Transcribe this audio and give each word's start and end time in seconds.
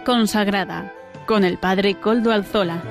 Consagrada 0.00 0.92
con 1.24 1.44
el 1.44 1.56
Padre 1.58 1.94
Coldo 2.00 2.32
Alzola. 2.32 2.82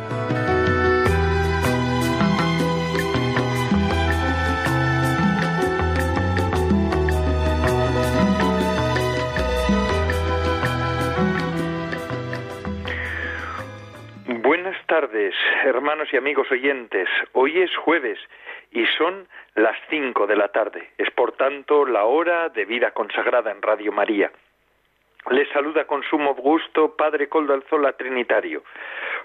Buenas 14.41 14.77
tardes, 14.87 15.35
hermanos 15.65 16.07
y 16.13 16.17
amigos 16.17 16.49
oyentes. 16.51 17.09
Hoy 17.33 17.59
es 17.59 17.75
jueves 17.75 18.17
y 18.71 18.85
son 18.97 19.27
las 19.55 19.75
cinco 19.89 20.25
de 20.25 20.37
la 20.37 20.47
tarde. 20.49 20.91
Es 20.97 21.11
por 21.11 21.33
tanto 21.33 21.85
la 21.85 22.05
hora 22.05 22.47
de 22.49 22.63
vida 22.63 22.91
consagrada 22.91 23.51
en 23.51 23.61
Radio 23.61 23.91
María. 23.91 24.31
Les 25.31 25.47
saluda 25.49 25.85
con 25.85 26.03
sumo 26.03 26.35
gusto 26.35 26.97
Padre 26.97 27.29
Coldo 27.29 27.53
Alzola 27.53 27.93
Trinitario. 27.93 28.63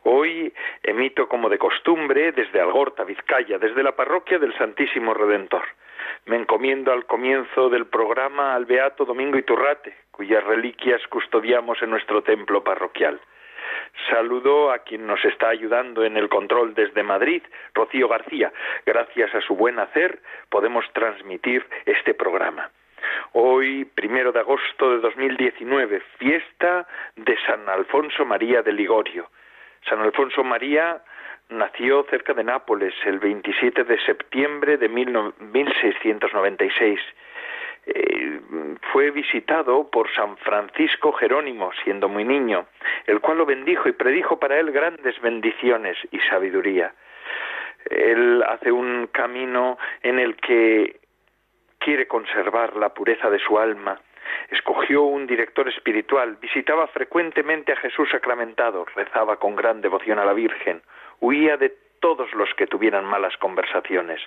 Hoy 0.05 0.53
emito 0.83 1.29
como 1.29 1.49
de 1.49 1.59
costumbre 1.59 2.31
desde 2.31 2.61
Algorta, 2.61 3.03
Vizcaya, 3.03 3.59
desde 3.59 3.83
la 3.83 3.97
parroquia 3.97 4.39
del 4.39 4.57
Santísimo 4.57 5.13
Redentor. 5.13 5.65
Me 6.27 6.37
encomiendo 6.37 6.93
al 6.93 7.05
comienzo 7.05 7.69
del 7.69 7.87
programa 7.87 8.55
al 8.55 8.65
Beato 8.65 9.05
Domingo 9.05 9.39
Iturrate, 9.39 9.93
cuyas 10.13 10.45
reliquias 10.45 11.05
custodiamos 11.09 11.83
en 11.83 11.91
nuestro 11.91 12.23
templo 12.23 12.63
parroquial. 12.63 13.21
Saludo 14.09 14.71
a 14.71 14.79
quien 14.79 15.05
nos 15.05 15.25
está 15.25 15.49
ayudando 15.49 16.05
en 16.05 16.17
el 16.17 16.29
control 16.29 16.75
desde 16.75 17.03
Madrid, 17.03 17.43
Rocío 17.75 18.07
García. 18.07 18.53
Gracias 18.87 19.35
a 19.35 19.41
su 19.41 19.57
buen 19.57 19.81
hacer 19.81 20.21
podemos 20.49 20.85
transmitir 20.93 21.67
este 21.87 22.15
programa. 22.15 22.71
Hoy, 23.33 23.85
primero 23.85 24.33
de 24.33 24.41
agosto 24.41 24.91
de 24.91 25.01
2019, 25.01 26.01
fiesta 26.19 26.87
de 27.17 27.37
San 27.47 27.69
Alfonso 27.69 28.25
María 28.25 28.63
de 28.63 28.73
Ligorio. 28.73 29.29
San 29.89 30.01
Alfonso 30.01 30.43
María 30.45 31.03
nació 31.51 32.05
cerca 32.11 32.35
de 32.35 32.45
Nápoles 32.45 32.95
el 33.05 33.19
27 33.19 33.85
de 33.85 33.99
septiembre 34.01 34.77
de 34.77 34.89
1696. 34.89 37.01
Eh, 37.87 38.41
fue 38.93 39.11
visitado 39.11 39.91
por 39.91 40.13
San 40.15 40.37
Francisco 40.39 41.13
Jerónimo, 41.13 41.71
siendo 41.85 42.09
muy 42.09 42.25
niño, 42.25 42.67
el 43.07 43.21
cual 43.21 43.39
lo 43.39 43.47
bendijo 43.47 43.89
y 43.89 43.93
predijo 43.93 44.39
para 44.39 44.59
él 44.59 44.73
grandes 44.73 45.19
bendiciones 45.21 45.97
y 46.11 46.19
sabiduría. 46.21 46.93
Él 47.89 48.45
hace 48.47 48.71
un 48.71 49.07
camino 49.07 49.79
en 50.03 50.19
el 50.19 50.37
que 50.37 51.01
quiere 51.89 52.07
conservar 52.07 52.77
la 52.77 52.91
pureza 52.91 53.31
de 53.31 53.39
su 53.39 53.59
alma. 53.59 53.99
Escogió 54.51 55.05
un 55.05 55.27
director 55.27 55.67
espiritual, 55.71 56.37
visitaba 56.39 56.87
frecuentemente 56.89 57.73
a 57.73 57.77
Jesús 57.77 58.11
sacramentado, 58.11 58.85
rezaba 58.95 59.37
con 59.37 59.57
gran 59.57 59.81
devoción 59.81 60.19
a 60.19 60.27
la 60.27 60.35
Virgen, 60.35 60.83
huía 61.21 61.57
de 61.57 61.75
todos 61.99 62.31
los 62.35 62.53
que 62.59 62.67
tuvieran 62.67 63.07
malas 63.07 63.35
conversaciones. 63.39 64.21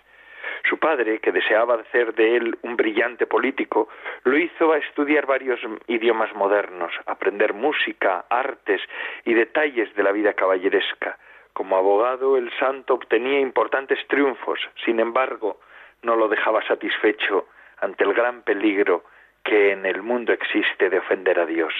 Su 0.68 0.80
padre, 0.80 1.20
que 1.20 1.32
deseaba 1.32 1.76
hacer 1.76 2.16
de 2.16 2.36
él 2.38 2.58
un 2.64 2.78
brillante 2.78 3.28
político, 3.28 3.90
lo 4.24 4.40
hizo 4.40 4.74
a 4.74 4.80
estudiar 4.80 5.28
varios 5.28 5.60
idiomas 5.86 6.34
modernos, 6.34 6.92
aprender 7.06 7.54
música, 7.54 8.26
artes 8.28 8.82
y 9.24 9.36
detalles 9.36 9.94
de 9.94 10.02
la 10.02 10.12
vida 10.12 10.34
caballeresca. 10.34 11.20
Como 11.54 11.78
abogado, 11.78 12.38
el 12.38 12.52
santo 12.58 12.96
obtenía 12.96 13.40
importantes 13.40 14.00
triunfos, 14.08 14.60
sin 14.84 15.00
embargo, 15.00 15.60
no 16.04 16.16
lo 16.16 16.28
dejaba 16.28 16.66
satisfecho 16.68 17.48
ante 17.80 18.04
el 18.04 18.14
gran 18.14 18.44
peligro 18.44 19.04
que 19.44 19.72
en 19.72 19.86
el 19.86 20.02
mundo 20.02 20.34
existe 20.34 20.90
de 20.90 21.00
ofender 21.00 21.40
a 21.40 21.46
Dios. 21.46 21.74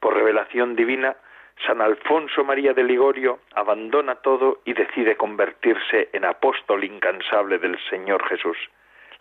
Por 0.00 0.14
revelación 0.14 0.76
divina, 0.76 1.16
San 1.66 1.80
Alfonso 1.80 2.44
María 2.44 2.74
de 2.74 2.82
Ligorio 2.82 3.40
abandona 3.54 4.16
todo 4.16 4.60
y 4.64 4.74
decide 4.74 5.16
convertirse 5.16 6.10
en 6.12 6.24
apóstol 6.24 6.84
incansable 6.84 7.58
del 7.58 7.78
Señor 7.88 8.26
Jesús. 8.28 8.58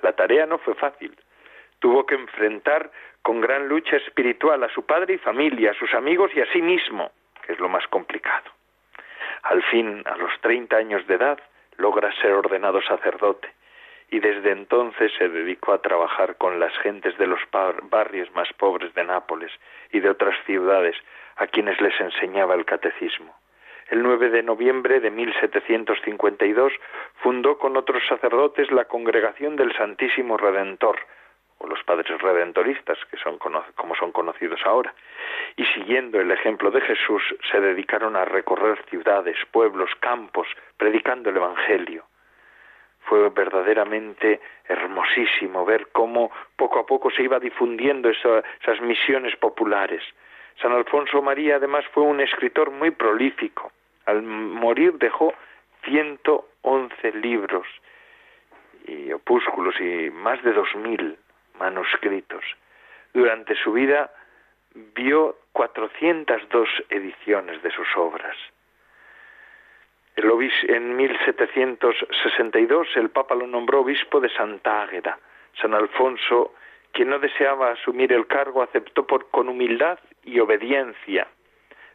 La 0.02 0.14
tarea 0.14 0.46
no 0.46 0.58
fue 0.58 0.74
fácil. 0.76 1.16
Tuvo 1.80 2.06
que 2.06 2.16
enfrentar 2.16 2.92
con 3.22 3.40
gran 3.40 3.70
lucha 3.70 3.98
espiritual 3.98 4.64
a 4.64 4.70
su 4.70 4.86
padre 4.86 5.14
y 5.14 5.18
familia, 5.18 5.72
a 5.72 5.76
sus 5.76 5.94
amigos 5.94 6.32
y 6.36 6.42
a 6.42 6.52
sí 6.52 6.62
mismo, 6.62 7.12
que 7.46 7.54
es 7.54 7.60
lo 7.60 7.70
más 7.70 7.88
complicado. 7.88 8.52
Al 9.44 9.62
fin, 9.64 10.02
a 10.06 10.18
los 10.18 10.32
treinta 10.42 10.78
años 10.78 11.06
de 11.08 11.16
edad, 11.16 11.40
logra 11.78 12.12
ser 12.22 12.34
ordenado 12.34 12.82
sacerdote 12.82 13.50
y 14.14 14.20
desde 14.20 14.52
entonces 14.52 15.12
se 15.18 15.28
dedicó 15.28 15.74
a 15.74 15.82
trabajar 15.82 16.36
con 16.38 16.60
las 16.60 16.72
gentes 16.84 17.18
de 17.18 17.26
los 17.26 17.40
barrios 17.90 18.30
más 18.36 18.48
pobres 18.54 18.94
de 18.94 19.04
Nápoles 19.04 19.52
y 19.92 20.02
de 20.02 20.10
otras 20.12 20.36
ciudades 20.46 20.96
a 21.38 21.48
quienes 21.48 21.82
les 21.82 22.00
enseñaba 22.00 22.54
el 22.54 22.64
catecismo. 22.64 23.36
El 23.90 24.04
9 24.04 24.30
de 24.30 24.44
noviembre 24.44 25.00
de 25.00 25.10
1752 25.10 26.74
fundó 27.24 27.58
con 27.58 27.76
otros 27.76 28.04
sacerdotes 28.08 28.72
la 28.72 28.86
Congregación 28.86 29.56
del 29.56 29.74
Santísimo 29.76 30.38
Redentor, 30.38 31.00
o 31.58 31.66
los 31.66 31.84
Padres 31.84 32.22
Redentoristas, 32.22 33.00
que 33.10 33.18
son 33.18 33.40
como 33.40 33.96
son 33.96 34.12
conocidos 34.12 34.60
ahora, 34.64 34.94
y 35.56 35.66
siguiendo 35.74 36.22
el 36.22 36.30
ejemplo 36.30 36.70
de 36.70 36.82
Jesús 36.82 37.24
se 37.52 37.60
dedicaron 37.60 38.16
a 38.16 38.26
recorrer 38.26 38.80
ciudades, 38.92 39.38
pueblos, 39.52 39.90
campos, 40.00 40.48
predicando 40.78 41.32
el 41.32 41.38
Evangelio 41.38 42.06
fue 43.06 43.30
verdaderamente 43.30 44.40
hermosísimo 44.68 45.66
ver 45.66 45.88
cómo 45.92 46.32
poco 46.56 46.80
a 46.80 46.86
poco 46.86 47.12
se 47.12 47.24
iba 47.24 47.40
difundiendo 47.40 48.10
esas 48.10 48.82
misiones 48.82 49.36
populares. 49.38 50.04
San 50.62 50.72
Alfonso 50.72 51.22
María 51.22 51.58
además 51.58 51.86
fue 51.94 52.04
un 52.04 52.20
escritor 52.22 52.72
muy 52.72 52.92
prolífico. 52.92 53.72
Al 54.06 54.22
morir 54.22 54.94
dejó 54.94 55.34
111 55.86 57.12
libros 57.14 57.68
y 58.86 59.12
opúsculos 59.12 59.80
y 59.80 60.10
más 60.10 60.42
de 60.44 60.56
2.000 60.56 61.18
manuscritos. 61.60 62.44
Durante 63.14 63.56
su 63.56 63.74
vida 63.74 64.12
vio 64.96 65.38
402 65.52 66.70
ediciones 66.90 67.62
de 67.62 67.72
sus 67.72 67.88
obras. 67.96 68.36
En 70.16 70.96
1762 70.96 72.88
el 72.96 73.10
Papa 73.10 73.36
lo 73.36 73.48
nombró 73.48 73.82
obispo 73.82 74.20
de 74.20 74.30
Santa 74.30 74.84
Águeda. 74.84 75.18
San 75.60 75.74
Alfonso, 75.74 76.54
quien 76.92 77.10
no 77.10 77.20
deseaba 77.20 77.72
asumir 77.72 78.14
el 78.14 78.28
cargo, 78.28 78.62
aceptó 78.62 79.06
por, 79.06 79.30
con 79.30 79.50
humildad 79.50 80.00
y 80.24 80.40
obediencia, 80.40 81.28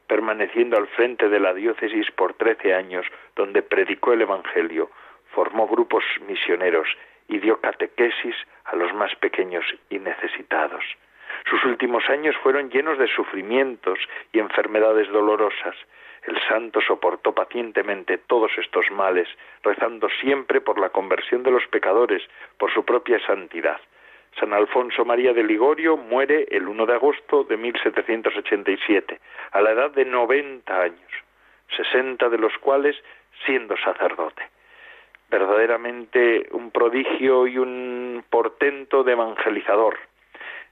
permaneciendo 0.07 0.77
al 0.77 0.89
frente 0.89 1.29
de 1.29 1.41
la 1.41 1.55
diócesis 1.55 2.11
por 2.11 2.35
trece 2.35 2.75
años, 2.75 3.07
donde 3.37 3.63
predicó 3.63 4.13
el 4.13 4.23
Evangelio, 4.23 4.91
formó 5.33 5.67
grupos 5.67 6.05
misioneros 6.27 6.89
y 7.29 7.39
dio 7.39 7.61
catequesis 7.61 8.37
a 8.65 8.77
los 8.77 8.93
más 8.95 9.15
pequeños 9.17 9.65
y 9.91 9.99
necesitados. 9.99 10.85
Sus 11.49 11.65
últimos 11.65 12.09
años 12.09 12.37
fueron 12.43 12.71
llenos 12.71 12.99
de 12.99 13.07
sufrimientos 13.09 13.99
y 14.33 14.39
enfermedades 14.39 15.09
dolorosas, 15.09 15.77
el 16.29 16.39
santo 16.47 16.81
soportó 16.81 17.33
pacientemente 17.33 18.19
todos 18.19 18.53
estos 18.59 18.91
males, 18.91 19.29
rezando 19.63 20.09
siempre 20.21 20.61
por 20.61 20.79
la 20.79 20.91
conversión 20.91 21.43
de 21.43 21.51
los 21.51 21.67
pecadores, 21.69 22.23
por 22.59 22.73
su 22.73 22.85
propia 22.85 23.19
santidad. 23.27 23.81
San 24.39 24.53
Alfonso 24.53 25.05
María 25.05 25.33
de 25.33 25.43
Ligorio 25.43 25.97
muere 25.97 26.47
el 26.51 26.69
1 26.69 26.87
de 26.87 26.95
agosto 26.95 27.45
de 27.45 27.57
1787, 27.57 29.19
a 29.53 29.61
la 29.61 29.73
edad 29.73 29.91
de 29.91 30.05
90 30.05 30.81
años, 30.81 31.13
60 31.77 32.29
de 32.29 32.39
los 32.39 32.57
cuales 32.59 32.97
siendo 33.45 33.77
sacerdote. 33.79 34.43
Verdaderamente 35.31 36.49
un 36.53 36.71
prodigio 36.71 37.47
y 37.47 37.59
un 37.59 38.25
portento 38.31 39.03
de 39.03 39.13
evangelizador. 39.13 39.99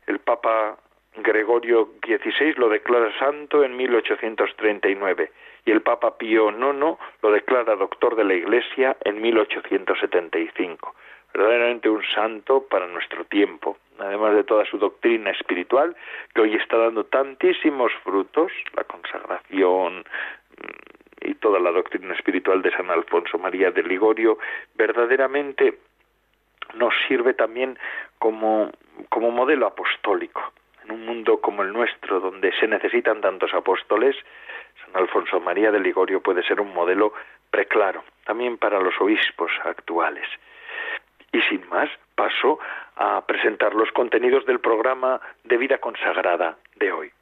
El 0.06 0.20
Papa 0.20 0.78
Gregorio 1.18 1.88
XVI 2.04 2.54
lo 2.56 2.68
declara 2.68 3.10
santo 3.18 3.64
en 3.64 3.76
1839 3.76 5.30
y 5.64 5.70
el 5.70 5.80
Papa 5.80 6.16
Pío 6.18 6.50
IX 6.50 6.98
lo 7.22 7.30
declara 7.32 7.74
doctor 7.74 8.16
de 8.16 8.24
la 8.24 8.34
Iglesia 8.34 8.96
en 9.04 9.20
1875. 9.20 10.94
Verdaderamente 11.32 11.88
un 11.88 12.02
santo 12.14 12.66
para 12.68 12.86
nuestro 12.86 13.24
tiempo, 13.24 13.78
además 13.98 14.34
de 14.34 14.44
toda 14.44 14.64
su 14.66 14.78
doctrina 14.78 15.30
espiritual, 15.30 15.96
que 16.34 16.42
hoy 16.42 16.54
está 16.54 16.76
dando 16.76 17.04
tantísimos 17.04 17.92
frutos, 18.04 18.52
la 18.74 18.84
consagración 18.84 20.00
mm, 20.00 21.28
y 21.28 21.34
toda 21.34 21.58
la 21.58 21.72
doctrina 21.72 22.14
espiritual 22.14 22.62
de 22.62 22.70
San 22.72 22.90
Alfonso 22.90 23.38
María 23.38 23.70
de 23.70 23.82
Ligorio, 23.82 24.38
verdaderamente 24.74 25.78
nos 26.74 26.94
sirve 27.08 27.34
también 27.34 27.78
como, 28.18 28.70
como 29.08 29.30
modelo 29.30 29.66
apostólico 29.66 30.52
en 30.86 30.92
un 30.92 31.06
mundo 31.06 31.40
como 31.40 31.62
el 31.62 31.72
nuestro, 31.72 32.20
donde 32.20 32.52
se 32.58 32.68
necesitan 32.68 33.20
tantos 33.20 33.52
apóstoles, 33.54 34.16
San 34.84 34.96
Alfonso 34.96 35.40
María 35.40 35.70
de 35.70 35.80
Ligorio 35.80 36.20
puede 36.20 36.42
ser 36.42 36.60
un 36.60 36.72
modelo 36.72 37.12
preclaro, 37.50 38.04
también 38.24 38.56
para 38.58 38.80
los 38.80 38.94
obispos 39.00 39.50
actuales. 39.64 40.28
Y 41.32 41.40
sin 41.42 41.68
más, 41.68 41.90
paso 42.14 42.58
a 42.96 43.20
presentar 43.26 43.74
los 43.74 43.90
contenidos 43.92 44.46
del 44.46 44.60
programa 44.60 45.20
de 45.44 45.56
vida 45.56 45.78
consagrada 45.78 46.56
de 46.76 46.92
hoy. 46.92 47.12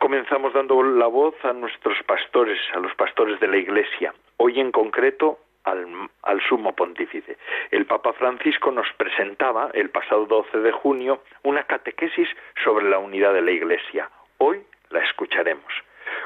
comenzamos 0.00 0.52
dando 0.52 0.82
la 0.82 1.06
voz 1.06 1.34
a 1.44 1.52
nuestros 1.52 2.02
pastores, 2.02 2.58
a 2.74 2.80
los 2.80 2.92
pastores 2.96 3.38
de 3.38 3.46
la 3.46 3.56
Iglesia. 3.56 4.12
Hoy 4.36 4.58
en 4.58 4.72
concreto 4.72 5.38
al, 5.64 6.40
sumo 6.48 6.74
pontífice. 6.74 7.36
El 7.70 7.86
Papa 7.86 8.12
Francisco 8.12 8.70
nos 8.70 8.86
presentaba 8.96 9.70
el 9.74 9.90
pasado 9.90 10.26
12 10.26 10.58
de 10.58 10.72
junio 10.72 11.22
una 11.42 11.64
catequesis 11.64 12.28
sobre 12.64 12.88
la 12.88 12.98
unidad 12.98 13.32
de 13.32 13.42
la 13.42 13.50
Iglesia. 13.50 14.10
Hoy 14.38 14.62
la 14.90 15.00
escucharemos. 15.00 15.72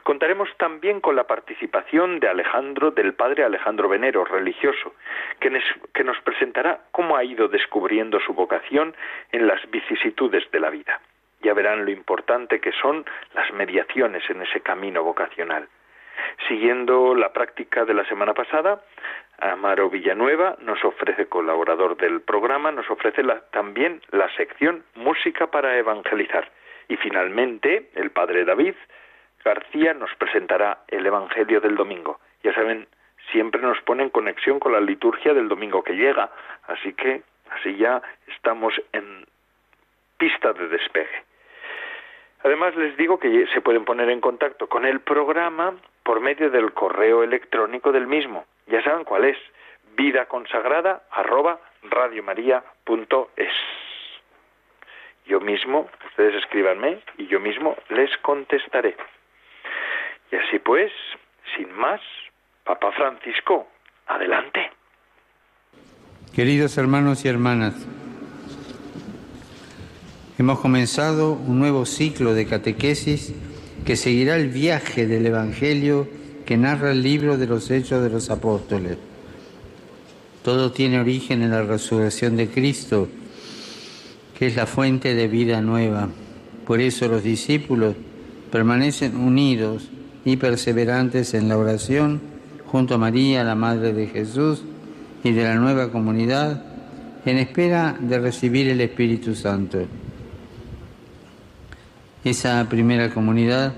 Contaremos 0.03 0.49
también 0.57 1.01
con 1.01 1.17
la 1.17 1.27
participación 1.27 2.19
de 2.21 2.29
Alejandro, 2.29 2.91
del 2.91 3.15
padre 3.15 3.45
Alejandro 3.45 3.89
Venero, 3.89 4.25
religioso, 4.25 4.95
que 5.41 5.61
que 5.93 6.05
nos 6.05 6.19
presentará 6.21 6.81
cómo 6.91 7.17
ha 7.17 7.25
ido 7.25 7.49
descubriendo 7.49 8.19
su 8.21 8.33
vocación 8.33 8.95
en 9.33 9.47
las 9.47 9.69
vicisitudes 9.71 10.51
de 10.51 10.61
la 10.61 10.71
vida. 10.71 11.01
Ya 11.43 11.55
verán 11.55 11.85
lo 11.85 11.91
importante 11.91 12.61
que 12.61 12.73
son 12.73 13.05
las 13.35 13.53
mediaciones 13.53 14.29
en 14.31 14.43
ese 14.43 14.61
camino 14.61 15.05
vocacional. 15.05 15.69
Siguiendo 16.49 17.15
la 17.15 17.33
práctica 17.33 17.85
de 17.85 17.95
la 17.95 18.05
semana 18.05 18.35
pasada, 18.35 18.83
Amaro 19.39 19.91
Villanueva 19.91 20.57
nos 20.61 20.83
ofrece, 20.85 21.27
colaborador 21.27 21.97
del 21.97 22.21
programa, 22.21 22.71
nos 22.71 22.89
ofrece 22.91 23.23
también 23.51 24.01
la 24.11 24.29
sección 24.37 24.85
Música 24.95 25.49
para 25.49 25.77
Evangelizar. 25.77 26.51
Y 26.89 26.97
finalmente, 26.97 27.91
el 27.95 28.11
padre 28.11 28.45
David 28.45 28.75
García 29.45 29.95
nos 29.95 30.15
presentará 30.17 30.79
el 30.89 31.07
Evangelio 31.07 31.61
del 31.61 31.77
domingo. 31.77 32.21
Ya 32.43 32.53
saben, 32.55 32.87
siempre 33.31 33.61
nos 33.61 33.81
pone 33.83 34.03
en 34.03 34.11
conexión 34.11 34.59
con 34.59 34.73
la 34.73 34.81
liturgia 34.81 35.35
del 35.35 35.49
domingo 35.49 35.83
que 35.83 35.95
llega, 35.95 36.31
así 36.67 36.93
que 36.93 37.23
así 37.51 37.77
ya 37.77 38.03
estamos 38.27 38.75
en 38.93 39.27
pista 40.19 40.53
de 40.53 40.69
despegue. 40.69 41.25
Además 42.43 42.77
les 42.77 42.97
digo 42.97 43.19
que 43.19 43.47
se 43.53 43.61
pueden 43.61 43.85
poner 43.85 44.11
en 44.11 44.21
contacto 44.21 44.69
con 44.69 44.85
el 44.85 45.01
programa 45.01 45.75
por 46.07 46.21
medio 46.21 46.51
del 46.51 46.73
correo 46.73 47.25
electrónico 47.25 47.91
del 47.91 48.07
mismo. 48.07 48.45
Ya 48.69 48.81
saben 48.85 49.05
cuál 49.05 49.25
es, 49.25 49.37
vida 49.97 50.27
consagrada 50.27 51.03
Yo 55.27 55.41
mismo, 55.41 55.91
ustedes 56.07 56.37
escríbanme 56.37 57.01
y 57.19 57.27
yo 57.27 57.41
mismo 57.41 57.77
les 57.89 58.17
contestaré. 58.19 58.97
Y 60.31 60.37
así 60.37 60.61
pues, 60.61 60.93
sin 61.57 61.73
más, 61.73 62.01
Papa 62.63 62.93
Francisco, 62.93 63.67
adelante. 64.07 64.71
Queridos 66.37 66.79
hermanos 66.79 67.25
y 67.25 67.29
hermanas, 67.29 67.75
hemos 70.39 70.61
comenzado 70.61 71.33
un 71.33 71.59
nuevo 71.59 71.85
ciclo 71.85 72.33
de 72.35 72.47
catequesis 72.47 73.35
que 73.87 73.97
seguirá 73.97 74.37
el 74.37 74.49
viaje 74.49 75.07
del 75.07 75.27
Evangelio 75.27 76.09
que 76.45 76.57
narra 76.57 76.91
el 76.91 77.03
libro 77.03 77.39
de 77.39 77.47
los 77.47 77.71
Hechos 77.71 78.03
de 78.03 78.11
los 78.11 78.31
Apóstoles. 78.31 78.99
Todo 80.43 80.73
tiene 80.73 80.99
origen 80.99 81.43
en 81.43 81.53
la 81.53 81.63
resurrección 81.63 82.37
de 82.37 82.49
Cristo, 82.49 83.09
que 84.37 84.49
es 84.49 84.57
la 84.57 84.67
fuente 84.67 85.15
de 85.15 85.29
vida 85.29 85.61
nueva. 85.61 86.09
Por 86.67 86.81
eso 86.81 87.07
los 87.07 87.23
discípulos 87.23 87.95
permanecen 88.51 89.17
unidos 89.17 89.89
y 90.25 90.37
perseverantes 90.37 91.33
en 91.35 91.49
la 91.49 91.57
oración 91.57 92.21
junto 92.67 92.97
a 92.97 92.99
María, 92.99 93.45
la 93.45 93.55
Madre 93.55 93.93
de 93.93 94.09
Jesús, 94.09 94.65
y 95.23 95.31
de 95.31 95.45
la 95.45 95.55
nueva 95.55 95.91
comunidad, 95.93 96.63
en 97.25 97.39
espera 97.39 97.97
de 98.01 98.19
recibir 98.19 98.69
el 98.69 98.81
Espíritu 98.81 99.35
Santo. 99.35 99.87
Esa 102.27 102.67
primera 102.69 103.09
comunidad 103.11 103.75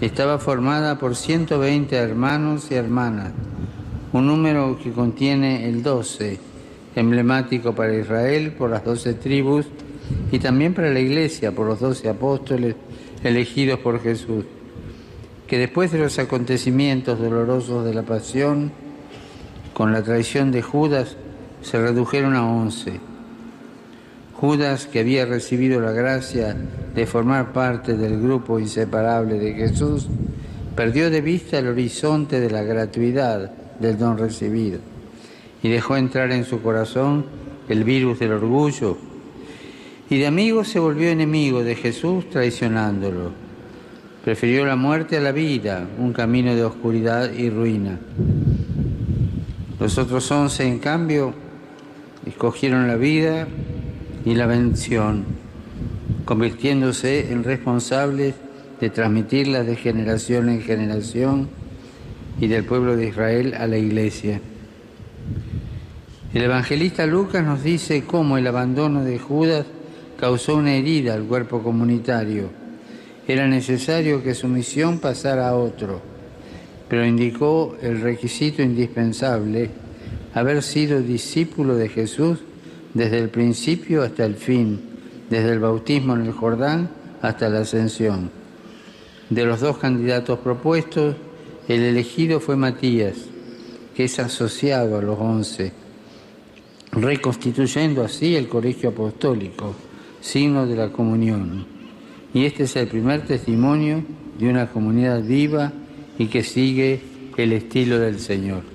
estaba 0.00 0.38
formada 0.38 0.98
por 0.98 1.14
120 1.14 1.94
hermanos 1.94 2.68
y 2.70 2.74
hermanas, 2.74 3.32
un 4.14 4.28
número 4.28 4.78
que 4.82 4.92
contiene 4.92 5.68
el 5.68 5.82
12, 5.82 6.38
emblemático 6.96 7.74
para 7.74 7.94
Israel 7.94 8.52
por 8.52 8.70
las 8.70 8.82
12 8.82 9.12
tribus 9.12 9.66
y 10.30 10.38
también 10.38 10.72
para 10.72 10.88
la 10.88 11.00
Iglesia 11.00 11.52
por 11.52 11.66
los 11.66 11.80
12 11.80 12.08
apóstoles 12.08 12.76
elegidos 13.22 13.78
por 13.80 14.02
Jesús 14.02 14.46
que 15.46 15.58
después 15.58 15.92
de 15.92 15.98
los 15.98 16.18
acontecimientos 16.18 17.18
dolorosos 17.18 17.84
de 17.84 17.92
la 17.92 18.04
pasión, 18.04 18.72
con 19.74 19.92
la 19.92 20.02
traición 20.02 20.50
de 20.50 20.62
Judas, 20.62 21.18
se 21.60 21.78
redujeron 21.78 22.36
a 22.36 22.46
once. 22.46 23.11
Judas, 24.42 24.88
que 24.88 24.98
había 24.98 25.24
recibido 25.24 25.80
la 25.80 25.92
gracia 25.92 26.56
de 26.96 27.06
formar 27.06 27.52
parte 27.52 27.96
del 27.96 28.20
grupo 28.20 28.58
inseparable 28.58 29.38
de 29.38 29.54
Jesús, 29.54 30.08
perdió 30.74 31.10
de 31.10 31.20
vista 31.20 31.60
el 31.60 31.68
horizonte 31.68 32.40
de 32.40 32.50
la 32.50 32.64
gratuidad 32.64 33.52
del 33.78 33.96
don 33.96 34.18
recibido 34.18 34.80
y 35.62 35.68
dejó 35.68 35.96
entrar 35.96 36.32
en 36.32 36.44
su 36.44 36.60
corazón 36.60 37.24
el 37.68 37.84
virus 37.84 38.18
del 38.18 38.32
orgullo 38.32 38.98
y 40.10 40.18
de 40.18 40.26
amigo 40.26 40.64
se 40.64 40.80
volvió 40.80 41.10
enemigo 41.10 41.62
de 41.62 41.76
Jesús 41.76 42.28
traicionándolo. 42.28 43.30
Prefirió 44.24 44.66
la 44.66 44.74
muerte 44.74 45.18
a 45.18 45.20
la 45.20 45.30
vida, 45.30 45.86
un 46.00 46.12
camino 46.12 46.52
de 46.52 46.64
oscuridad 46.64 47.32
y 47.32 47.48
ruina. 47.48 48.00
Los 49.78 49.98
otros 49.98 50.28
once, 50.32 50.66
en 50.66 50.80
cambio, 50.80 51.32
escogieron 52.26 52.88
la 52.88 52.96
vida 52.96 53.46
y 54.24 54.34
la 54.34 54.46
bendición, 54.46 55.24
convirtiéndose 56.24 57.32
en 57.32 57.44
responsables 57.44 58.34
de 58.80 58.90
transmitirla 58.90 59.62
de 59.62 59.76
generación 59.76 60.48
en 60.48 60.62
generación 60.62 61.48
y 62.40 62.48
del 62.48 62.64
pueblo 62.64 62.96
de 62.96 63.08
Israel 63.08 63.54
a 63.54 63.66
la 63.66 63.78
iglesia. 63.78 64.40
El 66.34 66.42
evangelista 66.42 67.06
Lucas 67.06 67.44
nos 67.44 67.62
dice 67.62 68.04
cómo 68.04 68.38
el 68.38 68.46
abandono 68.46 69.04
de 69.04 69.18
Judas 69.18 69.66
causó 70.18 70.56
una 70.56 70.74
herida 70.74 71.14
al 71.14 71.24
cuerpo 71.24 71.62
comunitario 71.62 72.62
era 73.26 73.46
necesario 73.46 74.22
que 74.22 74.34
su 74.34 74.48
misión 74.48 74.98
pasara 74.98 75.48
a 75.48 75.54
otro, 75.54 76.00
pero 76.88 77.06
indicó 77.06 77.76
el 77.80 78.00
requisito 78.00 78.62
indispensable, 78.62 79.70
haber 80.34 80.62
sido 80.62 81.00
discípulo 81.00 81.76
de 81.76 81.88
Jesús 81.88 82.40
desde 82.94 83.18
el 83.18 83.28
principio 83.28 84.02
hasta 84.02 84.24
el 84.24 84.36
fin, 84.36 84.80
desde 85.30 85.52
el 85.52 85.60
bautismo 85.60 86.14
en 86.14 86.26
el 86.26 86.32
Jordán 86.32 86.90
hasta 87.22 87.48
la 87.48 87.60
ascensión. 87.60 88.30
De 89.30 89.44
los 89.44 89.60
dos 89.60 89.78
candidatos 89.78 90.38
propuestos, 90.40 91.16
el 91.68 91.82
elegido 91.82 92.40
fue 92.40 92.56
Matías, 92.56 93.14
que 93.94 94.04
es 94.04 94.18
asociado 94.18 94.98
a 94.98 95.02
los 95.02 95.18
once, 95.18 95.72
reconstituyendo 96.92 98.02
así 98.02 98.36
el 98.36 98.48
colegio 98.48 98.90
apostólico, 98.90 99.74
signo 100.20 100.66
de 100.66 100.76
la 100.76 100.90
comunión. 100.90 101.66
Y 102.34 102.44
este 102.44 102.64
es 102.64 102.76
el 102.76 102.88
primer 102.88 103.22
testimonio 103.22 104.02
de 104.38 104.48
una 104.48 104.70
comunidad 104.70 105.22
viva 105.22 105.72
y 106.18 106.26
que 106.26 106.42
sigue 106.42 107.00
el 107.36 107.52
estilo 107.52 107.98
del 107.98 108.18
Señor. 108.18 108.71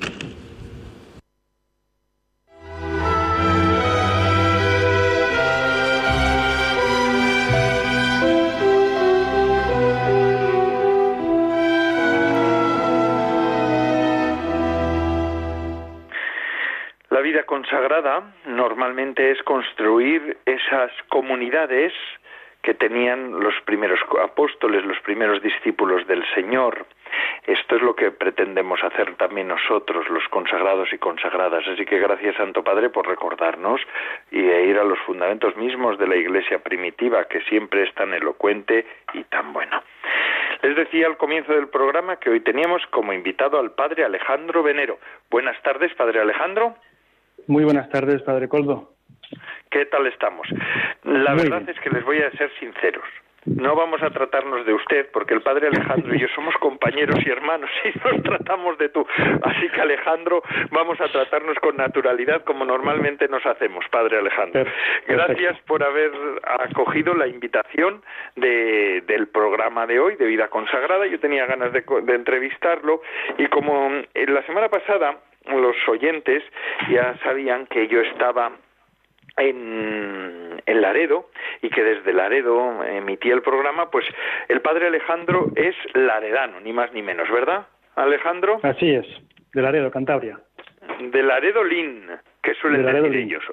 Esas 20.45 20.91
comunidades 21.09 21.93
que 22.67 22.73
tenían 22.73 23.39
los 23.39 23.53
primeros 23.65 23.99
apóstoles, 24.21 24.83
los 24.83 24.99
primeros 24.99 25.41
discípulos 25.41 26.05
del 26.07 26.23
Señor. 26.35 26.85
Esto 27.45 27.77
es 27.77 27.81
lo 27.81 27.95
que 27.95 28.11
pretendemos 28.11 28.83
hacer 28.83 29.15
también 29.15 29.47
nosotros, 29.47 30.09
los 30.09 30.27
consagrados 30.27 30.91
y 30.91 30.97
consagradas. 30.97 31.65
Así 31.65 31.85
que 31.85 31.97
gracias, 31.97 32.35
Santo 32.35 32.63
Padre, 32.63 32.89
por 32.89 33.07
recordarnos 33.07 33.79
y 34.31 34.39
ir 34.39 34.77
a 34.77 34.83
los 34.83 34.99
fundamentos 34.99 35.55
mismos 35.55 35.97
de 35.97 36.07
la 36.07 36.17
Iglesia 36.17 36.59
primitiva, 36.59 37.23
que 37.25 37.39
siempre 37.43 37.83
es 37.83 37.93
tan 37.93 38.13
elocuente 38.13 38.85
y 39.13 39.23
tan 39.23 39.53
bueno. 39.53 39.81
Les 40.61 40.75
decía 40.75 41.07
al 41.07 41.15
comienzo 41.15 41.53
del 41.53 41.69
programa 41.69 42.17
que 42.17 42.29
hoy 42.29 42.41
teníamos 42.41 42.85
como 42.87 43.13
invitado 43.13 43.59
al 43.59 43.71
Padre 43.71 44.03
Alejandro 44.03 44.61
Venero. 44.61 44.99
Buenas 45.29 45.55
tardes, 45.61 45.93
Padre 45.93 46.19
Alejandro. 46.19 46.75
Muy 47.47 47.63
buenas 47.63 47.89
tardes, 47.89 48.21
Padre 48.23 48.49
Coldo. 48.49 48.96
¿Qué 49.69 49.85
tal 49.85 50.07
estamos? 50.07 50.47
La 51.03 51.33
verdad 51.33 51.67
es 51.67 51.79
que 51.79 51.89
les 51.89 52.03
voy 52.03 52.19
a 52.19 52.31
ser 52.31 52.51
sinceros. 52.59 53.05
no 53.45 53.75
vamos 53.75 54.01
a 54.03 54.09
tratarnos 54.09 54.65
de 54.65 54.73
usted, 54.73 55.09
porque 55.11 55.33
el 55.33 55.41
padre 55.41 55.67
Alejandro 55.67 56.13
y 56.13 56.19
yo 56.19 56.27
somos 56.35 56.53
compañeros 56.55 57.17
y 57.25 57.29
hermanos 57.29 57.69
y 57.85 57.97
nos 57.99 58.23
tratamos 58.23 58.77
de 58.77 58.89
tú. 58.89 59.05
Así 59.43 59.69
que 59.69 59.81
Alejandro, 59.81 60.43
vamos 60.71 60.99
a 60.99 61.07
tratarnos 61.07 61.57
con 61.59 61.77
naturalidad 61.77 62.43
como 62.43 62.65
normalmente 62.65 63.27
nos 63.27 63.45
hacemos, 63.45 63.85
padre 63.89 64.19
Alejandro. 64.19 64.65
Gracias 65.07 65.57
por 65.61 65.83
haber 65.83 66.11
acogido 66.43 67.13
la 67.13 67.27
invitación 67.27 68.01
de, 68.35 69.01
del 69.07 69.27
programa 69.27 69.85
de 69.85 69.99
hoy, 69.99 70.15
de 70.15 70.25
Vida 70.25 70.49
Consagrada. 70.49 71.07
Yo 71.07 71.19
tenía 71.19 71.45
ganas 71.45 71.71
de, 71.71 71.83
de 72.03 72.15
entrevistarlo 72.15 73.01
y 73.37 73.47
como 73.47 73.91
en 74.13 74.33
la 74.33 74.43
semana 74.43 74.69
pasada 74.69 75.17
los 75.45 75.75
oyentes 75.87 76.43
ya 76.89 77.17
sabían 77.23 77.65
que 77.67 77.87
yo 77.87 78.01
estaba 78.01 78.51
en, 79.37 80.61
en, 80.65 80.81
Laredo 80.81 81.29
y 81.61 81.69
que 81.69 81.83
desde 81.83 82.13
Laredo 82.13 82.83
emitía 82.83 83.33
el 83.33 83.41
programa, 83.41 83.89
pues 83.89 84.05
el 84.47 84.61
padre 84.61 84.87
Alejandro 84.87 85.51
es 85.55 85.75
laredano, 85.93 86.59
ni 86.59 86.73
más 86.73 86.91
ni 86.93 87.01
menos, 87.01 87.29
¿verdad, 87.29 87.67
Alejandro? 87.95 88.59
Así 88.63 88.91
es, 88.91 89.05
de 89.53 89.61
Laredo, 89.61 89.91
Cantabria. 89.91 90.39
De 90.99 91.23
Laredo 91.23 91.63
Lin, 91.63 92.07
que 92.41 92.53
suelen 92.55 92.85
decir 92.85 93.15
ellos. 93.15 93.43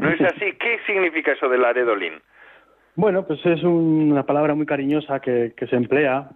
¿No 0.00 0.10
es 0.10 0.20
así? 0.20 0.52
¿Qué 0.54 0.80
significa 0.86 1.32
eso 1.32 1.48
de 1.48 1.58
Laredo 1.58 1.94
Lin? 1.94 2.14
Bueno, 2.94 3.26
pues 3.26 3.44
es 3.44 3.62
una 3.62 4.24
palabra 4.24 4.54
muy 4.54 4.64
cariñosa 4.64 5.20
que, 5.20 5.52
que 5.56 5.66
se 5.66 5.76
emplea 5.76 6.30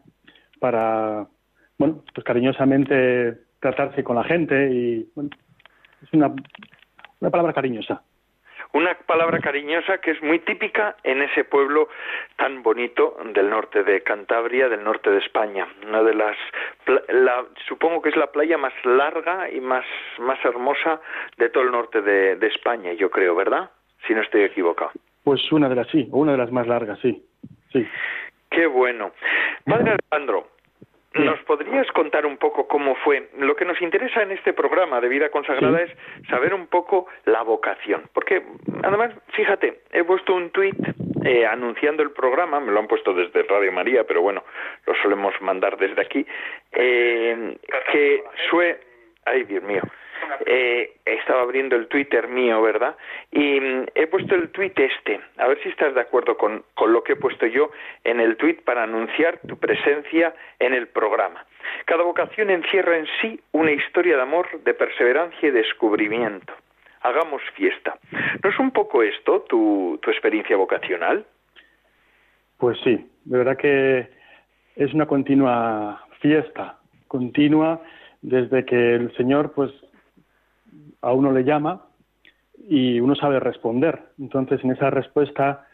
para, 0.58 1.26
bueno, 1.78 2.04
pues 2.14 2.24
cariñosamente 2.24 3.38
tratarse 3.60 4.04
con 4.04 4.16
la 4.16 4.24
gente 4.24 4.68
y, 4.70 5.10
bueno, 5.14 5.30
es 6.02 6.12
una, 6.12 6.34
una 7.20 7.30
palabra 7.30 7.52
cariñosa 7.52 8.02
una 8.72 8.94
palabra 8.94 9.40
cariñosa 9.40 9.98
que 9.98 10.12
es 10.12 10.22
muy 10.22 10.38
típica 10.40 10.96
en 11.02 11.22
ese 11.22 11.44
pueblo 11.44 11.88
tan 12.36 12.62
bonito 12.62 13.16
del 13.32 13.50
norte 13.50 13.82
de 13.82 14.02
Cantabria, 14.02 14.68
del 14.68 14.84
norte 14.84 15.10
de 15.10 15.18
España. 15.18 15.66
Una 15.86 16.02
de 16.02 16.14
las, 16.14 16.36
la, 17.08 17.44
supongo 17.66 18.00
que 18.02 18.10
es 18.10 18.16
la 18.16 18.28
playa 18.28 18.58
más 18.58 18.72
larga 18.84 19.50
y 19.50 19.60
más, 19.60 19.84
más 20.18 20.38
hermosa 20.44 21.00
de 21.36 21.48
todo 21.50 21.64
el 21.64 21.72
norte 21.72 22.00
de, 22.02 22.36
de 22.36 22.46
España, 22.46 22.92
yo 22.92 23.10
creo, 23.10 23.34
¿verdad? 23.34 23.70
Si 24.06 24.14
no 24.14 24.22
estoy 24.22 24.42
equivocado. 24.42 24.92
Pues 25.24 25.40
una 25.52 25.68
de 25.68 25.74
las, 25.74 25.88
sí, 25.88 26.08
una 26.12 26.32
de 26.32 26.38
las 26.38 26.50
más 26.50 26.66
largas, 26.66 26.98
sí. 27.00 27.22
sí. 27.72 27.86
Qué 28.50 28.66
bueno. 28.66 29.12
Padre 29.64 29.92
Alejandro, 29.92 30.48
¿Nos 31.14 31.40
podrías 31.40 31.90
contar 31.90 32.24
un 32.24 32.36
poco 32.36 32.68
cómo 32.68 32.94
fue? 32.96 33.30
Lo 33.38 33.56
que 33.56 33.64
nos 33.64 33.80
interesa 33.82 34.22
en 34.22 34.30
este 34.30 34.52
programa 34.52 35.00
de 35.00 35.08
vida 35.08 35.28
consagrada 35.28 35.82
es 35.82 35.90
saber 36.28 36.54
un 36.54 36.68
poco 36.68 37.06
la 37.24 37.42
vocación. 37.42 38.04
Porque, 38.12 38.44
además, 38.84 39.12
fíjate, 39.32 39.80
he 39.90 40.04
puesto 40.04 40.34
un 40.34 40.50
tuit 40.50 40.76
eh, 41.24 41.46
anunciando 41.46 42.04
el 42.04 42.12
programa, 42.12 42.60
me 42.60 42.70
lo 42.70 42.78
han 42.78 42.86
puesto 42.86 43.12
desde 43.12 43.42
Radio 43.42 43.72
María, 43.72 44.04
pero 44.04 44.22
bueno, 44.22 44.44
lo 44.86 44.94
solemos 45.02 45.34
mandar 45.40 45.76
desde 45.76 46.00
aquí, 46.00 46.24
eh, 46.72 47.56
que 47.92 48.22
sue... 48.48 48.78
Ay, 49.24 49.44
Dios 49.44 49.62
mío 49.64 49.82
eh, 50.46 50.96
estaba 51.04 51.42
abriendo 51.42 51.76
el 51.76 51.88
Twitter 51.88 52.28
mío, 52.28 52.60
¿verdad? 52.62 52.96
Y 53.30 53.60
mm, 53.60 53.86
he 53.94 54.06
puesto 54.06 54.34
el 54.34 54.50
tweet 54.50 54.72
este, 54.76 55.20
a 55.36 55.46
ver 55.48 55.62
si 55.62 55.68
estás 55.68 55.94
de 55.94 56.00
acuerdo 56.00 56.36
con, 56.36 56.64
con 56.74 56.92
lo 56.92 57.02
que 57.02 57.12
he 57.12 57.16
puesto 57.16 57.46
yo 57.46 57.70
en 58.04 58.20
el 58.20 58.36
tweet 58.36 58.58
para 58.64 58.84
anunciar 58.84 59.38
tu 59.46 59.58
presencia 59.58 60.34
en 60.58 60.74
el 60.74 60.88
programa. 60.88 61.44
Cada 61.84 62.02
vocación 62.02 62.50
encierra 62.50 62.96
en 62.96 63.06
sí 63.20 63.40
una 63.52 63.72
historia 63.72 64.16
de 64.16 64.22
amor, 64.22 64.46
de 64.62 64.74
perseverancia 64.74 65.48
y 65.48 65.52
descubrimiento. 65.52 66.52
Hagamos 67.02 67.42
fiesta. 67.54 67.98
¿No 68.42 68.50
es 68.50 68.58
un 68.58 68.70
poco 68.72 69.02
esto 69.02 69.42
tu, 69.42 69.98
tu 70.02 70.10
experiencia 70.10 70.56
vocacional? 70.56 71.24
Pues 72.58 72.78
sí, 72.84 73.08
de 73.24 73.38
verdad 73.38 73.56
que 73.56 74.08
es 74.76 74.92
una 74.92 75.06
continua 75.06 76.04
fiesta, 76.20 76.78
continua 77.08 77.80
desde 78.22 78.64
que 78.64 78.94
el 78.94 79.14
Señor 79.16 79.52
pues 79.52 79.70
a 81.02 81.12
uno 81.12 81.32
le 81.32 81.44
llama 81.44 81.82
y 82.68 83.00
uno 83.00 83.14
sabe 83.14 83.40
responder. 83.40 84.00
Entonces, 84.18 84.62
en 84.64 84.72
esa 84.72 84.90
respuesta 84.90 85.66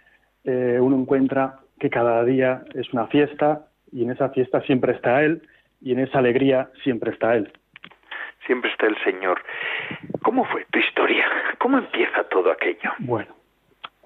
eh, 0.45 0.79
uno 0.81 0.97
encuentra 0.97 1.59
que 1.79 1.91
cada 1.91 2.25
día 2.25 2.63
es 2.75 2.93
una 2.93 3.07
fiesta 3.09 3.67
y 3.93 4.05
en 4.05 4.11
esa 4.11 4.31
fiesta 4.31 4.61
siempre 4.63 4.93
está 4.93 5.23
Él 5.23 5.43
y 5.81 5.93
en 5.93 6.01
esa 6.01 6.19
alegría 6.19 6.71
siempre 6.83 7.13
está 7.13 7.35
Él. 7.35 7.53
Siempre 8.47 8.71
está 8.71 8.87
el 8.87 8.97
Señor. 9.03 9.43
¿Cómo 10.23 10.45
fue 10.45 10.65
tu 10.71 10.79
historia? 10.79 11.27
¿Cómo 11.59 11.79
empieza 11.79 12.25
todo 12.25 12.51
aquello? 12.53 12.93
Bueno. 13.01 13.35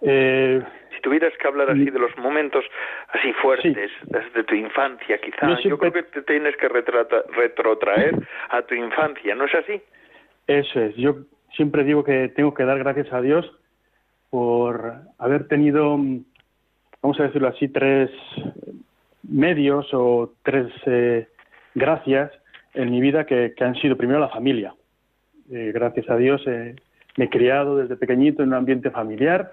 Eh, 0.02 0.62
si 0.94 1.00
tuvieras 1.02 1.32
que 1.36 1.46
hablar 1.46 1.70
así 1.70 1.84
de 1.84 1.98
los 1.98 2.16
momentos 2.16 2.64
así 3.08 3.32
fuertes, 3.34 3.90
desde 4.04 4.44
tu 4.44 4.54
infancia 4.54 5.18
quizás, 5.18 5.62
yo, 5.62 5.78
creo 5.78 5.92
que 5.92 6.02
te 6.04 6.22
tienes 6.22 6.56
que 6.56 6.68
retrotraer 6.68 8.14
a 8.48 8.62
tu 8.62 8.74
infancia, 8.74 9.34
¿no 9.34 9.44
es 9.44 9.54
así? 9.54 9.82
Eso 10.50 10.80
es. 10.80 10.96
Yo 10.96 11.14
siempre 11.54 11.84
digo 11.84 12.02
que 12.02 12.28
tengo 12.28 12.54
que 12.54 12.64
dar 12.64 12.76
gracias 12.80 13.12
a 13.12 13.20
Dios 13.20 13.48
por 14.30 14.94
haber 15.16 15.46
tenido, 15.46 15.96
vamos 17.00 17.20
a 17.20 17.22
decirlo 17.22 17.46
así, 17.46 17.68
tres 17.68 18.10
medios 19.22 19.86
o 19.94 20.32
tres 20.42 20.66
eh, 20.86 21.28
gracias 21.76 22.32
en 22.74 22.90
mi 22.90 23.00
vida 23.00 23.26
que, 23.26 23.54
han 23.60 23.76
sido 23.76 23.96
primero 23.96 24.18
la 24.18 24.30
familia. 24.30 24.74
Eh, 25.52 25.70
gracias 25.72 26.10
a 26.10 26.16
Dios 26.16 26.42
eh, 26.48 26.74
me 27.16 27.26
he 27.26 27.30
criado 27.30 27.76
desde 27.76 27.94
pequeñito 27.94 28.42
en 28.42 28.48
un 28.48 28.54
ambiente 28.54 28.90
familiar 28.90 29.52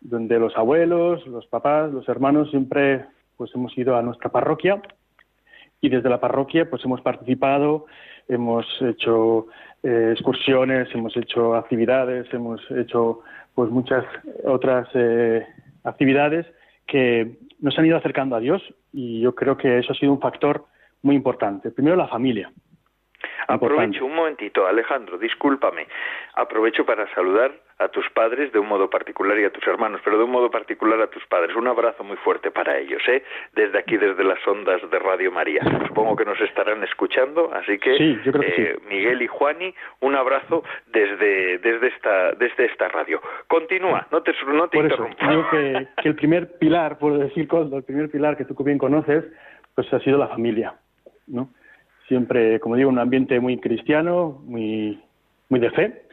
donde 0.00 0.38
los 0.38 0.56
abuelos, 0.56 1.26
los 1.26 1.46
papás, 1.48 1.92
los 1.92 2.08
hermanos 2.08 2.48
siempre 2.48 3.04
pues 3.36 3.54
hemos 3.54 3.76
ido 3.76 3.98
a 3.98 4.02
nuestra 4.02 4.30
parroquia 4.30 4.80
y 5.82 5.90
desde 5.90 6.08
la 6.08 6.20
parroquia 6.20 6.70
pues 6.70 6.82
hemos 6.86 7.02
participado, 7.02 7.84
hemos 8.28 8.64
hecho 8.80 9.48
eh, 9.82 10.10
excursiones, 10.12 10.88
hemos 10.94 11.16
hecho 11.16 11.54
actividades, 11.54 12.26
hemos 12.32 12.60
hecho 12.70 13.20
pues 13.54 13.70
muchas 13.70 14.04
otras 14.44 14.88
eh, 14.94 15.46
actividades 15.84 16.46
que 16.86 17.38
nos 17.60 17.78
han 17.78 17.86
ido 17.86 17.96
acercando 17.96 18.36
a 18.36 18.40
Dios 18.40 18.62
y 18.92 19.20
yo 19.20 19.34
creo 19.34 19.56
que 19.56 19.78
eso 19.78 19.92
ha 19.92 19.96
sido 19.96 20.12
un 20.12 20.20
factor 20.20 20.64
muy 21.02 21.14
importante. 21.14 21.70
Primero 21.70 21.96
la 21.96 22.08
familia. 22.08 22.50
Aprovecho 23.46 24.04
un 24.04 24.14
momentito, 24.14 24.66
Alejandro, 24.66 25.18
discúlpame. 25.18 25.86
Aprovecho 26.34 26.84
para 26.84 27.12
saludar 27.14 27.52
a 27.78 27.88
tus 27.88 28.08
padres 28.10 28.52
de 28.52 28.58
un 28.58 28.66
modo 28.66 28.90
particular 28.90 29.38
y 29.38 29.44
a 29.44 29.50
tus 29.50 29.66
hermanos, 29.66 30.00
pero 30.04 30.18
de 30.18 30.24
un 30.24 30.30
modo 30.30 30.50
particular 30.50 31.00
a 31.00 31.06
tus 31.06 31.24
padres. 31.26 31.54
Un 31.54 31.68
abrazo 31.68 32.02
muy 32.02 32.16
fuerte 32.18 32.50
para 32.50 32.76
ellos, 32.76 33.00
¿eh? 33.08 33.22
Desde 33.54 33.78
aquí, 33.78 33.96
desde 33.96 34.24
las 34.24 34.44
ondas 34.46 34.80
de 34.90 34.98
Radio 34.98 35.30
María. 35.30 35.62
Supongo 35.86 36.16
que 36.16 36.24
nos 36.24 36.40
estarán 36.40 36.82
escuchando, 36.82 37.52
así 37.54 37.78
que, 37.78 37.96
eh, 37.96 38.76
Miguel 38.88 39.22
y 39.22 39.28
Juani, 39.28 39.72
un 40.00 40.16
abrazo 40.16 40.64
desde, 40.86 41.58
desde, 41.58 41.86
esta, 41.88 42.32
desde 42.32 42.66
esta 42.66 42.88
radio. 42.88 43.20
Continúa, 43.46 44.08
no 44.10 44.22
te, 44.22 44.32
no 44.46 44.68
te 44.68 44.78
que, 45.50 45.88
que, 46.02 46.08
el 46.08 46.16
primer 46.16 46.58
pilar, 46.58 46.98
por 46.98 47.16
decir 47.18 47.46
Coldo, 47.46 47.76
el 47.76 47.84
primer 47.84 48.10
pilar 48.10 48.36
que 48.36 48.44
tú 48.44 48.54
bien 48.64 48.78
conoces, 48.78 49.24
pues 49.74 49.92
ha 49.92 50.00
sido 50.00 50.18
la 50.18 50.28
familia, 50.28 50.74
¿no? 51.28 51.50
Siempre, 52.08 52.58
como 52.58 52.74
digo, 52.74 52.88
un 52.88 52.98
ambiente 52.98 53.38
muy 53.38 53.58
cristiano, 53.58 54.40
muy, 54.44 55.00
muy 55.48 55.60
de 55.60 55.70
fe, 55.70 56.07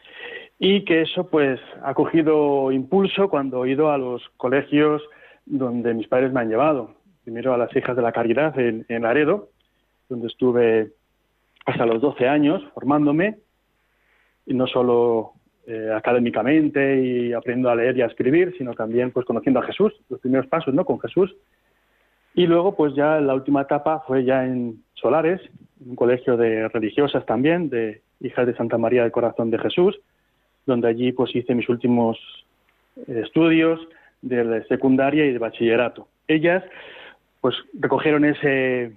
y 0.60 0.86
que 0.86 1.02
eso 1.02 1.28
pues 1.28 1.60
ha 1.84 1.94
cogido 1.94 2.72
impulso 2.72 3.30
cuando 3.30 3.66
he 3.66 3.72
ido 3.72 3.92
a 3.92 3.98
los 3.98 4.24
colegios 4.38 5.02
donde 5.46 5.94
mis 5.94 6.08
padres 6.08 6.32
me 6.32 6.40
han 6.40 6.50
llevado. 6.50 6.96
Primero 7.24 7.54
a 7.54 7.58
las 7.58 7.76
hijas 7.76 7.96
de 7.96 8.02
la 8.02 8.12
caridad 8.12 8.58
en, 8.60 8.86
en 8.88 9.04
Laredo, 9.04 9.50
donde 10.10 10.28
estuve 10.28 10.92
hasta 11.66 11.86
los 11.86 12.02
12 12.02 12.28
años 12.28 12.64
formándome, 12.74 13.38
y 14.46 14.54
no 14.54 14.68
solo 14.68 15.34
eh, 15.68 15.90
académicamente 15.96 17.02
y 17.02 17.34
aprendiendo 17.34 17.70
a 17.70 17.76
leer 17.76 17.98
y 17.98 18.02
a 18.02 18.06
escribir, 18.06 18.54
sino 18.58 18.74
también 18.74 19.12
pues 19.12 19.26
conociendo 19.26 19.60
a 19.60 19.64
Jesús, 19.64 19.94
los 20.10 20.20
primeros 20.20 20.48
pasos, 20.48 20.74
¿no? 20.74 20.86
Con 20.86 21.00
Jesús. 21.00 21.36
Y 22.36 22.46
luego 22.46 22.76
pues 22.76 22.94
ya 22.96 23.20
la 23.20 23.34
última 23.34 23.62
etapa 23.64 24.04
fue 24.06 24.24
ya 24.24 24.46
en 24.46 24.84
Solares, 24.94 25.42
un 25.84 25.96
colegio 25.96 26.38
de 26.38 26.68
religiosas 26.68 27.26
también, 27.26 27.70
de 27.70 28.02
hijas 28.20 28.46
de 28.46 28.56
Santa 28.56 28.78
María 28.78 29.04
del 29.04 29.12
Corazón 29.12 29.50
de 29.50 29.58
Jesús, 29.58 30.00
donde 30.66 30.88
allí 30.88 31.12
pues 31.12 31.36
hice 31.36 31.56
mis 31.56 31.70
últimos 31.70 32.18
estudios 33.08 33.80
de 34.22 34.64
secundaria 34.68 35.26
y 35.26 35.34
de 35.34 35.40
bachillerato. 35.40 36.08
Ellas 36.28 36.64
pues 37.42 37.56
recogieron 37.80 38.26
ese, 38.26 38.94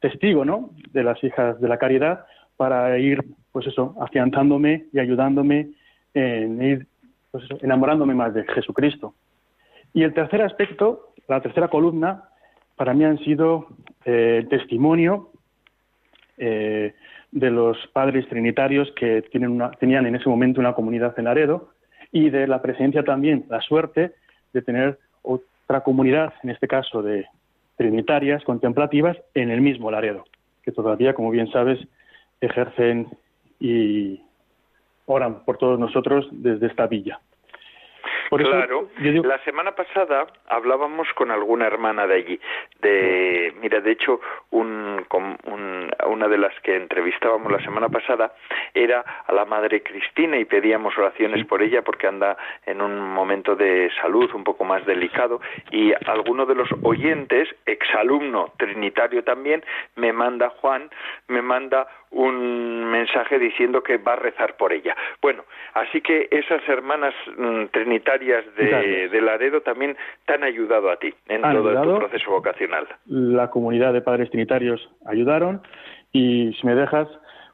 testigo, 0.00 0.44
¿no? 0.44 0.70
De 0.92 1.02
las 1.02 1.22
hijas 1.24 1.58
de 1.60 1.68
la 1.68 1.78
caridad 1.78 2.26
para 2.58 2.98
ir, 2.98 3.24
pues 3.52 3.66
eso, 3.66 3.94
afianzándome 4.00 4.84
y 4.92 4.98
ayudándome 4.98 5.70
en 6.12 6.62
ir, 6.62 6.86
pues 7.30 7.44
enamorándome 7.62 8.12
más 8.12 8.34
de 8.34 8.44
Jesucristo. 8.44 9.14
Y 9.94 10.02
el 10.02 10.12
tercer 10.12 10.42
aspecto, 10.42 11.14
la 11.26 11.40
tercera 11.40 11.68
columna, 11.68 12.24
para 12.76 12.92
mí 12.92 13.04
han 13.04 13.18
sido 13.20 13.68
eh, 14.04 14.40
el 14.42 14.48
testimonio 14.48 15.30
eh, 16.36 16.94
de 17.34 17.50
los 17.50 17.76
padres 17.92 18.28
trinitarios 18.28 18.90
que 18.92 19.22
tienen 19.22 19.50
una, 19.50 19.72
tenían 19.72 20.06
en 20.06 20.14
ese 20.14 20.28
momento 20.28 20.60
una 20.60 20.72
comunidad 20.72 21.18
en 21.18 21.24
Laredo 21.24 21.70
y 22.12 22.30
de 22.30 22.46
la 22.46 22.62
presencia 22.62 23.02
también, 23.02 23.44
la 23.48 23.60
suerte 23.60 24.12
de 24.52 24.62
tener 24.62 25.00
otra 25.22 25.80
comunidad, 25.82 26.32
en 26.44 26.50
este 26.50 26.68
caso 26.68 27.02
de 27.02 27.26
trinitarias 27.76 28.44
contemplativas, 28.44 29.16
en 29.34 29.50
el 29.50 29.60
mismo 29.60 29.90
Laredo, 29.90 30.24
que 30.62 30.70
todavía, 30.70 31.14
como 31.14 31.32
bien 31.32 31.50
sabes, 31.50 31.80
ejercen 32.40 33.08
y 33.58 34.20
oran 35.06 35.44
por 35.44 35.58
todos 35.58 35.78
nosotros 35.78 36.28
desde 36.30 36.68
esta 36.68 36.86
villa 36.86 37.18
claro, 38.36 38.88
la 38.98 39.38
semana 39.44 39.72
pasada 39.72 40.26
hablábamos 40.48 41.08
con 41.14 41.30
alguna 41.30 41.66
hermana 41.66 42.06
de 42.06 42.14
allí. 42.14 42.40
De, 42.80 43.54
mira, 43.60 43.80
de 43.80 43.92
hecho, 43.92 44.20
un, 44.50 45.04
una 46.06 46.28
de 46.28 46.38
las 46.38 46.58
que 46.60 46.76
entrevistábamos 46.76 47.50
la 47.50 47.60
semana 47.60 47.88
pasada 47.88 48.32
era 48.72 49.04
a 49.26 49.32
la 49.32 49.44
madre 49.44 49.82
Cristina 49.82 50.38
y 50.38 50.44
pedíamos 50.44 50.96
oraciones 50.98 51.44
por 51.46 51.62
ella 51.62 51.82
porque 51.82 52.06
anda 52.06 52.36
en 52.66 52.80
un 52.80 53.00
momento 53.00 53.56
de 53.56 53.90
salud 54.00 54.30
un 54.34 54.44
poco 54.44 54.64
más 54.64 54.84
delicado 54.86 55.40
y 55.70 55.92
alguno 56.06 56.46
de 56.46 56.54
los 56.54 56.68
oyentes, 56.82 57.48
exalumno 57.66 58.52
trinitario 58.56 59.24
también, 59.24 59.64
me 59.96 60.12
manda 60.12 60.50
Juan, 60.50 60.90
me 61.28 61.42
manda 61.42 61.86
un 62.10 62.84
mensaje 62.90 63.38
diciendo 63.38 63.82
que 63.82 63.98
va 63.98 64.12
a 64.12 64.16
rezar 64.16 64.56
por 64.56 64.72
ella. 64.72 64.96
Bueno, 65.20 65.44
así 65.74 66.00
que 66.00 66.28
esas 66.30 66.66
hermanas 66.68 67.14
mm, 67.36 67.64
trinitarias 67.72 68.23
de, 68.24 69.08
de, 69.08 69.20
Laredo 69.20 69.60
también 69.60 69.96
te 70.26 70.34
han 70.34 70.44
ayudado 70.44 70.90
a 70.90 70.96
ti 70.96 71.12
en 71.28 71.42
todo 71.42 71.82
tu 71.82 71.98
proceso 71.98 72.30
vocacional. 72.30 72.86
La 73.06 73.50
comunidad 73.50 73.92
de 73.92 74.00
padres 74.00 74.30
trinitarios 74.30 74.90
ayudaron 75.06 75.62
y 76.12 76.52
si 76.54 76.66
me 76.66 76.74
dejas 76.74 77.08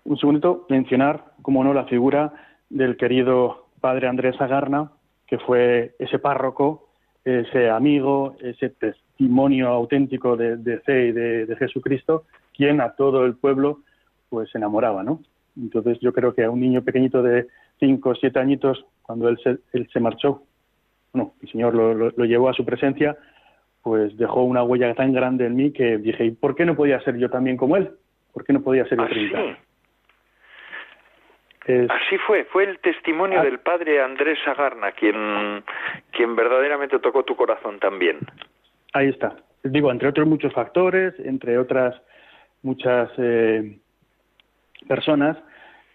un 0.05 0.17
segundito 0.19 0.67
mencionar, 0.69 1.25
como 1.43 1.63
no, 1.65 1.75
la 1.75 1.85
figura 1.85 2.33
del 2.69 2.97
querido 2.97 3.67
padre 3.81 4.09
Andrés 4.09 4.41
Agarna, 4.41 4.93
que 5.27 5.39
fue 5.39 5.95
ese 5.99 6.19
párroco, 6.19 6.89
ese 7.25 7.69
amigo, 7.69 8.37
ese 8.41 8.71
testimonio 8.71 9.69
auténtico 9.69 10.37
de, 10.37 10.81
fe 10.85 11.07
y 11.07 11.13
de, 11.13 11.47
de 11.47 11.57
Jesucristo, 11.57 12.25
quien 12.55 12.81
a 12.81 12.95
todo 12.95 13.25
el 13.25 13.37
pueblo 13.37 13.81
pues 14.29 14.51
se 14.51 14.59
enamoraba, 14.59 15.03
¿no? 15.03 15.21
Entonces 15.57 15.99
yo 16.01 16.13
creo 16.13 16.35
que 16.35 16.45
a 16.45 16.51
un 16.51 16.61
niño 16.61 16.83
pequeñito 16.83 17.23
de 17.23 17.49
cinco 17.79 18.11
o 18.11 18.15
siete 18.15 18.39
añitos, 18.39 18.85
cuando 19.03 19.29
él 19.29 19.39
se, 19.43 19.59
él 19.73 19.89
se 19.93 20.01
marchó, 20.01 20.43
bueno, 21.13 21.35
el 21.43 21.51
Señor 21.51 21.75
lo, 21.75 21.95
lo, 21.95 22.25
llevó 22.25 22.49
a 22.49 22.55
su 22.55 22.65
presencia, 22.65 23.17
pues 23.83 24.17
dejó 24.17 24.45
una 24.45 24.63
huella 24.63 24.95
tan 24.95 25.13
grande 25.13 25.47
en 25.47 25.57
mí 25.57 25.73
que 25.73 25.99
dije, 25.99 26.25
¿y 26.27 26.31
por 26.33 26.55
qué 26.55 26.65
no 26.65 26.77
podía 26.77 27.01
ser 27.01 27.17
yo 27.17 27.31
también 27.31 27.57
como 27.57 27.77
él? 27.77 27.91
¿Por 28.33 28.45
qué 28.45 28.53
no 28.53 28.63
podía 28.63 28.87
ser 28.87 28.99
yo 28.99 29.05
Así, 29.05 29.33
Así 31.89 32.19
fue, 32.27 32.45
fue 32.45 32.65
el 32.65 32.79
testimonio 32.81 33.41
ah. 33.41 33.45
del 33.45 33.61
padre 33.61 34.03
Andrés 34.03 34.39
Sagarna 34.45 34.93
quien, 34.93 35.63
quien 36.11 36.35
verdaderamente 36.35 36.99
tocó 36.99 37.25
tu 37.25 37.37
corazón 37.37 37.79
también. 37.79 38.19
Ahí 38.93 39.09
está. 39.09 39.37
Digo, 39.63 39.91
entre 39.91 40.09
otros 40.09 40.27
muchos 40.27 40.53
factores, 40.53 41.15
entre 41.19 41.59
otras 41.59 42.01
muchas 42.63 43.11
eh, 43.19 43.79
personas 44.89 45.37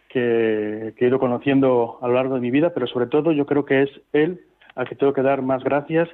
que, 0.09 0.93
he 0.97 1.05
ido 1.05 1.19
conociendo 1.19 1.99
a 2.01 2.07
lo 2.07 2.13
largo 2.13 2.35
de 2.35 2.41
mi 2.41 2.51
vida, 2.51 2.73
pero 2.73 2.87
sobre 2.87 3.07
todo 3.07 3.31
yo 3.31 3.45
creo 3.45 3.65
que 3.65 3.83
es 3.83 3.89
él 4.13 4.41
al 4.75 4.87
que 4.87 4.95
tengo 4.95 5.13
que 5.13 5.21
dar 5.21 5.41
más 5.41 5.63
gracias 5.63 6.09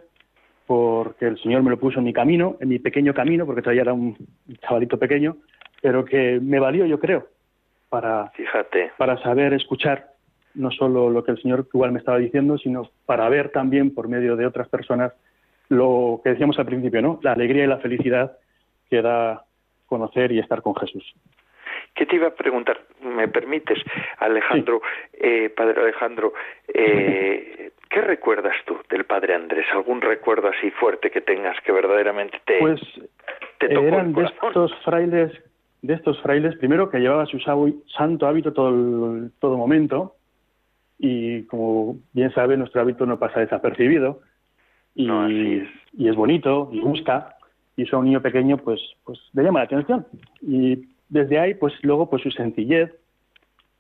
porque 0.68 1.26
el 1.28 1.38
Señor 1.40 1.64
me 1.64 1.70
lo 1.70 1.78
puso 1.78 2.00
en 2.00 2.06
mi 2.06 2.14
camino, 2.14 2.56
en 2.62 2.70
mi 2.70 2.80
pequeño 2.80 3.14
camino, 3.14 3.46
porque 3.46 3.62
todavía 3.62 3.82
era 3.82 3.94
un 3.94 4.16
chavalito 4.62 4.98
pequeño, 4.98 5.36
pero 5.82 6.06
que 6.06 6.40
me 6.42 6.60
valió, 6.60 6.86
yo 6.86 7.00
creo, 7.00 7.28
para, 7.90 8.30
Fíjate. 8.30 8.92
para 8.98 9.22
saber 9.22 9.54
escuchar 9.54 10.12
no 10.54 10.72
solo 10.72 11.10
lo 11.10 11.24
que 11.24 11.32
el 11.32 11.42
Señor 11.42 11.68
igual 11.74 11.92
me 11.92 12.00
estaba 12.00 12.18
diciendo, 12.18 12.58
sino 12.58 12.90
para 13.06 13.28
ver 13.30 13.50
también 13.50 13.94
por 13.94 14.08
medio 14.08 14.36
de 14.36 14.46
otras 14.46 14.70
personas 14.70 15.14
lo 15.70 16.20
que 16.24 16.32
decíamos 16.32 16.60
al 16.60 16.66
principio, 16.66 17.02
¿no? 17.02 17.20
La 17.24 17.32
alegría 17.32 17.64
y 17.64 17.68
la 17.68 17.78
felicidad 17.78 18.38
que 18.90 19.02
da 19.02 19.46
conocer 19.86 20.32
y 20.32 20.40
estar 20.40 20.62
con 20.62 20.76
Jesús. 20.76 21.14
¿Qué 21.96 22.06
te 22.06 22.16
iba 22.16 22.28
a 22.28 22.36
preguntar? 22.36 22.80
¿Me 23.02 23.28
permites, 23.28 23.80
Alejandro, 24.18 24.82
eh, 25.14 25.50
Padre 25.50 25.82
Alejandro? 25.82 26.34
Eh, 26.68 27.72
¿Qué 27.90 28.01
Padre 29.22 29.36
Andrés? 29.36 29.66
¿Algún 29.74 30.02
recuerdo 30.02 30.48
así 30.48 30.72
fuerte 30.72 31.12
que 31.12 31.22
tengas 31.22 31.56
que 31.62 31.72
verdaderamente 31.72 32.42
te, 32.46 32.58
pues, 32.60 32.82
tocó 33.60 33.82
eran 33.82 34.14
de 34.14 34.24
estos 34.24 34.74
frailes, 34.84 35.32
de 35.84 35.94
estos 35.94 36.20
frailes, 36.22 36.56
primero 36.58 36.90
que 36.90 37.00
llevaba 37.00 37.28
su 37.28 37.40
santo 37.40 38.26
hábito 38.26 38.52
todo 38.52 39.30
todo 39.40 39.58
momento 39.58 40.16
y 40.98 41.44
como 41.44 41.98
bien 42.14 42.34
sabe 42.34 42.58
nuestro 42.58 42.82
hábito 42.82 43.06
no 43.06 43.20
pasa 43.20 43.42
desapercibido 43.42 44.22
y, 44.96 45.06
es. 45.06 45.70
y 45.94 46.10
es 46.10 46.16
bonito 46.16 46.70
y 46.72 46.80
gusta 46.80 47.36
y 47.76 47.84
eso 47.84 47.98
a 47.98 48.00
un 48.00 48.06
niño 48.06 48.22
pequeño 48.22 48.58
pues 48.58 48.82
pues 49.04 49.20
le 49.34 49.44
llama 49.44 49.60
la 49.60 49.66
atención 49.66 50.08
y 50.42 50.88
desde 51.12 51.38
ahí, 51.38 51.54
pues 51.54 51.74
luego, 51.84 52.10
pues 52.10 52.24
su 52.24 52.32
sencillez, 52.32 52.90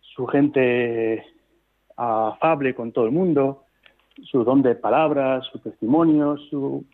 su 0.02 0.28
gente 0.28 1.26
afable 1.96 2.76
con 2.76 2.92
todo 2.92 3.06
el 3.06 3.12
mundo, 3.12 3.64
su 4.24 4.44
don 4.44 4.62
de 4.62 4.76
palabras, 4.76 5.46
su 5.52 5.60
testimonio, 5.60 6.38
su 6.50 6.86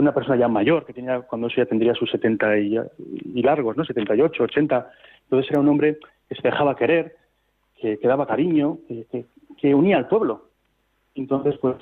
una 0.00 0.14
persona 0.14 0.36
ya 0.36 0.48
mayor, 0.48 0.86
que 0.86 0.92
tenía 0.92 1.20
cuando 1.20 1.48
eso 1.48 1.56
ya 1.58 1.66
tendría 1.66 1.94
sus 1.94 2.10
70 2.10 2.58
y, 2.58 3.42
largos, 3.42 3.76
¿no? 3.76 3.84
78, 3.84 4.42
80. 4.42 4.90
Entonces 5.24 5.50
era 5.50 5.60
un 5.60 5.68
hombre 5.68 5.98
que 6.28 6.34
se 6.34 6.42
dejaba 6.42 6.74
querer, 6.74 7.16
que, 7.76 7.98
daba 8.02 8.26
cariño, 8.26 8.78
que, 8.88 9.26
que, 9.58 9.74
unía 9.74 9.98
al 9.98 10.08
pueblo. 10.08 10.46
Entonces, 11.14 11.56
pues, 11.60 11.76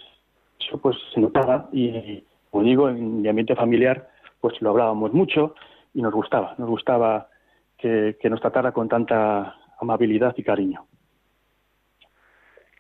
eso 0.58 0.78
pues 0.78 0.96
se 1.14 1.20
notaba 1.20 1.68
y, 1.72 2.24
como 2.50 2.64
digo, 2.64 2.88
en 2.88 3.22
mi 3.22 3.28
ambiente 3.28 3.54
familiar, 3.54 4.08
pues 4.40 4.60
lo 4.60 4.70
hablábamos 4.70 5.12
mucho 5.12 5.54
y 5.94 6.02
nos 6.02 6.12
gustaba, 6.12 6.54
nos 6.58 6.68
gustaba 6.68 7.28
que, 7.76 8.16
nos 8.24 8.40
tratara 8.40 8.72
con 8.72 8.88
tanta 8.88 9.56
amabilidad 9.80 10.34
y 10.36 10.42
cariño. 10.42 10.84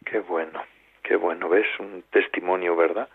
Qué 0.04 0.20
bueno, 0.20 0.60
qué 1.08 1.16
bueno. 1.16 1.48
¿Ves? 1.48 1.66
Un 1.80 2.04
testimonio, 2.10 2.76
¿verdad? 2.76 3.08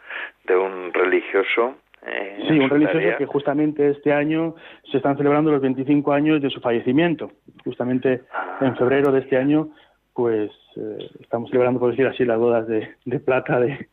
De 0.45 0.57
un 0.57 0.91
religioso. 0.91 1.75
Eh, 2.05 2.43
sí, 2.47 2.59
un 2.59 2.69
religioso 2.69 3.17
que 3.17 3.25
justamente 3.25 3.89
este 3.89 4.11
año 4.11 4.55
se 4.91 4.97
están 4.97 5.15
celebrando 5.15 5.51
los 5.51 5.61
25 5.61 6.11
años 6.11 6.41
de 6.41 6.49
su 6.49 6.59
fallecimiento. 6.59 7.31
Justamente 7.63 8.23
ah. 8.33 8.57
en 8.61 8.75
febrero 8.75 9.11
de 9.11 9.19
este 9.19 9.37
año, 9.37 9.69
pues 10.13 10.51
eh, 10.75 11.09
estamos 11.21 11.49
celebrando, 11.49 11.79
por 11.79 11.91
decir 11.91 12.07
así, 12.07 12.25
las 12.25 12.39
bodas 12.39 12.67
de, 12.67 12.95
de 13.05 13.19
plata 13.19 13.59
de, 13.59 13.87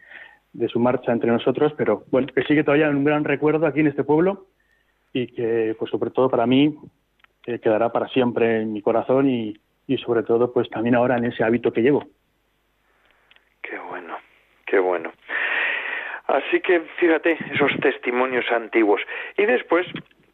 de, 0.55 0.69
su 0.69 0.81
marcha 0.81 1.13
entre 1.13 1.31
nosotros, 1.31 1.73
pero 1.77 2.05
bueno, 2.11 2.29
que 2.35 2.43
sigue 2.45 2.65
todavía 2.65 2.89
un 2.89 3.05
gran 3.05 3.25
recuerdo 3.25 3.67
aquí 3.67 3.81
en 3.81 3.89
este 3.89 4.03
pueblo 4.03 4.47
y 5.13 5.29
que, 5.29 5.77
pues 5.79 5.91
sobre 5.91 6.11
todo 6.11 6.29
para 6.29 6.47
mí, 6.47 6.75
que 7.43 7.61
quedará 7.61 7.93
para 7.93 8.09
siempre 8.09 8.63
en 8.63 8.73
mi 8.73 8.83
corazón 8.83 9.29
y, 9.29 9.55
y 9.87 9.99
sobre 9.99 10.23
todo 10.23 10.53
pues 10.53 10.69
también 10.71 10.95
ahora 10.95 11.17
en 11.17 11.27
ese 11.27 11.45
hábito 11.45 11.73
que 11.73 11.83
llevo. 11.83 12.05
Qué 13.62 13.79
bueno, 13.79 14.18
qué 14.66 14.79
bueno. 14.79 15.12
Así 16.27 16.61
que 16.61 16.81
fíjate 16.99 17.37
esos 17.53 17.73
testimonios 17.81 18.44
antiguos. 18.53 19.01
Y 19.37 19.46
después 19.46 19.87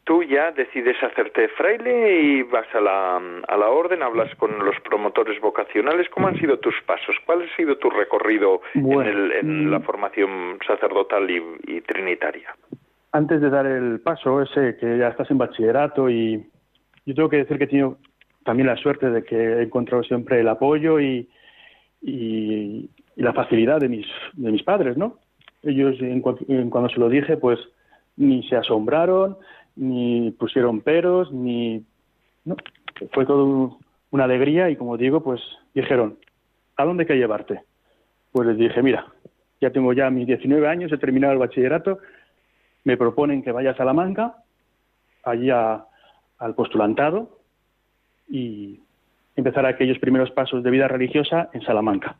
tú 0.03 0.23
ya 0.23 0.51
decides 0.51 0.95
hacerte 1.03 1.49
fraile 1.49 2.21
y 2.21 2.43
vas 2.43 2.67
a 2.73 2.79
la, 2.79 3.17
a 3.17 3.57
la 3.57 3.69
orden, 3.69 4.01
hablas 4.01 4.33
con 4.35 4.57
los 4.63 4.79
promotores 4.81 5.39
vocacionales. 5.41 6.07
¿Cómo 6.09 6.27
han 6.27 6.39
sido 6.39 6.59
tus 6.59 6.75
pasos? 6.85 7.15
¿Cuál 7.25 7.41
ha 7.41 7.55
sido 7.57 7.77
tu 7.77 7.89
recorrido 7.89 8.61
en, 8.73 9.01
el, 9.01 9.31
en, 9.33 9.69
la 9.69 9.79
mm. 9.79 9.83
formación 9.83 10.59
sacerdotal 10.65 11.29
y, 11.29 11.43
y, 11.67 11.81
trinitaria? 11.81 12.55
Antes 13.11 13.41
de 13.41 13.49
dar 13.49 13.65
el 13.65 13.99
paso 13.99 14.41
ese, 14.41 14.77
que 14.77 14.97
ya 14.97 15.09
estás 15.09 15.29
en 15.29 15.39
bachillerato 15.39 16.09
y, 16.09 16.45
yo 17.05 17.15
tengo 17.15 17.29
que 17.29 17.37
decir 17.37 17.57
que 17.57 17.65
he 17.65 17.67
tenido 17.67 17.97
también 18.45 18.67
la 18.67 18.77
suerte 18.77 19.09
de 19.09 19.23
que 19.23 19.35
he 19.35 19.63
encontrado 19.63 20.03
siempre 20.03 20.39
el 20.39 20.47
apoyo 20.47 21.01
y, 21.01 21.27
y, 22.01 22.89
la 23.23 23.33
facilidad 23.33 23.79
de 23.79 23.89
mis, 23.89 24.05
de 24.33 24.51
mis 24.51 24.63
padres, 24.63 24.97
¿no? 24.97 25.17
Ellos, 25.63 25.95
en, 25.99 26.21
cuando 26.21 26.89
se 26.89 26.99
lo 26.99 27.09
dije, 27.09 27.37
pues 27.37 27.59
ni 28.15 28.47
se 28.47 28.55
asombraron, 28.55 29.37
ni 29.75 30.31
pusieron 30.31 30.81
peros, 30.81 31.31
ni... 31.31 31.83
No, 32.45 32.55
fue 33.11 33.25
todo 33.25 33.77
una 34.11 34.23
alegría 34.23 34.69
y, 34.69 34.75
como 34.75 34.97
digo, 34.97 35.21
pues 35.21 35.41
dijeron, 35.73 36.17
¿a 36.75 36.85
dónde 36.85 37.03
hay 37.03 37.07
que 37.07 37.17
llevarte? 37.17 37.61
Pues 38.31 38.47
les 38.47 38.57
dije, 38.57 38.81
mira, 38.81 39.05
ya 39.59 39.71
tengo 39.71 39.93
ya 39.93 40.09
mis 40.09 40.27
19 40.27 40.67
años, 40.67 40.91
he 40.91 40.97
terminado 40.97 41.33
el 41.33 41.39
bachillerato, 41.39 41.99
me 42.83 42.97
proponen 42.97 43.43
que 43.43 43.51
vaya 43.51 43.71
a 43.71 43.77
Salamanca, 43.77 44.35
allí 45.23 45.49
al 45.49 46.55
postulantado 46.55 47.39
y 48.29 48.79
empezar 49.35 49.65
aquellos 49.65 49.99
primeros 49.99 50.31
pasos 50.31 50.63
de 50.63 50.71
vida 50.71 50.87
religiosa 50.87 51.49
en 51.53 51.61
Salamanca. 51.61 52.17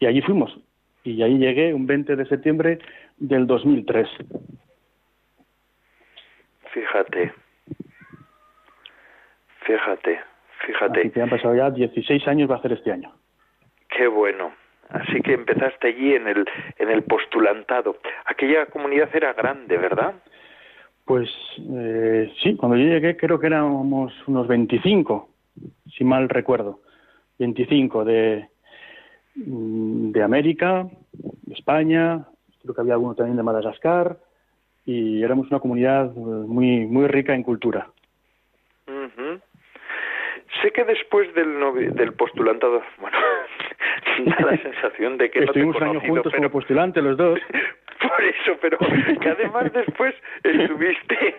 Y 0.00 0.06
allí 0.06 0.22
fuimos. 0.22 0.58
Y 1.04 1.22
ahí 1.22 1.38
llegué 1.38 1.72
un 1.72 1.86
20 1.86 2.16
de 2.16 2.26
septiembre 2.26 2.78
del 3.18 3.46
2003. 3.46 4.08
Fíjate. 6.72 7.32
Fíjate, 9.62 10.20
fíjate. 10.66 11.10
que 11.12 11.22
han 11.22 11.30
pasado 11.30 11.54
ya 11.54 11.70
16 11.70 12.26
años, 12.26 12.50
va 12.50 12.56
a 12.56 12.62
ser 12.62 12.72
este 12.72 12.90
año. 12.90 13.12
Qué 13.88 14.08
bueno. 14.08 14.52
Así 14.88 15.20
que 15.20 15.34
empezaste 15.34 15.88
allí 15.88 16.14
en 16.14 16.26
el, 16.26 16.44
en 16.78 16.90
el 16.90 17.02
postulantado. 17.04 17.98
Aquella 18.24 18.66
comunidad 18.66 19.08
era 19.14 19.32
grande, 19.34 19.76
¿verdad? 19.76 20.14
Pues 21.04 21.28
eh, 21.72 22.32
sí, 22.42 22.56
cuando 22.56 22.76
yo 22.76 22.84
llegué 22.84 23.16
creo 23.16 23.38
que 23.38 23.46
éramos 23.46 24.12
unos 24.26 24.48
25, 24.48 25.28
si 25.96 26.04
mal 26.04 26.28
recuerdo. 26.28 26.80
25 27.38 28.04
de, 28.04 28.49
de 29.34 30.22
América, 30.22 30.86
de 31.12 31.54
España, 31.54 32.26
creo 32.62 32.74
que 32.74 32.80
había 32.80 32.94
alguno 32.94 33.14
también 33.14 33.36
de 33.36 33.42
Madagascar, 33.42 34.18
y 34.84 35.22
éramos 35.22 35.48
una 35.50 35.60
comunidad 35.60 36.06
eh, 36.06 36.10
muy, 36.14 36.86
muy 36.86 37.06
rica 37.06 37.34
en 37.34 37.42
cultura. 37.42 37.88
Sé 40.62 40.72
que 40.72 40.84
después 40.84 41.32
del, 41.34 41.94
del 41.94 42.12
postulantado, 42.14 42.82
bueno, 43.00 43.16
da 44.26 44.50
la 44.50 44.56
sensación 44.62 45.16
de 45.16 45.30
que 45.30 45.44
Estuvimos 45.44 45.74
no 45.74 45.78
te 45.78 45.84
un 45.84 45.90
año 45.90 46.00
juntos 46.00 46.32
como 46.34 46.50
postulante 46.50 47.00
los 47.00 47.16
dos. 47.16 47.40
Por 48.00 48.24
eso, 48.24 48.56
pero 48.60 48.78
que 49.20 49.28
además 49.28 49.72
después 49.72 50.14
estuviste 50.42 51.36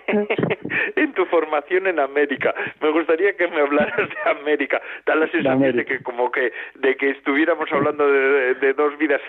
en 0.95 1.13
tu 1.13 1.25
formación 1.25 1.87
en 1.87 1.99
América. 1.99 2.53
Me 2.81 2.91
gustaría 2.91 3.35
que 3.35 3.47
me 3.47 3.61
hablaras 3.61 4.09
de 4.09 4.29
América. 4.29 4.81
Da 5.05 5.15
la 5.15 5.27
sensación 5.29 5.75
de, 5.75 5.85
que 5.85 6.03
como 6.03 6.31
que 6.31 6.53
de 6.75 6.95
que 6.95 7.11
estuviéramos 7.11 7.71
hablando 7.71 8.07
de 8.07 8.73
dos 8.73 8.97
vidas 8.97 9.21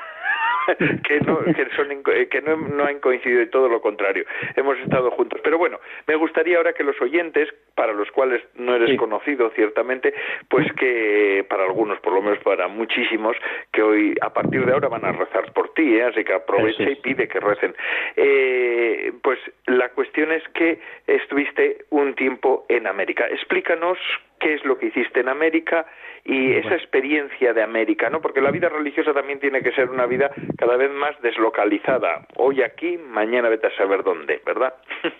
que 1.06 1.20
no 1.20 1.40
que 1.44 1.66
son 1.76 2.02
que 2.30 2.42
no, 2.42 2.56
no 2.56 2.84
han 2.84 3.00
coincidido 3.00 3.42
y 3.42 3.50
todo 3.50 3.68
lo 3.68 3.80
contrario. 3.80 4.24
Hemos 4.56 4.78
estado 4.78 5.10
juntos. 5.12 5.40
Pero 5.42 5.58
bueno 5.58 5.78
me 6.06 6.16
gustaría 6.16 6.56
ahora 6.56 6.72
que 6.72 6.84
los 6.84 7.00
oyentes 7.00 7.48
para 7.74 7.92
los 7.92 8.10
cuales 8.10 8.42
no 8.54 8.74
eres 8.74 8.98
conocido 8.98 9.50
ciertamente 9.50 10.14
pues 10.48 10.70
que 10.74 11.44
para 11.48 11.64
algunos 11.64 11.98
por 12.00 12.12
lo 12.12 12.22
menos 12.22 12.38
para 12.40 12.68
muchísimos 12.68 13.36
que 13.72 13.82
hoy 13.82 14.14
a 14.20 14.32
partir 14.32 14.64
de 14.66 14.72
ahora 14.72 14.88
van 14.88 15.04
a 15.04 15.12
rezar 15.12 15.52
por 15.52 15.72
ti 15.74 15.96
¿eh? 15.96 16.04
así 16.04 16.24
que 16.24 16.32
aprovecha 16.32 16.82
y 16.82 16.96
pide 16.96 17.28
que 17.28 17.40
recen. 17.40 17.74
Eh, 18.16 19.12
pues 19.22 19.38
la 19.66 19.88
cuestión 19.90 20.32
es 20.32 20.42
que 20.54 20.80
estuviste 21.06 21.84
un 21.90 22.14
tiempo 22.14 22.64
en 22.68 22.86
América. 22.86 23.26
Explícanos 23.28 23.98
qué 24.42 24.54
es 24.54 24.64
lo 24.64 24.76
que 24.76 24.86
hiciste 24.86 25.20
en 25.20 25.28
América 25.28 25.86
y 26.24 26.52
esa 26.52 26.74
experiencia 26.74 27.52
de 27.52 27.62
América, 27.62 28.10
¿no? 28.10 28.20
Porque 28.20 28.40
la 28.40 28.50
vida 28.50 28.68
religiosa 28.68 29.14
también 29.14 29.40
tiene 29.40 29.62
que 29.62 29.72
ser 29.72 29.88
una 29.88 30.06
vida 30.06 30.30
cada 30.58 30.76
vez 30.76 30.90
más 30.90 31.20
deslocalizada. 31.22 32.26
Hoy 32.36 32.62
aquí, 32.62 32.98
mañana 32.98 33.48
vete 33.48 33.68
a 33.68 33.76
saber 33.76 34.02
dónde, 34.02 34.42
¿verdad? 34.44 34.74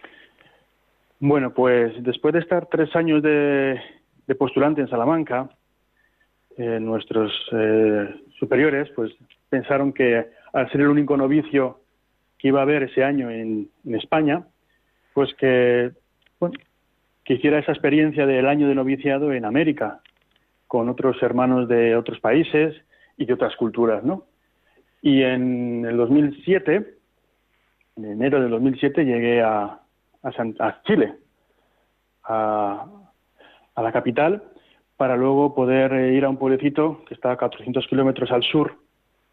Bueno, 1.24 1.54
pues 1.54 1.92
después 2.02 2.35
de 2.35 2.40
estar 2.40 2.66
tres 2.66 2.96
años 2.96 3.22
de, 3.22 3.80
postulante 4.37 4.80
en 4.80 4.88
Salamanca, 4.88 5.50
eh, 6.58 6.80
nuestros 6.80 7.32
eh, 7.52 8.12
superiores 8.40 8.90
pues 8.96 9.12
pensaron 9.48 9.92
que 9.92 10.26
al 10.52 10.68
ser 10.72 10.80
el 10.80 10.88
único 10.88 11.16
novicio 11.16 11.78
que 12.40 12.48
iba 12.48 12.58
a 12.58 12.64
haber 12.64 12.82
ese 12.82 13.04
año 13.04 13.30
en, 13.30 13.68
en 13.87 13.94
España, 13.94 14.42
pues 15.14 15.32
que 15.35 15.92
que 17.33 17.37
hiciera 17.37 17.61
esa 17.61 17.73
experiencia 17.73 18.27
del 18.27 18.47
año 18.47 18.68
de 18.68 18.75
noviciado 18.75 19.33
en 19.33 19.47
América, 19.47 20.03
con 20.66 20.90
otros 20.90 21.16
hermanos 21.23 21.66
de 21.66 21.97
otros 21.97 22.21
países 22.21 22.75
y 23.16 23.25
de 23.25 23.33
otras 23.33 23.57
culturas, 23.57 24.05
¿no? 24.05 24.27
Y 25.01 25.23
en 25.23 25.87
el 25.87 25.97
2007, 25.97 26.95
en 27.97 28.05
enero 28.05 28.38
del 28.38 28.51
2007, 28.51 29.07
llegué 29.07 29.40
a, 29.40 29.81
a, 30.23 30.83
Chile, 30.83 31.14
a, 32.25 32.87
la 33.77 33.92
capital, 33.92 34.42
para 34.99 35.16
luego 35.16 35.55
poder 35.55 36.12
ir 36.12 36.27
a 36.27 36.29
un 36.29 36.37
pueblecito 36.37 37.03
que 37.07 37.14
está 37.14 37.33
a 37.33 37.38
400 37.38 37.87
kilómetros 37.87 38.31
al 38.31 38.42
sur, 38.42 38.77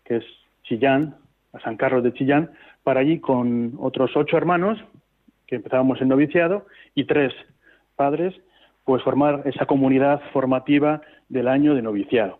que 0.05 0.17
es 0.17 0.25
Chillán, 0.63 1.17
a 1.51 1.59
San 1.59 1.75
Carlos 1.75 2.01
de 2.05 2.13
Chillán, 2.13 2.51
para 2.81 3.01
allí 3.01 3.19
con 3.19 3.73
otros 3.77 4.15
ocho 4.15 4.37
hermanos, 4.37 4.79
que 5.47 5.57
empezábamos 5.57 5.99
en 5.99 6.07
noviciado, 6.07 6.65
y 6.95 7.03
tres 7.03 7.33
padres, 7.99 8.33
pues 8.85 9.03
formar 9.03 9.41
esa 9.43 9.65
comunidad 9.65 10.21
formativa 10.31 11.01
del 11.27 11.49
año 11.49 11.75
de 11.75 11.81
noviciado, 11.81 12.39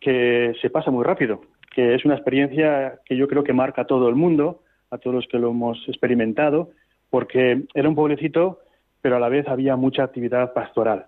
que 0.00 0.52
se 0.60 0.68
pasa 0.68 0.90
muy 0.90 1.04
rápido, 1.04 1.42
que 1.72 1.94
es 1.94 2.04
una 2.04 2.16
experiencia 2.16 2.98
que 3.04 3.16
yo 3.16 3.28
creo 3.28 3.44
que 3.44 3.52
marca 3.52 3.82
a 3.82 3.86
todo 3.86 4.08
el 4.08 4.16
mundo, 4.16 4.62
a 4.90 4.98
todos 4.98 5.14
los 5.14 5.26
que 5.28 5.38
lo 5.38 5.50
hemos 5.50 5.78
experimentado, 5.86 6.70
porque 7.08 7.62
era 7.72 7.88
un 7.88 7.94
pueblecito, 7.94 8.58
pero 9.00 9.16
a 9.16 9.20
la 9.20 9.28
vez 9.28 9.46
había 9.46 9.76
mucha 9.76 10.02
actividad 10.02 10.52
pastoral, 10.52 11.06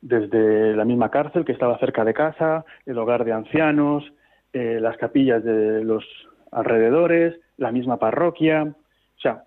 desde 0.00 0.74
la 0.74 0.84
misma 0.84 1.10
cárcel 1.10 1.44
que 1.44 1.52
estaba 1.52 1.78
cerca 1.78 2.04
de 2.04 2.14
casa, 2.14 2.64
el 2.86 2.98
hogar 2.98 3.24
de 3.24 3.32
ancianos, 3.32 4.04
eh, 4.52 4.78
las 4.80 4.96
capillas 4.96 5.44
de 5.44 5.84
los 5.84 6.04
alrededores, 6.50 7.38
la 7.56 7.70
misma 7.70 7.98
parroquia, 7.98 8.64
o 8.64 9.20
sea, 9.20 9.44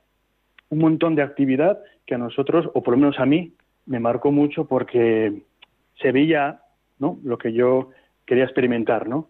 un 0.69 0.79
montón 0.79 1.15
de 1.15 1.23
actividad 1.23 1.79
que 2.05 2.15
a 2.15 2.17
nosotros, 2.17 2.69
o 2.73 2.81
por 2.81 2.93
lo 2.93 2.99
menos 2.99 3.19
a 3.19 3.25
mí, 3.25 3.53
me 3.91 3.99
marcó 3.99 4.31
mucho 4.31 4.65
porque 4.65 5.43
se 6.01 6.11
veía 6.13 6.61
¿no? 6.97 7.19
lo 7.23 7.37
que 7.37 7.51
yo 7.51 7.89
quería 8.25 8.45
experimentar, 8.45 9.09
¿no? 9.09 9.27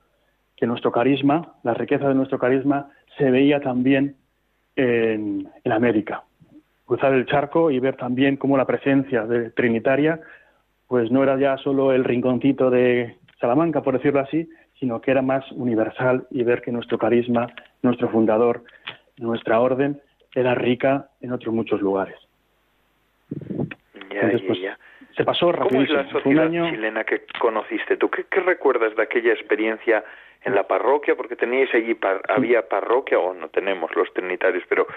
que 0.56 0.68
nuestro 0.68 0.92
carisma, 0.92 1.56
la 1.64 1.74
riqueza 1.74 2.08
de 2.08 2.14
nuestro 2.14 2.38
carisma, 2.38 2.92
se 3.18 3.32
veía 3.32 3.60
también 3.60 4.16
en, 4.76 5.50
en 5.64 5.72
América. 5.72 6.24
Cruzar 6.86 7.14
el 7.14 7.26
charco 7.26 7.72
y 7.72 7.80
ver 7.80 7.98
también 7.98 8.38
cómo 8.38 8.56
la 8.56 8.66
presencia 8.66 9.26
de 9.26 9.50
Trinitaria 9.50 10.22
pues 10.88 11.10
no 11.10 11.24
era 11.24 11.40
ya 11.40 11.58
solo 11.58 11.92
el 11.92 12.04
rinconcito 12.04 12.70
de 12.70 13.18
Salamanca, 13.40 13.82
por 13.82 13.96
decirlo 13.98 14.20
así, 14.20 14.48
sino 14.80 15.02
que 15.02 15.10
era 15.10 15.24
más 15.24 15.52
universal 15.54 16.28
y 16.30 16.44
ver 16.44 16.62
que 16.62 16.72
nuestro 16.72 17.00
carisma, 17.00 17.48
nuestro 17.82 18.10
fundador, 18.10 18.64
nuestra 19.18 19.60
orden, 19.60 20.00
era 20.36 20.54
rica 20.54 21.10
en 21.22 21.32
otros 21.32 21.56
muchos 21.56 21.82
lugares. 21.82 22.18
Pues, 24.20 24.60
se 25.16 25.26
pasó 25.26 25.52
rápido. 25.52 25.70
¿Cómo 25.70 25.82
es 25.82 25.90
la 25.90 26.10
sociedad 26.10 26.50
chilena 26.50 27.04
que 27.04 27.24
conociste 27.40 27.98
tú? 27.98 28.10
¿Qué, 28.10 28.40
recuerdas 28.40 28.96
de 28.96 29.04
aquella 29.04 29.34
experiencia 29.34 30.04
en 30.44 30.56
la 30.56 30.68
parroquia? 30.68 31.16
Porque 31.16 31.36
teníais 31.36 31.74
allí, 31.74 31.98
había 32.30 32.68
parroquia, 32.68 33.20
o 33.20 33.34
no 33.34 33.50
tenemos 33.50 33.94
los 33.96 34.12
trinitarios, 34.14 34.64
pero 34.70 34.88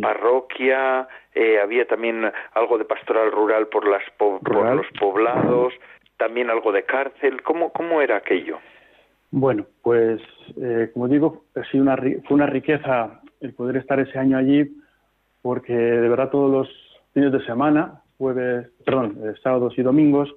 parroquia, 0.00 1.06
eh, 1.34 1.60
había 1.60 1.86
también 1.86 2.30
algo 2.54 2.78
de 2.78 2.84
pastoral 2.84 3.30
rural 3.30 3.68
por, 3.68 3.86
las 3.88 4.02
los 4.18 4.86
poblados, 4.98 5.72
también 6.16 6.50
algo 6.50 6.72
de 6.72 6.84
cárcel. 6.84 7.42
¿Cómo, 7.42 7.72
cómo 7.72 8.00
era 8.00 8.16
aquello? 8.16 8.58
Bueno, 9.30 9.66
pues 9.82 10.20
eh, 10.60 10.90
como 10.92 11.06
digo, 11.06 11.44
ha 11.54 11.76
una, 11.76 11.96
fue 11.96 12.34
una 12.34 12.46
riqueza 12.46 13.20
el 13.40 13.54
poder 13.54 13.76
estar 13.76 14.00
ese 14.00 14.18
año 14.18 14.36
allí, 14.36 14.68
porque 15.40 15.72
de 15.72 16.08
verdad 16.08 16.30
todos 16.30 16.50
los 16.50 17.00
fines 17.14 17.32
de 17.32 17.44
semana 17.44 18.02
jueves, 18.20 18.68
perdón, 18.84 19.16
eh, 19.24 19.32
sábados 19.42 19.72
y 19.78 19.82
domingos, 19.82 20.28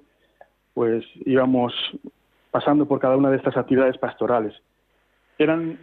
pues 0.72 1.04
íbamos 1.26 1.74
pasando 2.50 2.88
por 2.88 2.98
cada 2.98 3.14
una 3.14 3.30
de 3.30 3.36
estas 3.36 3.58
actividades 3.58 3.98
pastorales. 3.98 4.54
Eran 5.38 5.78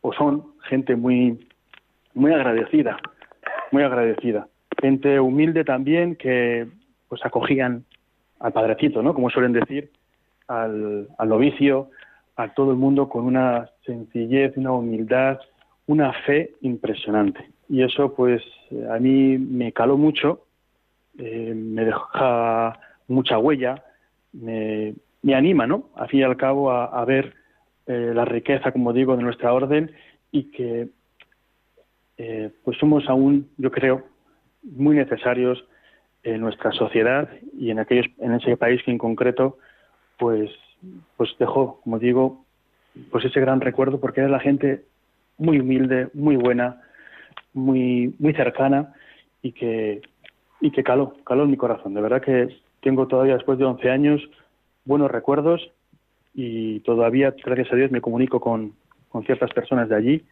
o 0.00 0.12
son 0.12 0.44
gente 0.68 0.94
muy, 0.94 1.48
muy 2.14 2.32
agradecida, 2.32 2.98
muy 3.72 3.82
agradecida. 3.82 4.46
Gente 4.80 5.18
humilde 5.18 5.64
también 5.64 6.14
que 6.14 6.68
pues 7.08 7.20
acogían 7.24 7.84
al 8.38 8.52
padrecito, 8.52 9.02
¿no? 9.02 9.12
Como 9.12 9.28
suelen 9.28 9.52
decir, 9.52 9.90
al, 10.46 11.08
al 11.18 11.28
novicio, 11.28 11.90
a 12.36 12.54
todo 12.54 12.70
el 12.70 12.76
mundo 12.76 13.08
con 13.08 13.24
una 13.24 13.68
sencillez, 13.84 14.56
una 14.56 14.70
humildad, 14.70 15.40
una 15.88 16.12
fe 16.12 16.52
impresionante. 16.60 17.50
Y 17.68 17.82
eso 17.82 18.14
pues 18.14 18.40
a 18.88 19.00
mí 19.00 19.36
me 19.36 19.72
caló 19.72 19.96
mucho 19.96 20.44
eh, 21.22 21.52
me 21.54 21.84
deja 21.84 22.80
mucha 23.08 23.36
huella, 23.36 23.84
me, 24.32 24.94
anima, 25.34 25.66
¿no? 25.66 25.90
Al 25.94 26.08
fin 26.08 26.20
y 26.20 26.22
al 26.22 26.38
cabo, 26.38 26.70
a, 26.72 27.04
ver 27.04 27.34
eh, 27.86 28.12
la 28.14 28.24
riqueza, 28.24 28.72
como 28.72 28.94
digo, 28.94 29.16
de 29.18 29.22
nuestra 29.22 29.52
orden 29.52 29.90
y 30.32 30.44
que 30.50 30.88
eh, 32.16 32.50
pues 32.64 32.78
somos 32.78 33.06
aún, 33.06 33.50
yo 33.58 33.70
creo, 33.70 34.06
muy 34.62 34.96
necesarios 34.96 35.62
en 36.22 36.40
nuestra 36.40 36.72
sociedad 36.72 37.28
y 37.52 37.70
en 37.70 37.80
aquellos, 37.80 38.06
en 38.18 38.32
ese 38.32 38.56
país 38.56 38.82
que 38.82 38.90
en 38.90 38.98
concreto, 38.98 39.58
pues, 40.18 40.50
pues 41.18 41.28
dejó, 41.38 41.82
como 41.82 41.98
digo, 41.98 42.46
pues 43.10 43.26
ese 43.26 43.40
gran 43.40 43.60
recuerdo 43.60 44.00
porque 44.00 44.20
era 44.20 44.30
la 44.30 44.40
gente 44.40 44.84
muy 45.36 45.60
humilde, 45.60 46.08
muy 46.14 46.36
buena, 46.36 46.80
muy, 47.52 48.14
muy 48.18 48.32
cercana 48.32 48.94
y 49.42 49.52
que 49.52 50.00
y 50.60 50.70
que 50.70 50.82
caló, 50.82 51.14
caló 51.24 51.44
en 51.44 51.50
mi 51.50 51.56
corazón. 51.56 51.94
De 51.94 52.00
verdad 52.00 52.22
que 52.22 52.56
tengo 52.80 53.06
todavía, 53.06 53.34
después 53.34 53.58
de 53.58 53.64
11 53.64 53.90
años, 53.90 54.30
buenos 54.84 55.10
recuerdos 55.10 55.70
y 56.34 56.80
todavía, 56.80 57.34
gracias 57.44 57.72
a 57.72 57.76
Dios, 57.76 57.90
me 57.90 58.00
comunico 58.00 58.40
con, 58.40 58.74
con 59.08 59.24
ciertas 59.24 59.52
personas 59.52 59.88
de 59.88 59.96
allí 59.96 60.24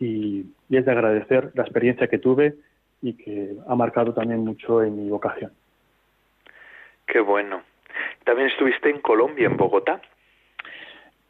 y, 0.00 0.46
es 0.70 0.84
de 0.84 0.92
agradecer 0.92 1.52
la 1.54 1.62
experiencia 1.62 2.08
que 2.08 2.18
tuve 2.18 2.54
y 3.02 3.14
que 3.14 3.56
ha 3.68 3.74
marcado 3.74 4.12
también 4.12 4.40
mucho 4.40 4.82
en 4.82 4.96
mi 4.96 5.08
vocación. 5.08 5.52
Qué 7.06 7.20
bueno. 7.20 7.62
¿También 8.24 8.48
estuviste 8.48 8.90
en 8.90 9.00
Colombia, 9.00 9.46
en 9.46 9.56
Bogotá? 9.56 10.00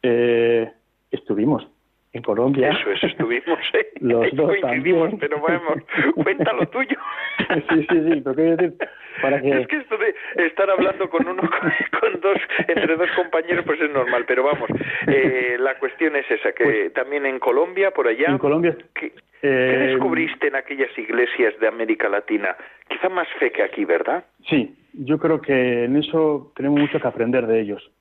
Eh, 0.01 0.71
estuvimos, 1.11 1.67
en 2.13 2.21
Colombia. 2.21 2.69
Eso 2.69 2.91
es, 2.91 3.03
estuvimos, 3.03 3.59
¿eh? 3.73 3.87
Los 3.99 4.33
dos 4.35 4.53
también. 4.61 5.17
pero 5.19 5.39
vamos, 5.41 5.83
cuéntalo 6.15 6.67
tuyo. 6.67 6.97
sí, 7.69 7.85
sí, 7.89 8.01
sí, 8.11 8.21
pero 8.21 8.35
quiero 8.35 8.55
decir, 8.57 8.73
para 9.21 9.41
que... 9.41 9.49
Es 9.61 9.67
que 9.67 9.77
esto 9.77 9.97
de 9.97 10.15
estar 10.45 10.69
hablando 10.69 11.09
con 11.09 11.27
uno, 11.27 11.41
con, 11.41 11.71
con 11.99 12.21
dos, 12.21 12.37
entre 12.67 12.95
dos 12.95 13.09
compañeros, 13.15 13.65
pues 13.65 13.81
es 13.81 13.91
normal, 13.91 14.25
pero 14.27 14.43
vamos, 14.43 14.69
eh, 15.07 15.57
la 15.59 15.77
cuestión 15.79 16.15
es 16.15 16.29
esa, 16.29 16.51
que 16.53 16.63
Pues- 16.63 16.93
también 16.93 17.25
en 17.25 17.39
Colombia, 17.39 17.91
por 17.91 18.07
allá, 18.07 18.27
En 18.29 18.37
Colombia... 18.37 18.75
¿qué, 18.93 19.07
eh, 19.07 19.11
qué 19.41 19.77
descubriste 19.91 20.47
en 20.47 20.55
aquellas 20.55 20.95
iglesias 20.97 21.53
de 21.59 21.67
América 21.67 22.09
Latina? 22.09 22.55
Quizá 22.87 23.09
más 23.09 23.27
fe 23.39 23.51
que 23.51 23.61
aquí, 23.63 23.85
¿verdad? 23.85 24.25
Sí, 24.49 24.75
yo 24.93 25.19
creo 25.19 25.39
que 25.41 25.83
en 25.85 25.95
eso 25.97 26.51
tenemos 26.55 26.79
mucho 26.79 26.99
que 26.99 27.07
aprender 27.07 27.45
de 27.45 27.61
ellos. 27.61 27.91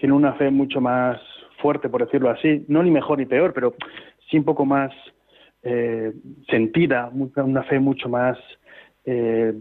Sí, 0.00 0.06
tienen 0.06 0.16
una 0.16 0.32
fe 0.34 0.50
mucho 0.50 0.80
más 0.80 1.20
fuerte, 1.60 1.88
por 1.88 2.04
decirlo 2.04 2.30
así, 2.30 2.64
no 2.68 2.82
ni 2.82 2.90
mejor 2.90 3.18
ni 3.18 3.26
peor, 3.26 3.52
pero 3.52 3.74
sí 4.30 4.38
un 4.38 4.44
poco 4.44 4.64
más 4.64 4.90
eh, 5.62 6.12
sentida, 6.48 7.10
una 7.36 7.62
fe 7.64 7.78
mucho 7.78 8.08
más 8.08 8.38
eh, 9.04 9.52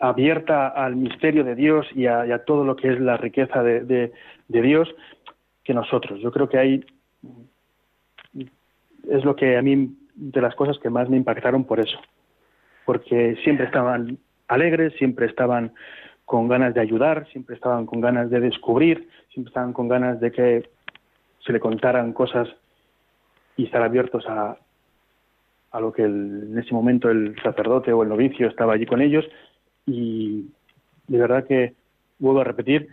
abierta 0.00 0.68
al 0.68 0.96
misterio 0.96 1.44
de 1.44 1.54
Dios 1.54 1.86
y 1.94 2.06
a, 2.06 2.44
todo 2.44 2.64
lo 2.64 2.74
que 2.74 2.92
es 2.92 3.00
la 3.00 3.16
riqueza 3.16 3.62
de, 3.62 3.80
de- 3.84 4.12
Dios 4.48 4.92
que 5.62 5.72
nosotros. 5.74 6.20
Yo 6.20 6.32
creo 6.32 6.48
que 6.48 6.58
ahí 6.58 6.84
es 9.08 9.24
lo 9.24 9.36
que 9.36 9.56
a 9.56 9.62
mí, 9.62 9.96
de 10.14 10.40
las 10.40 10.54
cosas 10.56 10.78
que 10.78 10.90
más 10.90 11.08
me 11.08 11.16
impactaron 11.16 11.64
por 11.64 11.78
eso 11.80 11.98
porque 12.84 13.36
siempre 13.44 13.66
estaban 13.66 14.18
alegres, 14.48 14.92
siempre 14.94 15.26
estaban 15.26 15.72
con 16.30 16.46
ganas 16.46 16.74
de 16.74 16.80
ayudar, 16.80 17.26
siempre 17.32 17.56
estaban 17.56 17.86
con 17.86 18.00
ganas 18.00 18.30
de 18.30 18.38
descubrir, 18.38 19.08
siempre 19.32 19.48
estaban 19.50 19.72
con 19.72 19.88
ganas 19.88 20.20
de 20.20 20.30
que 20.30 20.70
se 21.44 21.52
le 21.52 21.58
contaran 21.58 22.12
cosas 22.12 22.48
y 23.56 23.64
estar 23.64 23.82
abiertos 23.82 24.24
a, 24.28 24.56
a 25.72 25.80
lo 25.80 25.92
que 25.92 26.04
el- 26.04 26.50
en 26.52 26.56
ese 26.60 26.72
momento 26.72 27.10
el 27.10 27.34
sacerdote 27.42 27.92
o 27.92 28.04
el 28.04 28.08
novicio 28.10 28.46
estaba 28.46 28.74
allí 28.74 28.86
con 28.86 29.00
ellos 29.00 29.24
y 29.86 30.46
de 31.08 31.18
verdad 31.18 31.44
que 31.48 31.74
vuelvo 32.20 32.42
a 32.42 32.44
repetir 32.44 32.86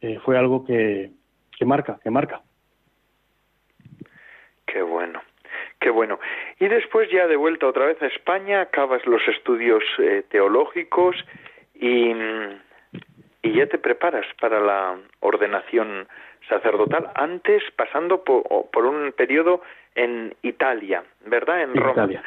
eh, 0.00 0.18
fue 0.24 0.36
algo 0.36 0.64
que, 0.64 1.12
que 1.56 1.64
marca 1.64 2.00
que 2.02 2.10
marca 2.10 2.42
Qué 4.66 4.82
bueno, 4.82 5.20
qué 5.78 5.90
bueno. 5.90 6.18
Y 6.58 6.66
después 6.66 7.08
ya 7.12 7.28
de 7.28 7.36
vuelta 7.36 7.68
otra 7.68 7.86
vez 7.86 8.02
a 8.02 8.06
España, 8.08 8.60
acabas 8.62 9.06
los 9.06 9.22
estudios 9.28 9.84
eh, 10.00 10.24
teológicos 10.28 11.14
y, 11.80 12.12
y 13.42 13.52
ya 13.54 13.66
te 13.66 13.78
preparas 13.78 14.26
para 14.40 14.60
la 14.60 14.96
ordenación 15.20 16.06
sacerdotal, 16.48 17.10
antes 17.14 17.62
pasando 17.76 18.22
por, 18.22 18.44
por 18.72 18.86
un 18.86 19.12
periodo 19.12 19.62
en 19.94 20.34
Italia, 20.42 21.02
¿verdad? 21.26 21.62
En 21.62 21.74
Roma. 21.74 21.92
Italia. 21.92 22.22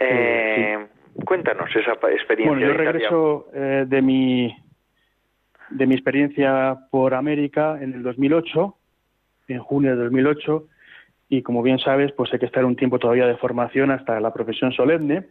Eh, 0.00 0.86
Cuéntanos 1.24 1.74
esa 1.74 1.92
experiencia. 1.92 2.46
Bueno, 2.50 2.60
yo 2.60 2.68
de 2.68 2.74
regreso 2.74 3.48
eh, 3.54 3.84
de 3.86 4.02
mi 4.02 4.54
de 5.70 5.86
mi 5.86 5.94
experiencia 5.94 6.76
por 6.90 7.14
América 7.14 7.78
en 7.80 7.94
el 7.94 8.02
2008, 8.02 8.76
en 9.48 9.58
junio 9.58 9.96
de 9.96 10.04
2008, 10.04 10.64
y 11.30 11.42
como 11.42 11.62
bien 11.62 11.78
sabes, 11.78 12.12
pues 12.12 12.32
hay 12.32 12.38
que 12.38 12.46
estar 12.46 12.64
un 12.64 12.76
tiempo 12.76 12.98
todavía 12.98 13.26
de 13.26 13.36
formación 13.38 13.90
hasta 13.90 14.20
la 14.20 14.32
profesión 14.32 14.72
solemne, 14.72 15.24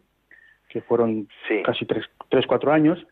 que 0.70 0.82
fueron 0.82 1.28
Sí. 1.48 1.62
casi 1.64 1.86
tres, 1.86 2.04
tres, 2.30 2.46
cuatro 2.48 2.72
años, 2.74 3.06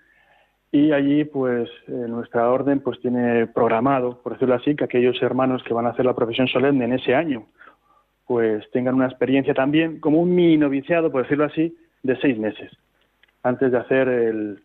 y 0.73 0.91
allí 0.91 1.23
pues 1.23 1.69
eh, 1.87 1.91
nuestra 1.91 2.49
orden 2.49 2.79
pues 2.79 2.99
tiene 2.99 3.45
programado, 3.45 4.17
por 4.23 4.33
decirlo 4.33 4.55
así, 4.55 4.75
que 4.75 4.83
aquellos 4.85 5.21
hermanos 5.21 5.61
que 5.63 5.73
van 5.73 5.85
a 5.85 5.89
hacer 5.91 6.03
la 6.03 6.15
profesión 6.15 6.47
solemne 6.47 6.85
en 6.85 6.93
ese 6.93 7.13
año 7.15 7.45
pues 8.25 8.69
tengan 8.71 8.95
una 8.95 9.05
experiencia 9.05 9.53
también, 9.53 9.99
como 9.99 10.19
un 10.19 10.33
mini 10.33 10.57
noviciado, 10.57 11.11
por 11.11 11.21
decirlo 11.23 11.43
así, 11.45 11.77
de 12.01 12.15
seis 12.21 12.37
meses, 12.39 12.71
antes 13.43 13.71
de 13.71 13.77
hacer 13.77 14.07
el, 14.07 14.59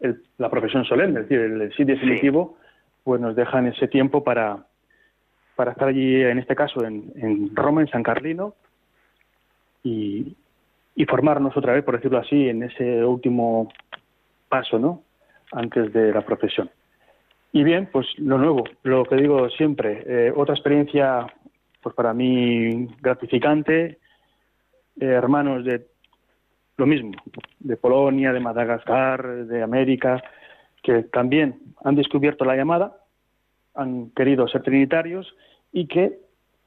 el- 0.00 0.22
la 0.38 0.50
profesión 0.50 0.84
solemne, 0.84 1.20
es 1.20 1.28
decir, 1.28 1.40
el 1.44 1.72
sí 1.74 1.84
definitivo, 1.84 2.56
pues 3.04 3.20
nos 3.20 3.36
dejan 3.36 3.66
ese 3.68 3.86
tiempo 3.86 4.24
para, 4.24 4.66
para 5.54 5.72
estar 5.72 5.88
allí, 5.88 6.22
en 6.22 6.38
este 6.38 6.56
caso, 6.56 6.84
en, 6.84 7.12
en 7.16 7.54
Roma, 7.54 7.82
en 7.82 7.88
San 7.88 8.02
Carlino, 8.02 8.54
y, 9.84 10.34
y 10.96 11.04
formarnos 11.04 11.56
otra 11.56 11.74
vez, 11.74 11.84
por 11.84 11.96
decirlo 11.96 12.18
así, 12.18 12.48
en 12.48 12.62
ese 12.64 13.04
último 13.04 13.68
paso, 14.48 14.78
¿no? 14.78 15.02
Antes 15.52 15.92
de 15.92 16.12
la 16.12 16.22
profesión. 16.22 16.70
Y 17.52 17.64
bien, 17.64 17.88
pues 17.90 18.06
lo 18.18 18.36
nuevo, 18.36 18.64
lo 18.82 19.04
que 19.04 19.16
digo 19.16 19.48
siempre, 19.48 20.02
eh, 20.06 20.32
otra 20.36 20.54
experiencia, 20.54 21.26
pues 21.82 21.94
para 21.94 22.12
mí 22.12 22.86
gratificante, 23.00 23.84
eh, 25.00 25.06
hermanos 25.06 25.64
de 25.64 25.86
lo 26.76 26.86
mismo, 26.86 27.12
de 27.60 27.76
Polonia, 27.78 28.32
de 28.34 28.40
Madagascar, 28.40 29.46
de 29.46 29.62
América, 29.62 30.22
que 30.82 31.04
también 31.04 31.58
han 31.82 31.94
descubierto 31.94 32.44
la 32.44 32.56
llamada, 32.56 32.98
han 33.74 34.10
querido 34.10 34.46
ser 34.48 34.62
trinitarios 34.62 35.34
y 35.72 35.86
que 35.86 36.18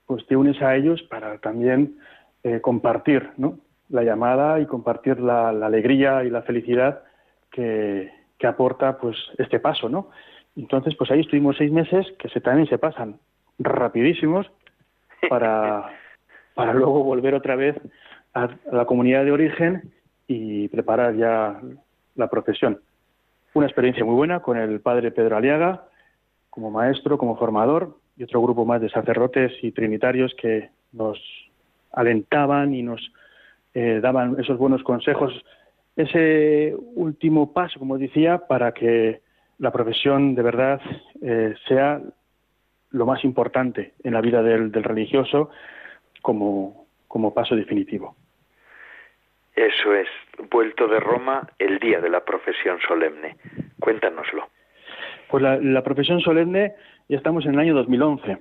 pues 0.08 0.26
te 0.26 0.36
unes 0.36 0.60
a 0.62 0.76
ellos 0.76 1.04
para 1.04 1.38
también 1.38 2.00
eh, 2.42 2.62
compartir 2.62 3.30
¿no? 3.38 3.60
la 3.89 4.04
llamada 4.04 4.60
y 4.60 4.65
compartir 4.65 5.20
la, 5.20 5.52
la 5.52 5.68
alegría 5.68 6.24
y 6.24 6.32
la 6.32 6.42
felicidad 6.42 7.04
que, 7.52 8.12
que 8.39 8.47
aporta 8.47 8.97
pues 8.97 9.17
este 9.38 9.60
paso, 9.60 9.89
¿no? 9.89 10.10
Entonces, 10.56 10.95
pues 10.95 11.12
ahí 11.12 11.19
estuvimos 11.19 11.58
seis 11.58 11.71
meses 11.71 12.08
que 12.17 12.30
se, 12.30 12.41
también 12.41 12.67
se 12.67 12.80
pasan 12.80 13.19
rapidísimos 13.60 14.49
para, 15.30 15.89
para 16.56 16.73
luego 16.73 17.04
volver 17.04 17.36
otra 17.36 17.56
vez 17.56 17.75
a, 18.34 18.45
a 18.45 18.49
la 18.71 18.86
comunidad 18.86 19.23
de 19.25 19.32
origen 19.32 19.93
y 20.28 20.67
preparar 20.69 21.15
ya 21.15 21.60
la 22.15 22.30
profesión. 22.30 22.80
Una 23.54 23.67
experiencia 23.67 24.06
muy 24.06 24.15
buena 24.15 24.41
con 24.41 24.58
el 24.58 24.80
padre 24.80 25.12
Pedro 25.12 25.38
Aliaga 25.38 25.84
como 26.49 26.71
maestro, 26.71 27.17
como 27.17 27.38
formador 27.38 27.97
y 28.17 28.23
otro 28.23 28.41
grupo 28.41 28.65
más 28.65 28.82
de 28.82 28.89
sacerdotes 28.89 29.52
y 29.62 29.71
trinitarios 29.71 30.34
que 30.36 30.69
nos 30.91 31.19
alentaban 31.91 32.73
y 32.73 32.84
nos 32.84 33.02
eh, 33.73 33.99
daban 34.02 34.36
esos 34.39 34.58
buenos 34.58 34.84
consejos. 34.84 35.34
Ese 36.00 36.74
último 36.96 37.52
paso, 37.52 37.78
como 37.78 37.98
decía, 37.98 38.48
para 38.48 38.72
que 38.72 39.20
la 39.58 39.70
profesión 39.70 40.34
de 40.34 40.42
verdad 40.42 40.80
eh, 41.22 41.54
sea 41.68 42.02
lo 42.92 43.06
más 43.06 43.26
importante 43.26 43.96
en 44.02 44.14
la 44.14 44.22
vida 44.22 44.42
del, 44.42 44.72
del 44.72 44.86
religioso 44.86 45.50
como, 46.22 46.88
como 47.10 47.34
paso 47.34 47.54
definitivo. 47.54 48.16
Eso 49.54 49.94
es, 49.94 50.08
vuelto 50.50 50.88
de 50.88 51.02
Roma 51.02 51.50
el 51.60 51.80
día 51.80 52.00
de 52.00 52.10
la 52.10 52.24
profesión 52.24 52.80
solemne. 52.88 53.36
Cuéntanoslo. 53.82 54.48
Pues 55.30 55.44
la, 55.44 55.58
la 55.58 55.84
profesión 55.84 56.22
solemne 56.22 56.76
ya 57.10 57.18
estamos 57.18 57.46
en 57.46 57.56
el 57.56 57.60
año 57.60 57.76
2011. 57.76 58.38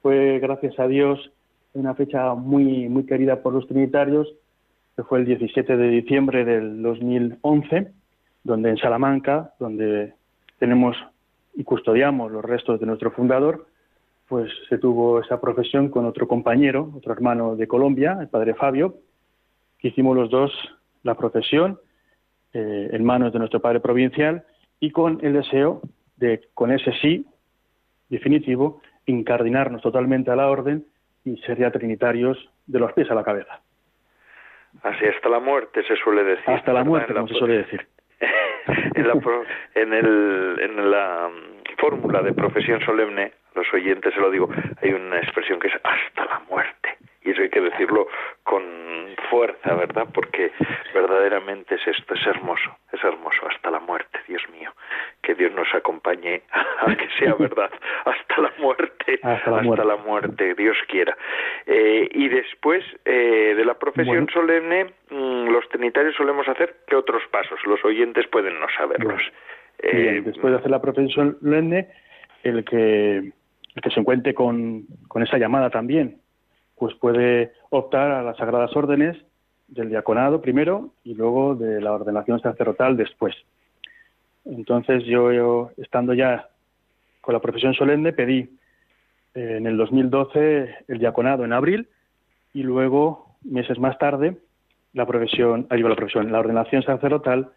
Fue, 0.00 0.38
gracias 0.38 0.80
a 0.80 0.88
Dios, 0.88 1.32
una 1.74 1.94
fecha 1.94 2.32
muy, 2.32 2.88
muy 2.88 3.04
querida 3.04 3.42
por 3.42 3.52
los 3.52 3.68
trinitarios, 3.68 4.34
que 4.96 5.02
fue 5.04 5.20
el 5.20 5.24
17 5.24 5.76
de 5.76 5.88
diciembre 5.88 6.44
del 6.44 6.82
2011, 6.82 7.92
donde 8.44 8.70
en 8.70 8.76
Salamanca, 8.76 9.54
donde 9.58 10.14
tenemos 10.58 10.96
y 11.54 11.64
custodiamos 11.64 12.30
los 12.30 12.44
restos 12.44 12.80
de 12.80 12.86
nuestro 12.86 13.10
fundador, 13.10 13.66
pues 14.28 14.50
se 14.68 14.78
tuvo 14.78 15.20
esa 15.20 15.40
profesión 15.40 15.90
con 15.90 16.06
otro 16.06 16.26
compañero, 16.26 16.90
otro 16.96 17.12
hermano 17.12 17.56
de 17.56 17.66
Colombia, 17.66 18.18
el 18.20 18.28
padre 18.28 18.54
Fabio, 18.54 18.96
que 19.78 19.88
hicimos 19.88 20.16
los 20.16 20.30
dos 20.30 20.52
la 21.02 21.16
profesión 21.16 21.78
eh, 22.52 22.90
en 22.92 23.04
manos 23.04 23.32
de 23.32 23.38
nuestro 23.38 23.60
padre 23.60 23.80
provincial 23.80 24.44
y 24.78 24.90
con 24.90 25.18
el 25.22 25.32
deseo 25.32 25.82
de, 26.16 26.48
con 26.54 26.70
ese 26.70 26.92
sí 27.00 27.26
definitivo, 28.08 28.80
incardinarnos 29.06 29.82
totalmente 29.82 30.30
a 30.30 30.36
la 30.36 30.48
orden 30.48 30.84
y 31.24 31.36
ser 31.38 31.58
ya 31.58 31.70
trinitarios 31.70 32.38
de 32.66 32.78
los 32.78 32.92
pies 32.92 33.10
a 33.10 33.14
la 33.14 33.24
cabeza. 33.24 33.60
Así 34.82 35.06
hasta 35.06 35.28
la 35.28 35.40
muerte 35.40 35.82
se 35.84 35.96
suele 35.96 36.24
decir. 36.24 36.50
Hasta 36.50 36.72
la 36.72 36.84
muerte, 36.84 37.10
En 37.10 37.14
la 37.14 37.20
como 37.20 37.32
se 37.32 37.38
suele 37.38 37.58
decir. 37.58 37.86
en 38.94 39.08
la, 39.08 39.14
en 39.74 39.92
el, 39.92 40.58
en 40.60 40.90
la 40.90 41.28
mm, 41.28 41.76
fórmula 41.78 42.22
de 42.22 42.32
profesión 42.32 42.80
solemne, 42.84 43.32
los 43.54 43.66
oyentes 43.72 44.14
se 44.14 44.20
lo 44.20 44.30
digo, 44.30 44.48
hay 44.80 44.92
una 44.92 45.18
expresión 45.18 45.60
que 45.60 45.68
es 45.68 45.74
hasta 45.74 46.24
la 46.24 46.40
muerte. 46.48 46.96
Y 47.24 47.30
eso 47.30 47.42
hay 47.42 47.50
que 47.50 47.60
decirlo 47.60 48.08
con 48.42 48.62
fuerza, 49.30 49.74
¿verdad? 49.74 50.08
Porque 50.12 50.52
verdaderamente 50.92 51.76
es 51.76 51.86
esto, 51.86 52.14
es 52.14 52.26
hermoso, 52.26 52.76
es 52.92 53.02
hermoso, 53.04 53.46
hasta 53.48 53.70
la 53.70 53.80
muerte, 53.80 54.18
Dios 54.26 54.42
mío. 54.50 54.72
Que 55.22 55.34
Dios 55.34 55.52
nos 55.72 55.80
acompañe 55.80 56.42
a 56.86 56.94
que 56.94 57.08
sea 57.18 57.34
verdad, 57.34 57.70
hasta 58.04 58.42
la 58.42 58.52
muerte, 58.58 59.18
Hasta 59.22 59.50
la 59.50 59.62
muerte. 59.62 59.84
la 59.84 59.96
muerte, 59.96 60.54
Dios 60.54 60.76
quiera. 60.88 61.16
Eh, 61.66 62.08
y 62.12 62.28
después 62.28 62.84
eh, 63.04 63.54
de 63.56 63.64
la 63.64 63.74
profesión 63.74 64.26
Bueno. 64.26 64.32
solemne, 64.32 64.86
mm, 65.10 65.50
los 65.50 65.68
trinitarios 65.68 66.14
solemos 66.16 66.48
hacer 66.48 66.76
que 66.86 66.96
otros 66.96 67.22
pasos, 67.30 67.58
los 67.66 67.84
oyentes 67.84 68.26
pueden 68.28 68.58
no 68.60 68.66
saberlos. 68.76 69.22
Eh, 69.78 69.96
Bien, 69.96 70.24
después 70.24 70.52
de 70.52 70.58
hacer 70.58 70.70
la 70.70 70.80
profesión 70.80 71.38
solemne, 71.40 71.88
el 72.42 72.64
que 72.64 73.32
el 73.74 73.80
que 73.82 73.90
se 73.90 74.00
encuentre 74.00 74.34
con, 74.34 74.82
con 75.08 75.22
esa 75.22 75.38
llamada 75.38 75.70
también, 75.70 76.18
pues 76.76 76.94
puede 76.96 77.52
optar 77.70 78.10
a 78.10 78.22
las 78.22 78.36
sagradas 78.36 78.76
órdenes 78.76 79.16
del 79.66 79.88
diaconado 79.88 80.42
primero 80.42 80.90
y 81.04 81.14
luego 81.14 81.54
de 81.54 81.80
la 81.80 81.92
ordenación 81.92 82.38
sacerdotal 82.40 82.98
después. 82.98 83.34
Entonces 84.44 85.04
yo, 85.04 85.70
estando 85.76 86.14
ya 86.14 86.48
con 87.20 87.34
la 87.34 87.40
profesión 87.40 87.74
solemne, 87.74 88.12
pedí 88.12 88.48
eh, 89.34 89.56
en 89.58 89.66
el 89.66 89.76
2012 89.76 90.84
el 90.88 90.98
diaconado 90.98 91.44
en 91.44 91.52
abril 91.52 91.88
y 92.52 92.62
luego, 92.62 93.36
meses 93.44 93.78
más 93.78 93.98
tarde, 93.98 94.36
la 94.92 95.06
profesión, 95.06 95.66
ayuda 95.70 95.90
la 95.90 95.96
profesión, 95.96 96.32
la 96.32 96.40
ordenación 96.40 96.82
sacerdotal 96.82 97.50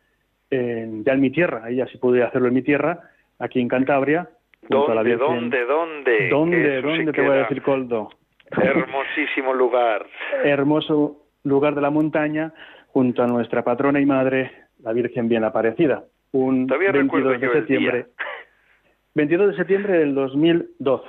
en, 0.49 1.03
ya 1.03 1.13
en 1.13 1.21
mi 1.21 1.31
tierra. 1.31 1.63
Ahí 1.65 1.77
ya 1.77 1.87
sí 1.87 1.97
pude 1.97 2.23
hacerlo 2.23 2.47
en 2.47 2.53
mi 2.53 2.61
tierra, 2.61 2.99
aquí 3.39 3.59
en 3.59 3.67
Cantabria. 3.67 4.29
¿Dónde, 4.69 5.15
dónde, 5.15 5.65
dónde? 5.65 6.29
¿Dónde, 6.29 6.81
dónde 6.81 7.11
te 7.11 7.21
voy 7.21 7.31
a 7.31 7.39
decir, 7.41 7.61
Coldo? 7.61 8.09
Hermosísimo 8.51 9.53
lugar. 9.53 10.05
Hermoso 10.43 11.25
lugar 11.43 11.75
de 11.75 11.81
la 11.81 11.89
montaña, 11.89 12.53
junto 12.87 13.21
a 13.21 13.27
nuestra 13.27 13.63
patrona 13.63 13.99
y 13.99 14.05
madre, 14.05 14.51
la 14.81 14.93
Virgen 14.93 15.27
Bien 15.27 15.43
Aparecida. 15.43 16.05
Un 16.35 16.67
22 16.67 17.39
de 17.39 17.49
septiembre. 17.49 18.05
22 19.13 19.51
de 19.51 19.55
septiembre 19.55 19.99
del 19.99 20.13
2012. 20.13 21.05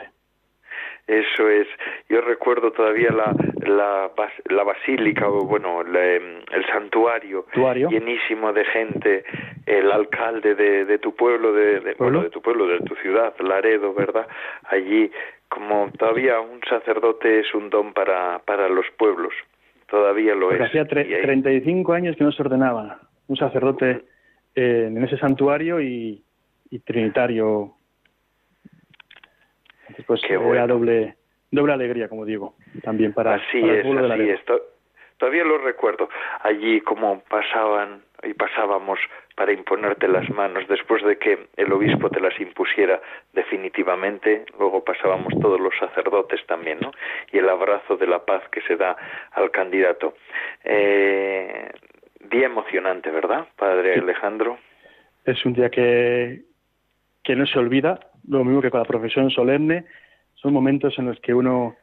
Eso 1.09 1.49
es. 1.49 1.67
Yo 2.09 2.21
recuerdo 2.21 2.71
todavía 2.71 3.11
la, 3.11 3.35
la, 3.67 4.11
la 4.49 4.63
basílica, 4.63 5.29
o 5.29 5.45
bueno, 5.45 5.81
em, 5.81 6.41
el 6.53 6.67
santuario, 6.67 7.47
llenísimo 7.91 8.53
de 8.53 8.65
gente, 8.67 9.25
el 9.67 9.91
alcalde 9.91 10.55
de, 10.55 10.85
de 10.85 10.99
tu 10.99 11.17
pueblo, 11.17 11.53
de, 11.53 11.81
de, 11.81 11.97
¿Pueblo? 11.97 12.23
de 12.23 12.31
tu 12.31 12.41
pueblo, 12.41 12.69
de 12.69 12.79
tu 12.81 12.95
ciudad, 12.97 13.35
Laredo, 13.41 13.95
¿verdad? 13.95 14.29
Allí, 14.71 15.11
como 15.49 15.91
todavía 15.99 16.39
un 16.39 16.61
sacerdote 16.69 17.41
es 17.41 17.53
un 17.53 17.69
don 17.69 17.93
para, 17.93 18.41
para 18.45 18.69
los 18.69 18.87
pueblos, 18.97 19.33
todavía 19.89 20.37
lo 20.37 20.53
es. 20.53 20.61
Hacía 20.61 20.87
35 20.87 21.93
años 21.93 22.17
que 22.17 22.23
no 22.23 22.31
se 22.31 22.43
ordenaba 22.43 23.01
un 23.29 23.37
sacerdote 23.37 24.05
eh, 24.57 24.87
en 24.89 25.05
ese 25.05 25.17
santuario 25.19 25.81
y, 25.81 26.23
y 26.71 26.79
trinitario 26.81 27.77
pues 30.07 30.21
Qué 30.27 30.35
era 30.35 30.67
doble, 30.67 31.17
doble 31.51 31.73
alegría, 31.73 32.09
como 32.09 32.25
digo, 32.25 32.55
también 32.83 33.13
para, 33.13 33.35
así 33.35 33.59
es, 33.59 33.87
así 33.87 34.31
es. 34.31 34.41
Todavía 35.19 35.45
lo 35.45 35.59
recuerdo, 35.59 36.09
allí 36.43 36.81
como 36.83 37.21
pasaban 37.21 38.03
y 38.23 38.35
pasábamos 38.35 38.99
para 39.35 39.53
imponerte 39.53 40.09
las 40.09 40.29
manos 40.31 40.69
después 40.69 41.03
de 41.05 41.17
que 41.19 41.49
el 41.57 41.73
obispo 41.73 42.11
te 42.11 42.21
las 42.21 42.39
impusiera 42.41 43.01
definitivamente, 43.33 44.45
luego 44.59 44.85
pasábamos 44.85 45.33
todos 45.41 45.59
los 45.59 45.75
sacerdotes 45.79 46.45
también, 46.47 46.81
¿no? 46.81 46.93
Y 47.33 47.39
el 47.39 47.49
abrazo 47.49 47.97
de 47.97 48.07
la 48.07 48.25
paz 48.25 48.43
que 48.51 48.61
se 48.63 48.77
da 48.77 48.97
al 49.33 49.51
candidato. 49.51 50.15
Eh, 50.65 51.71
día 52.29 52.47
emocionante, 52.47 53.11
¿verdad, 53.11 53.47
padre 53.57 53.95
Alejandro? 53.95 54.59
Es 55.25 55.45
un 55.45 55.55
día 55.55 55.71
que, 55.71 56.43
que 57.23 57.37
no 57.37 57.47
se 57.47 57.59
olvida, 57.59 57.99
lo 58.29 58.45
mismo 58.45 58.63
que 58.63 58.71
con 58.71 58.81
la 58.81 58.87
profesión 58.87 59.31
solemne, 59.31 59.85
son 60.35 60.53
momentos 60.53 60.99
en 60.99 61.07
los 61.07 61.19
que 61.21 61.35
uno 61.35 61.77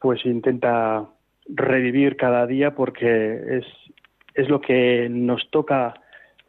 pues 0.00 0.24
intenta 0.26 1.06
revivir 1.46 2.16
cada 2.16 2.46
día 2.46 2.74
porque 2.74 3.58
es, 3.58 3.66
es 4.34 4.48
lo 4.48 4.60
que 4.60 5.08
nos 5.10 5.50
toca 5.50 5.94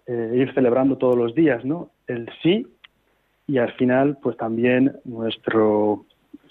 eh, 0.08 0.32
ir 0.36 0.54
celebrando 0.54 0.98
todos 0.98 1.18
los 1.18 1.36
días, 1.36 1.64
¿no? 1.66 1.92
El 2.08 2.30
sí 2.42 2.68
y 3.48 3.58
al 3.58 3.74
final 3.74 4.18
pues 4.22 4.38
también 4.38 4.98
nuestro 5.04 6.06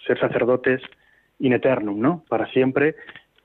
ser 0.06 0.18
sacerdotes 0.18 0.82
in 1.38 1.52
eternum, 1.52 2.00
¿no? 2.00 2.24
Para 2.28 2.46
siempre 2.48 2.94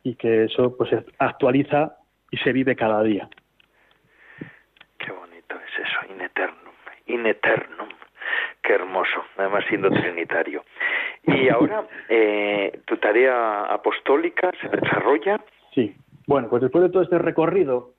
y 0.04 0.15
que 0.15 0.46
eso 0.46 0.76
pues 0.78 0.92
actualiza 1.18 1.98
y 2.32 2.38
se 2.38 2.52
vive 2.52 2.76
cada 2.76 3.04
día. 3.04 3.30
Qué 4.98 5.12
bonito 5.12 5.56
es 5.56 5.88
eso, 5.88 6.13
in 6.13 6.22
eternum, 6.22 6.74
in 7.08 7.26
eternum. 7.26 7.89
Qué 8.62 8.74
hermoso, 8.74 9.24
además 9.38 9.63
siendo 9.68 9.89
trinitario. 9.89 10.63
Y 11.24 11.50
ahora, 11.50 11.88
eh, 12.10 12.82
¿tu 12.86 12.98
tarea 12.98 13.63
apostólica 13.63 14.52
se 14.62 14.68
desarrolla? 14.68 15.42
Sí. 15.74 15.96
Bueno, 16.28 16.50
pues 16.50 16.62
después 16.62 16.84
de 16.84 16.89
todo 16.89 17.02
este 17.02 17.18
recorrido, 17.18 17.94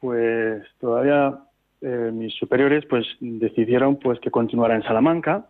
pues 0.00 0.64
todavía 0.80 1.38
eh, 1.82 2.10
mis 2.12 2.34
superiores 2.34 2.86
pues 2.86 3.06
decidieron 3.20 3.98
pues 3.98 4.18
que 4.20 4.30
continuara 4.30 4.74
en 4.74 4.82
Salamanca 4.82 5.46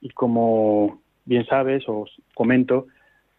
y 0.00 0.10
como 0.10 1.00
bien 1.24 1.44
sabes 1.46 1.84
os 1.88 2.10
comento, 2.34 2.86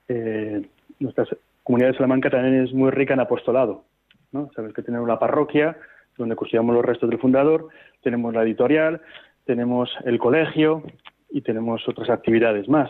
eh, 0.08 0.62
nuestra 1.00 1.26
comunidad 1.70 1.92
de 1.92 1.98
Salamanca 1.98 2.32
también 2.32 2.64
es 2.64 2.74
muy 2.74 2.90
rica 2.90 3.14
en 3.14 3.20
apostolado. 3.20 3.84
¿no? 4.32 4.50
Sabes 4.56 4.74
que 4.74 4.82
tenemos 4.82 5.06
una 5.06 5.20
parroquia 5.20 5.78
donde 6.18 6.36
custodiamos 6.36 6.74
los 6.76 6.84
restos 6.84 7.08
del 7.08 7.20
fundador, 7.20 7.68
tenemos 8.02 8.34
la 8.34 8.42
editorial, 8.42 9.02
tenemos 9.46 9.88
el 10.04 10.18
colegio 10.18 10.82
y 11.30 11.42
tenemos 11.42 11.88
otras 11.88 12.10
actividades 12.10 12.68
más. 12.68 12.90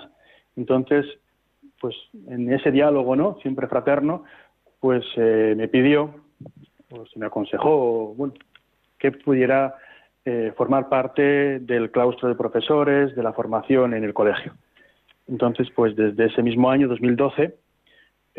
Entonces, 0.55 1.05
pues 1.81 1.93
en 2.29 2.53
ese 2.53 2.71
diálogo, 2.71 3.17
¿no? 3.17 3.37
Siempre 3.41 3.67
fraterno, 3.67 4.23
pues 4.79 5.03
eh, 5.17 5.55
me 5.57 5.67
pidió, 5.67 6.15
se 7.11 7.19
me 7.19 7.25
aconsejó, 7.25 8.13
bueno, 8.15 8.33
que 8.97 9.11
pudiera 9.11 9.75
eh, 10.23 10.53
formar 10.55 10.87
parte 10.87 11.59
del 11.59 11.91
claustro 11.91 12.29
de 12.29 12.35
profesores, 12.35 13.13
de 13.13 13.23
la 13.23 13.33
formación 13.33 13.93
en 13.93 14.05
el 14.05 14.13
colegio. 14.13 14.53
Entonces, 15.27 15.67
pues 15.75 15.97
desde 15.97 16.27
ese 16.27 16.41
mismo 16.41 16.69
año, 16.69 16.87
2012, 16.87 17.57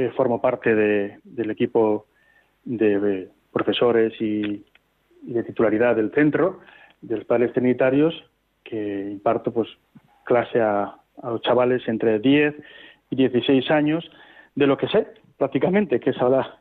eh, 0.01 0.11
formo 0.17 0.41
parte 0.41 0.75
del 0.75 1.51
equipo 1.51 2.07
de 2.65 3.29
profesores 3.53 4.19
y, 4.19 4.65
de 5.21 5.43
titularidad 5.43 5.95
del 5.95 6.11
centro 6.13 6.61
de 7.03 7.17
los 7.17 7.27
padres 7.27 7.53
trinitarios 7.53 8.15
que 8.65 9.11
imparto 9.11 9.53
pues 9.53 9.69
clase 10.25 10.59
a, 10.59 10.97
los 11.23 11.43
chavales 11.43 11.87
entre 11.87 12.19
10 12.19 12.55
y 13.11 13.17
16 13.17 13.71
años 13.71 14.11
de 14.55 14.67
lo 14.67 14.79
que 14.79 14.89
sé 14.89 15.07
prácticamente, 15.37 16.01
que 16.01 16.11
es 16.11 16.19
ahora 16.19 16.59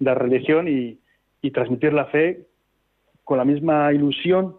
la 0.00 0.14
religión 0.14 0.66
y 0.66 1.50
transmitir 1.52 1.92
la 1.92 2.06
fe 2.06 2.44
con 3.22 3.38
la 3.38 3.44
misma 3.44 3.92
ilusión, 3.92 4.56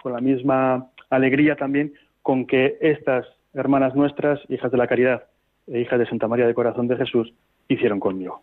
con 0.00 0.12
la 0.12 0.20
misma 0.20 0.92
alegría 1.10 1.56
también 1.56 1.92
con 2.22 2.46
que 2.46 2.78
estas 2.80 3.26
hermanas 3.52 3.96
nuestras, 3.96 4.38
hijas 4.48 4.70
de 4.70 4.78
la 4.78 4.86
caridad 4.86 5.24
e 5.66 5.80
hijas 5.80 5.98
de 5.98 6.06
Santa 6.06 6.28
María 6.28 6.46
de 6.46 6.54
Corazón 6.54 6.88
de 6.88 6.96
Jesús, 6.96 7.32
hicieron 7.68 8.00
conmigo. 8.00 8.42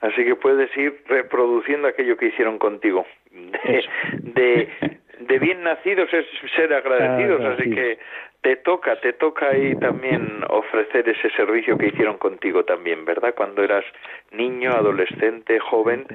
Así 0.00 0.24
que 0.24 0.36
puedes 0.36 0.74
ir 0.76 1.02
reproduciendo 1.08 1.88
aquello 1.88 2.16
que 2.16 2.26
hicieron 2.26 2.58
contigo. 2.58 3.04
De, 3.32 4.68
de, 5.20 5.38
bien 5.38 5.62
nacidos 5.64 6.08
es 6.12 6.24
ser 6.54 6.72
agradecidos, 6.72 7.44
así 7.44 7.70
que 7.70 7.98
te 8.42 8.56
toca, 8.56 9.00
te 9.00 9.12
toca 9.14 9.48
ahí 9.48 9.74
también 9.76 10.44
ofrecer 10.48 11.08
ese 11.08 11.30
servicio 11.30 11.76
que 11.76 11.88
hicieron 11.88 12.18
contigo 12.18 12.64
también, 12.64 13.04
¿verdad? 13.04 13.34
Cuando 13.34 13.64
eras 13.64 13.84
niño, 14.30 14.70
adolescente, 14.70 15.58
joven, 15.58 16.06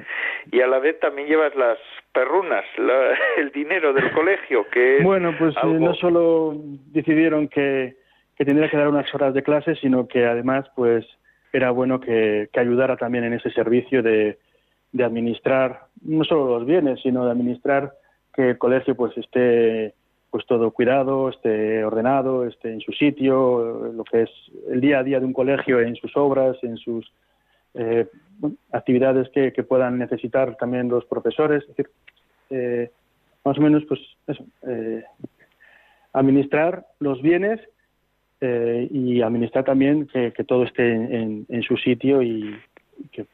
y 0.50 0.60
a 0.62 0.66
la 0.66 0.78
vez 0.78 0.98
también 1.00 1.28
llevas 1.28 1.54
las 1.54 1.78
perrunas, 2.12 2.64
el 3.36 3.52
dinero 3.52 3.92
del 3.92 4.10
colegio, 4.12 4.66
que 4.70 5.00
Bueno, 5.02 5.34
pues 5.38 5.54
eh, 5.56 5.66
no 5.66 5.94
solo 5.94 6.54
decidieron 6.92 7.48
que, 7.48 7.96
que 8.36 8.44
tendría 8.44 8.68
que 8.68 8.76
dar 8.76 8.88
unas 8.88 9.12
horas 9.14 9.34
de 9.34 9.42
clase, 9.42 9.76
sino 9.76 10.08
que 10.08 10.26
además, 10.26 10.66
pues 10.74 11.06
era 11.52 11.70
bueno 11.70 12.00
que, 12.00 12.48
ayudara 12.54 12.96
también 12.96 13.24
en 13.24 13.34
ese 13.34 13.50
servicio 13.50 14.02
de, 14.02 14.38
administrar 15.02 15.86
no 16.02 16.22
solo 16.24 16.58
los 16.58 16.66
bienes, 16.66 17.00
sino 17.02 17.24
de 17.24 17.32
administrar 17.32 17.94
que 18.32 18.50
el 18.50 18.58
colegio 18.58 18.94
pues 18.94 19.16
esté 19.16 19.94
pues 20.30 20.46
todo 20.46 20.72
cuidado, 20.72 21.28
esté 21.28 21.84
ordenado, 21.84 22.44
esté 22.44 22.72
en 22.72 22.80
su 22.80 22.92
sitio, 22.92 23.92
lo 23.92 24.02
que 24.04 24.22
es 24.22 24.30
el 24.68 24.80
día 24.80 24.98
a 24.98 25.02
día 25.04 25.20
de 25.20 25.26
un 25.26 25.32
colegio 25.32 25.80
en 25.80 25.94
sus 25.94 26.16
obras, 26.16 26.56
en 26.62 26.76
sus 26.76 27.12
eh, 27.74 28.06
actividades 28.72 29.28
que, 29.30 29.50
puedan 29.62 29.98
necesitar 29.98 30.56
también 30.56 30.88
los 30.88 31.04
profesores, 31.04 31.62
es 31.62 31.68
decir, 31.68 31.90
eh, 32.50 32.90
más 33.44 33.58
o 33.58 33.60
menos 33.60 33.84
pues 33.88 34.00
eso, 34.26 34.44
eh, 34.66 35.04
administrar 36.12 36.86
los 36.98 37.20
bienes 37.22 37.60
eh, 38.44 38.88
y 38.90 39.22
administrar 39.22 39.64
también 39.64 40.06
que, 40.06 40.30
todo 40.46 40.64
esté 40.64 40.92
en, 40.92 41.62
su 41.62 41.76
sitio 41.76 42.22
y 42.22 42.60
que 43.12 43.24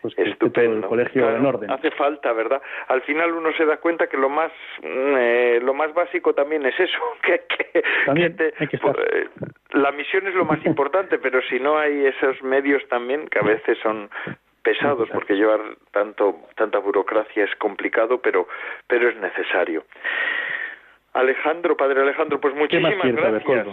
pues 0.00 0.14
que 0.14 0.34
todo 0.34 0.64
el 0.64 0.82
colegio 0.82 1.28
en 1.28 1.44
orden. 1.44 1.70
Hace 1.70 1.90
falta, 1.90 2.32
¿verdad? 2.32 2.62
Al 2.88 3.02
final 3.02 3.32
uno 3.32 3.52
se 3.56 3.64
da 3.64 3.78
cuenta 3.78 4.06
que 4.06 4.16
lo 4.16 4.28
más 4.28 4.52
mm, 4.82 5.14
eh, 5.16 5.60
lo 5.62 5.74
más 5.74 5.92
básico 5.94 6.34
también 6.34 6.64
es 6.66 6.78
eso, 6.78 6.98
que, 7.22 7.82
también 8.06 8.36
pues, 8.36 8.96
eh, 9.12 9.28
la 9.72 9.92
misión 9.92 10.26
es 10.26 10.34
lo 10.34 10.44
más 10.44 10.64
importante, 10.64 11.18
pero 11.18 11.40
si 11.42 11.58
no 11.58 11.78
hay 11.78 12.06
esos 12.06 12.42
medios 12.42 12.86
también 12.88 13.28
que 13.28 13.38
a 13.38 13.42
veces 13.42 13.78
son 13.82 14.10
pesados 14.62 15.08
porque 15.12 15.34
llevar 15.34 15.60
tanto 15.92 16.36
tanta 16.56 16.78
burocracia 16.78 17.44
es 17.44 17.54
complicado, 17.56 18.20
pero 18.20 18.46
pero 18.86 19.08
es 19.08 19.16
necesario. 19.16 19.84
Alejandro, 21.12 21.76
padre 21.76 22.02
Alejandro, 22.02 22.40
pues 22.40 22.54
muchísimas 22.54 23.12
gracias. 23.12 23.66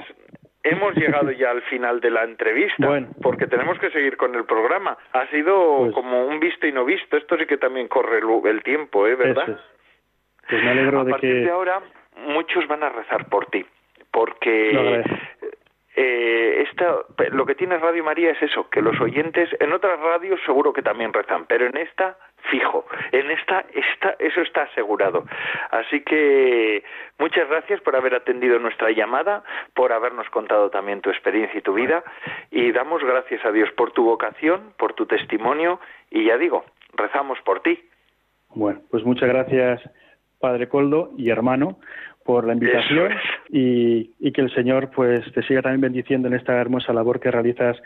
Hemos 0.64 0.96
llegado 0.96 1.30
ya 1.30 1.52
al 1.52 1.62
final 1.64 2.00
de 2.00 2.10
la 2.10 2.24
entrevista, 2.24 3.08
porque 3.22 3.46
tenemos 3.46 3.78
que 3.78 3.92
seguir 3.92 4.18
con 4.18 4.34
el 4.34 4.46
programa. 4.46 4.98
Ha 5.14 5.28
sido 5.28 5.78
pues 5.78 5.94
como 5.94 6.26
un 6.26 6.40
visto 6.40 6.66
y 6.66 6.72
no 6.72 6.86
visto. 6.86 7.18
Esto 7.18 7.38
sí 7.38 7.46
que 7.46 7.58
también 7.58 7.88
corre 7.88 8.20
el, 8.50 8.64
tiempo, 8.64 9.06
¿eh? 9.06 9.16
¿Verdad? 9.16 9.60
Pues 10.50 10.64
me 10.64 10.72
alegro 10.72 11.02
a 11.02 11.04
de 11.04 11.12
partir 11.12 11.44
de 11.44 11.52
ahora, 11.52 11.82
muchos 12.18 12.68
van 12.68 12.82
a 12.82 12.90
rezar 12.90 13.30
por 13.30 13.46
ti, 13.48 13.64
porque 14.12 15.04
eh, 15.96 16.66
esta, 16.68 16.98
lo 17.32 17.46
que 17.46 17.56
tiene 17.56 17.78
Radio 17.78 18.04
María 18.04 18.32
es 18.32 18.42
eso, 18.42 18.70
que 18.70 18.82
los 18.82 19.00
oyentes, 19.00 19.50
en 19.60 19.72
otras 19.72 20.00
radios 20.00 20.40
seguro 20.46 20.74
que 20.74 20.82
también 20.82 21.14
rezan, 21.14 21.46
pero 21.46 21.68
en 21.68 21.78
esta, 21.78 22.18
fijo, 22.50 22.86
en 23.12 23.32
esta, 23.32 23.66
está, 23.74 24.16
eso 24.20 24.42
está 24.42 24.64
asegurado. 24.64 25.26
Así 25.72 26.02
que 26.02 26.84
muchas 27.20 27.48
gracias 27.50 27.82
por 27.82 27.96
haber 27.96 28.16
atendido 28.16 28.60
nuestra 28.60 28.92
llamada, 28.92 29.44
por 29.74 29.92
habernos 29.94 30.30
contado 30.30 30.70
también 30.70 31.02
tu 31.02 31.10
experiencia 31.10 31.58
y 31.58 31.62
tu 31.62 31.74
vida, 31.74 32.04
y 32.52 32.72
damos 32.72 33.04
gracias 33.04 33.46
a 33.46 33.52
Dios 33.52 33.70
por 33.76 33.92
tu 33.92 34.04
vocación, 34.04 34.74
por 34.78 34.94
tu 34.94 35.06
testimonio, 35.06 35.80
y 36.10 36.26
ya 36.26 36.38
digo, 36.38 36.66
rezamos 36.96 37.40
por 37.42 37.62
ti. 37.62 37.80
Bueno, 38.50 38.82
pues 38.90 39.04
muchas 39.04 39.30
gracias, 39.30 39.82
Padre 40.40 40.70
Coldo 40.70 41.12
y 41.18 41.30
hermano 41.30 41.80
por 42.24 42.48
la 42.48 42.54
invitación 42.54 43.12
y, 43.50 44.12
y, 44.20 44.32
que 44.32 44.42
el 44.42 44.52
Señor 44.56 44.90
pues 44.90 45.32
te 45.34 45.44
siga 45.44 45.62
también 45.62 45.82
bendiciendo 45.82 46.28
en 46.28 46.34
esta 46.34 46.60
hermosa 46.60 46.92
labor 46.92 47.20
que 47.20 47.30
realizas 47.30 47.78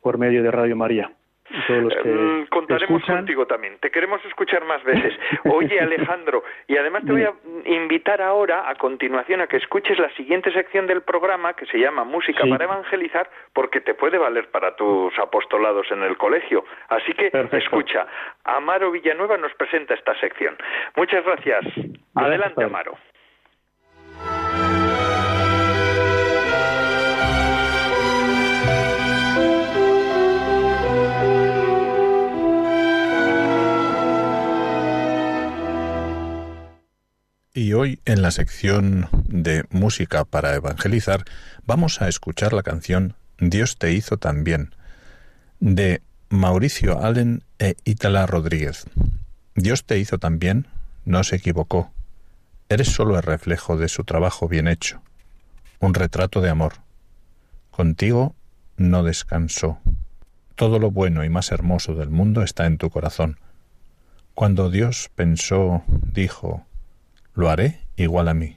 por 0.00 0.16
medio 0.16 0.44
de 0.44 0.50
Radio 0.52 0.76
María. 0.76 1.10
Mm, 1.50 2.44
contaremos 2.48 3.04
contigo 3.04 3.46
también. 3.46 3.78
Te 3.80 3.90
queremos 3.90 4.24
escuchar 4.24 4.64
más 4.64 4.82
veces. 4.84 5.14
Oye, 5.44 5.80
Alejandro, 5.80 6.44
y 6.68 6.76
además 6.76 7.04
te 7.04 7.12
voy 7.12 7.24
a 7.24 7.32
invitar 7.64 8.22
ahora, 8.22 8.68
a 8.68 8.74
continuación, 8.76 9.40
a 9.40 9.46
que 9.46 9.56
escuches 9.56 9.98
la 9.98 10.10
siguiente 10.14 10.52
sección 10.52 10.86
del 10.86 11.02
programa 11.02 11.54
que 11.54 11.66
se 11.66 11.78
llama 11.78 12.04
Música 12.04 12.44
para 12.48 12.64
Evangelizar, 12.64 13.28
porque 13.52 13.80
te 13.80 13.94
puede 13.94 14.18
valer 14.18 14.50
para 14.50 14.76
tus 14.76 15.16
apostolados 15.18 15.90
en 15.90 16.02
el 16.02 16.16
colegio. 16.16 16.64
Así 16.88 17.12
que 17.14 17.30
escucha. 17.52 18.06
Amaro 18.44 18.90
Villanueva 18.90 19.36
nos 19.36 19.52
presenta 19.54 19.94
esta 19.94 20.18
sección. 20.20 20.56
Muchas 20.96 21.24
gracias. 21.24 21.64
Adelante, 22.14 22.64
Amaro. 22.64 22.96
Y 37.60 37.74
hoy 37.74 38.00
en 38.06 38.22
la 38.22 38.30
sección 38.30 39.10
de 39.28 39.64
música 39.68 40.24
para 40.24 40.54
evangelizar 40.54 41.26
vamos 41.66 42.00
a 42.00 42.08
escuchar 42.08 42.54
la 42.54 42.62
canción 42.62 43.16
Dios 43.38 43.76
te 43.76 43.92
hizo 43.92 44.16
también 44.16 44.74
de 45.58 46.00
Mauricio 46.30 47.04
Allen 47.04 47.44
e 47.58 47.74
Ítala 47.84 48.24
Rodríguez. 48.24 48.86
Dios 49.56 49.84
te 49.84 49.98
hizo 49.98 50.16
también, 50.16 50.68
no 51.04 51.22
se 51.22 51.36
equivocó. 51.36 51.92
Eres 52.70 52.88
solo 52.88 53.18
el 53.18 53.22
reflejo 53.22 53.76
de 53.76 53.90
su 53.90 54.04
trabajo 54.04 54.48
bien 54.48 54.66
hecho, 54.66 55.02
un 55.80 55.92
retrato 55.92 56.40
de 56.40 56.48
amor. 56.48 56.76
Contigo 57.70 58.34
no 58.78 59.02
descansó. 59.02 59.80
Todo 60.54 60.78
lo 60.78 60.90
bueno 60.90 61.26
y 61.26 61.28
más 61.28 61.52
hermoso 61.52 61.94
del 61.94 62.08
mundo 62.08 62.42
está 62.42 62.64
en 62.64 62.78
tu 62.78 62.88
corazón. 62.88 63.38
Cuando 64.32 64.70
Dios 64.70 65.10
pensó, 65.14 65.84
dijo, 66.10 66.64
lo 67.34 67.50
haré 67.50 67.80
igual 67.96 68.28
a 68.28 68.34
mí. 68.34 68.56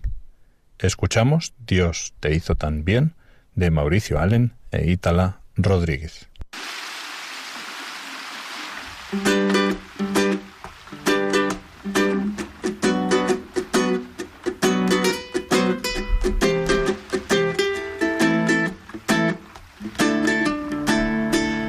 Escuchamos 0.79 1.53
Dios 1.65 2.13
te 2.19 2.35
hizo 2.35 2.55
tan 2.55 2.83
bien 2.83 3.15
de 3.55 3.71
Mauricio 3.71 4.19
Allen 4.19 4.53
e 4.71 4.91
Ítala 4.91 5.41
Rodríguez. 5.55 6.27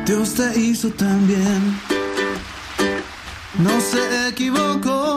Dios 0.07 0.35
te 0.35 0.59
hizo 0.59 0.91
tan 0.91 1.27
bien, 1.27 1.79
no 3.59 3.81
se 3.81 4.29
equivocó 4.29 5.14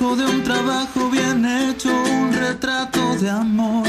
de 0.00 0.26
un 0.26 0.42
trabajo 0.42 1.08
bien 1.08 1.44
hecho, 1.46 1.88
un 1.88 2.32
retrato 2.32 3.16
de 3.16 3.30
amor. 3.30 3.86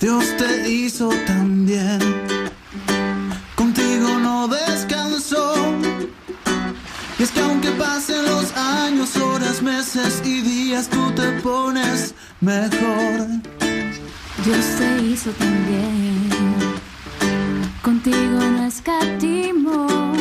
Dios 0.00 0.24
te 0.36 0.68
hizo 0.68 1.08
tan 1.26 1.64
bien, 1.64 2.00
contigo 3.54 4.18
no 4.18 4.48
descansó. 4.48 5.54
Y 7.18 7.22
es 7.22 7.30
que 7.30 7.40
aunque 7.40 7.70
pasen 7.70 8.24
los 8.24 8.54
años, 8.56 9.16
horas, 9.16 9.62
meses 9.62 10.20
y 10.24 10.40
días, 10.40 10.88
tú 10.88 11.10
te 11.12 11.30
pones 11.42 12.14
mejor. 12.40 13.28
Dios 14.44 14.66
te 14.78 15.02
hizo 15.02 15.30
tan 15.30 15.66
bien, 15.66 16.28
contigo 17.82 18.38
no 18.40 18.64
escatimó. 18.66 20.19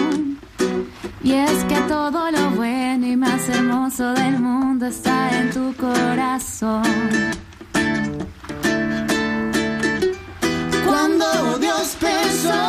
Y 1.21 1.33
es 1.33 1.63
que 1.65 1.75
todo 1.87 2.31
lo 2.31 2.51
bueno 2.51 3.05
y 3.05 3.15
más 3.17 3.49
hermoso 3.49 4.13
del 4.13 4.39
mundo 4.39 4.85
está 4.85 5.37
en 5.37 5.49
tu 5.51 5.75
corazón. 5.75 6.83
Cuando 10.85 11.59
Dios 11.59 11.97
pensó 11.99 12.68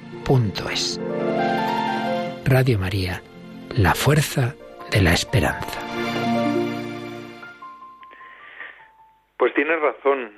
radiomaria.es. 0.27 0.99
Radio 2.45 2.79
María, 2.79 3.21
la 3.77 3.93
fuerza 3.93 4.55
de 4.91 5.01
la 5.01 5.13
esperanza. 5.13 5.79
Pues 9.37 9.53
tienes 9.53 9.79
razón 9.81 10.31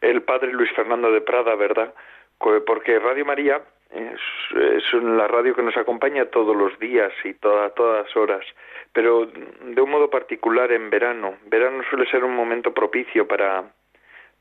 el 0.00 0.22
padre 0.22 0.52
Luis 0.52 0.70
Fernando 0.72 1.10
de 1.10 1.20
Prada, 1.20 1.54
¿verdad? 1.54 1.94
Porque 2.38 2.98
Radio 2.98 3.24
María 3.24 3.62
es, 3.90 4.92
la 4.92 5.28
radio 5.28 5.54
que 5.54 5.62
nos 5.62 5.76
acompaña 5.76 6.26
todos 6.26 6.56
los 6.56 6.78
días 6.78 7.12
y 7.24 7.34
toda, 7.34 7.70
todas 7.70 8.14
horas 8.16 8.44
pero 8.96 9.26
de 9.26 9.82
un 9.82 9.90
modo 9.90 10.08
particular 10.08 10.72
en 10.72 10.88
verano. 10.88 11.34
Verano 11.48 11.82
suele 11.90 12.10
ser 12.10 12.24
un 12.24 12.34
momento 12.34 12.72
propicio 12.72 13.28
para, 13.28 13.62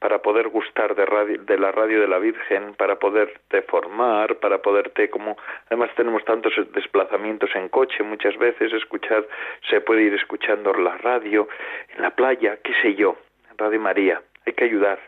para 0.05 0.19
poder 0.19 0.49
gustar 0.49 0.93
de, 0.93 1.03
radio, 1.03 1.41
de 1.41 1.57
la 1.57 1.71
radio 1.71 1.99
de 1.99 2.07
la 2.07 2.19
Virgen, 2.19 2.75
para 2.75 2.99
poderte 2.99 3.63
formar, 3.63 4.35
para 4.35 4.59
poderte, 4.59 5.09
como 5.09 5.35
además 5.65 5.89
tenemos 5.95 6.23
tantos 6.25 6.53
desplazamientos 6.73 7.49
en 7.55 7.69
coche, 7.69 8.03
muchas 8.03 8.37
veces 8.37 8.71
escuchar, 8.71 9.25
se 9.67 9.81
puede 9.81 10.03
ir 10.03 10.13
escuchando 10.13 10.71
la 10.73 10.95
radio, 10.99 11.47
en 11.95 12.03
la 12.03 12.11
playa, 12.11 12.59
qué 12.63 12.71
sé 12.83 12.93
yo, 12.93 13.17
Radio 13.57 13.79
María. 13.79 14.21
Hay 14.45 14.53
que 14.53 14.65
ayudar, 14.65 14.99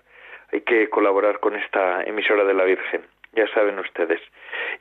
hay 0.52 0.62
que 0.62 0.90
colaborar 0.90 1.42
con 1.42 1.56
esta 1.56 2.02
emisora 2.02 2.44
de 2.44 2.56
la 2.56 2.64
Virgen 2.64 3.04
ya 3.34 3.46
saben 3.54 3.78
ustedes. 3.78 4.20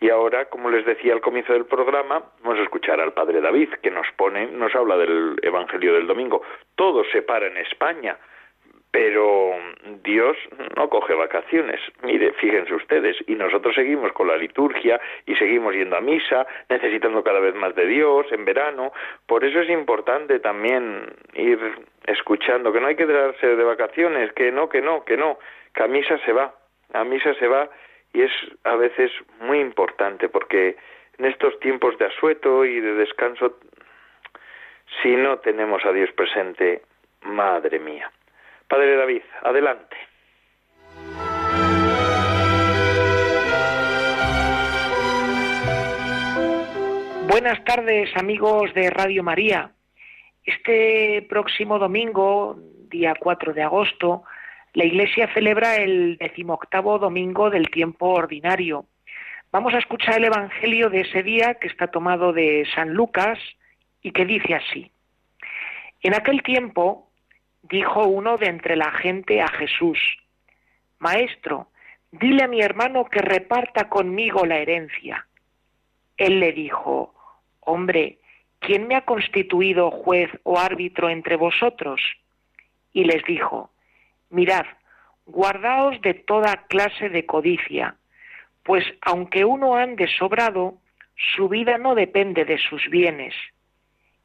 Y 0.00 0.08
ahora, 0.08 0.46
como 0.46 0.70
les 0.70 0.86
decía 0.86 1.12
al 1.12 1.20
comienzo 1.20 1.52
del 1.52 1.66
programa, 1.66 2.22
vamos 2.42 2.58
a 2.58 2.62
escuchar 2.62 3.02
al 3.02 3.12
Padre 3.12 3.42
David, 3.42 3.68
que 3.82 3.90
nos 3.90 4.06
pone, 4.16 4.46
nos 4.46 4.74
habla 4.74 4.96
del 4.96 5.36
Evangelio 5.42 5.92
del 5.92 6.06
Domingo. 6.06 6.40
Todo 6.74 7.04
se 7.12 7.20
para 7.20 7.48
en 7.48 7.58
España, 7.58 8.16
pero 8.96 9.54
Dios 10.02 10.38
no 10.74 10.88
coge 10.88 11.12
vacaciones. 11.12 11.78
Mire, 12.02 12.32
fíjense 12.32 12.72
ustedes, 12.72 13.14
y 13.26 13.34
nosotros 13.34 13.74
seguimos 13.74 14.10
con 14.12 14.26
la 14.26 14.38
liturgia 14.38 14.98
y 15.26 15.34
seguimos 15.34 15.74
yendo 15.74 15.98
a 15.98 16.00
misa, 16.00 16.46
necesitando 16.70 17.22
cada 17.22 17.38
vez 17.38 17.54
más 17.54 17.74
de 17.74 17.86
Dios 17.86 18.24
en 18.32 18.46
verano. 18.46 18.94
Por 19.26 19.44
eso 19.44 19.60
es 19.60 19.68
importante 19.68 20.40
también 20.40 21.12
ir 21.34 21.58
escuchando 22.06 22.72
que 22.72 22.80
no 22.80 22.86
hay 22.86 22.96
que 22.96 23.04
darse 23.04 23.54
de 23.54 23.64
vacaciones, 23.64 24.32
que 24.32 24.50
no, 24.50 24.70
que 24.70 24.80
no, 24.80 25.04
que 25.04 25.18
no, 25.18 25.38
que 25.74 25.82
a 25.82 25.88
misa 25.88 26.16
se 26.24 26.32
va, 26.32 26.54
a 26.94 27.04
misa 27.04 27.34
se 27.34 27.48
va 27.48 27.68
y 28.14 28.22
es 28.22 28.32
a 28.64 28.76
veces 28.76 29.12
muy 29.40 29.60
importante 29.60 30.30
porque 30.30 30.74
en 31.18 31.26
estos 31.26 31.60
tiempos 31.60 31.98
de 31.98 32.06
asueto 32.06 32.64
y 32.64 32.80
de 32.80 32.94
descanso, 32.94 33.58
si 35.02 35.14
no 35.16 35.40
tenemos 35.40 35.84
a 35.84 35.92
Dios 35.92 36.10
presente, 36.12 36.80
madre 37.20 37.78
mía. 37.78 38.10
Padre 38.68 38.96
David, 38.96 39.22
adelante. 39.42 39.96
Buenas 47.28 47.62
tardes 47.64 48.10
amigos 48.16 48.74
de 48.74 48.90
Radio 48.90 49.22
María. 49.22 49.70
Este 50.44 51.24
próximo 51.28 51.78
domingo, 51.78 52.56
día 52.88 53.14
4 53.18 53.52
de 53.52 53.62
agosto, 53.62 54.24
la 54.74 54.84
Iglesia 54.84 55.32
celebra 55.32 55.76
el 55.76 56.16
decimoctavo 56.18 56.98
domingo 56.98 57.50
del 57.50 57.70
tiempo 57.70 58.08
ordinario. 58.08 58.86
Vamos 59.52 59.74
a 59.74 59.78
escuchar 59.78 60.16
el 60.16 60.24
Evangelio 60.24 60.90
de 60.90 61.02
ese 61.02 61.22
día 61.22 61.54
que 61.54 61.68
está 61.68 61.86
tomado 61.86 62.32
de 62.32 62.66
San 62.74 62.94
Lucas 62.94 63.38
y 64.02 64.10
que 64.10 64.24
dice 64.24 64.54
así. 64.54 64.90
En 66.02 66.14
aquel 66.14 66.42
tiempo 66.42 67.05
dijo 67.68 68.06
uno 68.06 68.36
de 68.38 68.46
entre 68.46 68.76
la 68.76 68.90
gente 68.92 69.40
a 69.40 69.48
Jesús, 69.48 69.98
Maestro, 70.98 71.68
dile 72.10 72.44
a 72.44 72.48
mi 72.48 72.60
hermano 72.60 73.04
que 73.06 73.20
reparta 73.20 73.88
conmigo 73.88 74.46
la 74.46 74.58
herencia. 74.58 75.26
Él 76.16 76.40
le 76.40 76.52
dijo, 76.52 77.14
Hombre, 77.60 78.18
¿quién 78.60 78.86
me 78.86 78.96
ha 78.96 79.04
constituido 79.04 79.90
juez 79.90 80.30
o 80.44 80.58
árbitro 80.58 81.08
entre 81.10 81.36
vosotros? 81.36 82.00
Y 82.92 83.04
les 83.04 83.22
dijo, 83.24 83.70
Mirad, 84.30 84.66
guardaos 85.26 86.00
de 86.00 86.14
toda 86.14 86.66
clase 86.68 87.08
de 87.08 87.26
codicia, 87.26 87.96
pues 88.62 88.84
aunque 89.02 89.44
uno 89.44 89.76
ande 89.76 90.08
sobrado, 90.18 90.78
su 91.34 91.48
vida 91.48 91.78
no 91.78 91.94
depende 91.94 92.44
de 92.44 92.58
sus 92.58 92.88
bienes. 92.88 93.34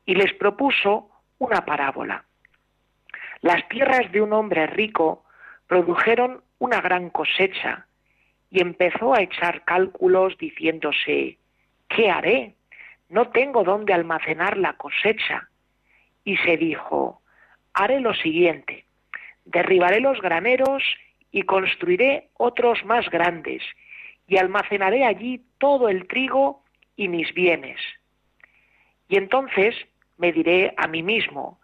Y 0.06 0.16
les 0.16 0.34
propuso 0.34 1.10
una 1.38 1.66
parábola. 1.66 2.26
Las 3.42 3.68
tierras 3.70 4.12
de 4.12 4.22
un 4.22 4.34
hombre 4.34 4.68
rico 4.68 5.26
produjeron 5.68 6.44
una 6.60 6.80
gran 6.80 7.10
cosecha 7.10 7.88
y 8.52 8.62
empezó 8.62 9.16
a 9.16 9.22
echar 9.22 9.64
cálculos 9.64 10.38
diciéndose, 10.38 11.38
¿qué 11.88 12.12
haré? 12.12 12.54
No 13.10 13.30
tengo 13.30 13.64
dónde 13.64 13.94
almacenar 13.94 14.58
la 14.58 14.74
cosecha. 14.74 15.50
Y 16.24 16.38
se 16.38 16.58
dijo, 16.58 17.22
haré 17.74 18.00
lo 18.00 18.14
siguiente, 18.14 18.86
derribaré 19.46 20.02
los 20.02 20.22
graneros 20.22 20.84
y 21.32 21.42
construiré 21.44 22.30
otros 22.38 22.86
más 22.86 23.10
grandes, 23.10 23.64
y 24.28 24.38
almacenaré 24.38 25.04
allí 25.04 25.44
todo 25.58 25.89
el 25.89 26.08
trigo 26.08 26.64
y 26.96 27.08
mis 27.08 27.34
bienes. 27.34 27.80
Y 29.08 29.18
entonces 29.18 29.76
me 30.18 30.32
diré 30.32 30.74
a 30.78 30.88
mí 30.88 31.02
mismo, 31.02 31.60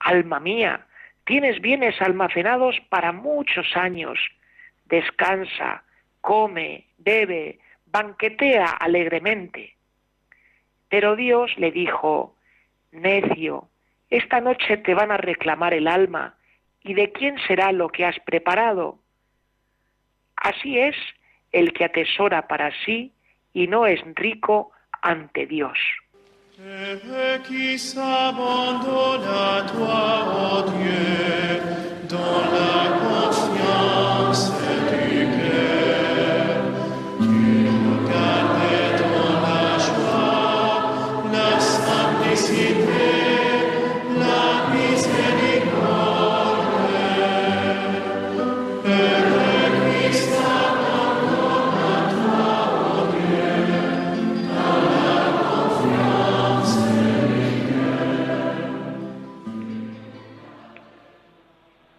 alma 0.00 0.40
mía, 0.40 0.86
tienes 1.24 1.60
bienes 1.60 2.00
almacenados 2.00 2.80
para 2.88 3.12
muchos 3.12 3.76
años, 3.76 4.18
descansa, 4.86 5.84
come, 6.20 6.86
bebe, 6.98 7.58
banquetea 7.86 8.66
alegremente. 8.66 9.76
Pero 10.88 11.16
Dios 11.16 11.52
le 11.56 11.70
dijo, 11.70 12.36
necio, 12.90 13.68
esta 14.10 14.40
noche 14.40 14.76
te 14.76 14.94
van 14.94 15.10
a 15.10 15.16
reclamar 15.16 15.74
el 15.74 15.88
alma, 15.88 16.36
¿Y 16.84 16.94
de 16.94 17.12
quién 17.12 17.38
será 17.46 17.72
lo 17.72 17.88
que 17.88 18.04
has 18.04 18.18
preparado? 18.20 18.98
Así 20.36 20.78
es 20.78 20.96
el 21.52 21.72
que 21.72 21.84
atesora 21.84 22.48
para 22.48 22.72
sí 22.84 23.12
y 23.52 23.68
no 23.68 23.86
es 23.86 24.00
rico 24.14 24.72
ante 25.00 25.46
Dios. 25.46 25.78
qui 27.48 27.78
s'abandonne 27.78 29.26
à 29.26 29.62
toi, 29.62 30.24
ô 30.54 30.70
Dieu, 30.70 31.60
dans 32.08 32.40
la 32.56 32.82
confiance 33.02 34.52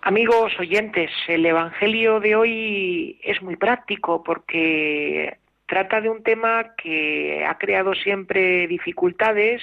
Amigos 0.06 0.52
oyentes, 0.60 1.12
el 1.30 1.46
Evangelio 1.46 2.20
de 2.20 2.36
hoy 2.36 3.22
es 3.24 3.42
muy 3.42 3.56
práctico 3.56 4.22
porque 4.22 5.38
trata 5.66 6.02
de 6.02 6.10
un 6.10 6.24
tema 6.24 6.76
que 6.76 7.46
ha 7.48 7.58
creado 7.58 7.94
siempre 7.96 8.68
dificultades 8.68 9.62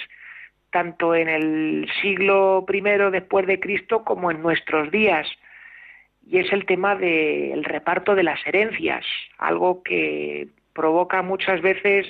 tanto 0.71 1.15
en 1.15 1.29
el 1.29 1.91
siglo 2.01 2.65
I 2.67 2.81
después 3.13 3.47
de 3.47 3.61
Cristo 3.61 4.03
como 4.03 4.31
en 4.31 4.41
nuestros 4.41 4.91
días 4.91 5.29
y 6.27 6.39
es 6.39 6.51
el 6.55 6.65
tema 6.65 6.97
del 6.97 7.63
reparto 7.63 8.15
de 8.15 8.23
las 8.23 8.41
herencias, 8.47 9.05
algo 9.37 9.83
que 9.83 10.49
provoca 10.73 11.21
muchas 11.21 11.61
veces 11.61 12.07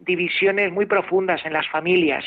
divisiones 0.00 0.72
muy 0.72 0.86
profundas 0.86 1.46
en 1.46 1.52
las 1.52 1.68
familias. 1.68 2.24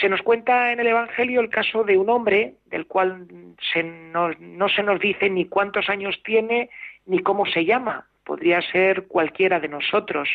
Se 0.00 0.08
nos 0.08 0.22
cuenta 0.22 0.72
en 0.72 0.80
el 0.80 0.88
Evangelio 0.88 1.40
el 1.40 1.50
caso 1.50 1.84
de 1.84 1.96
un 1.96 2.10
hombre 2.10 2.54
del 2.66 2.86
cual 2.86 3.26
no 3.28 4.68
se 4.68 4.82
nos 4.82 5.00
dice 5.00 5.30
ni 5.30 5.46
cuántos 5.46 5.88
años 5.88 6.20
tiene 6.24 6.70
ni 7.06 7.20
cómo 7.20 7.46
se 7.46 7.64
llama. 7.64 8.06
Podría 8.24 8.60
ser 8.60 9.06
cualquiera 9.06 9.60
de 9.60 9.68
nosotros. 9.68 10.28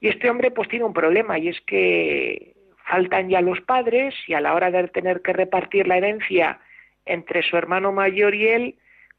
Y 0.00 0.08
este 0.08 0.30
hombre 0.30 0.50
pues 0.50 0.68
tiene 0.68 0.84
un 0.84 0.92
problema 0.92 1.38
y 1.38 1.48
es 1.48 1.60
que 1.62 2.54
faltan 2.88 3.28
ya 3.28 3.40
los 3.40 3.60
padres 3.60 4.14
y 4.26 4.34
a 4.34 4.40
la 4.40 4.54
hora 4.54 4.70
de 4.70 4.88
tener 4.88 5.20
que 5.20 5.32
repartir 5.32 5.86
la 5.86 5.98
herencia 5.98 6.60
entre 7.04 7.42
su 7.42 7.56
hermano 7.56 7.92
mayor 7.92 8.34
y 8.34 8.48
él, 8.48 8.74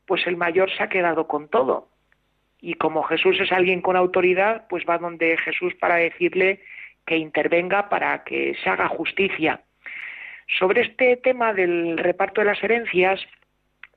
pues 0.05 0.25
el 0.25 0.37
mayor 0.37 0.71
se 0.71 0.83
ha 0.83 0.89
quedado 0.89 1.27
con 1.27 1.49
todo. 1.49 1.89
Y 2.61 2.73
como 2.73 3.03
Jesús 3.03 3.39
es 3.39 3.51
alguien 3.51 3.81
con 3.81 3.95
autoridad, 3.95 4.65
pues 4.67 4.83
va 4.89 4.97
donde 4.97 5.37
Jesús 5.37 5.75
para 5.75 5.95
decirle 5.95 6.61
que 7.09 7.17
intervenga 7.17 7.89
para 7.89 8.23
que 8.23 8.55
se 8.63 8.69
haga 8.69 8.87
justicia. 8.87 9.61
Sobre 10.59 10.81
este 10.81 11.17
tema 11.17 11.53
del 11.53 11.97
reparto 11.97 12.41
de 12.41 12.45
las 12.45 12.63
herencias, 12.63 13.19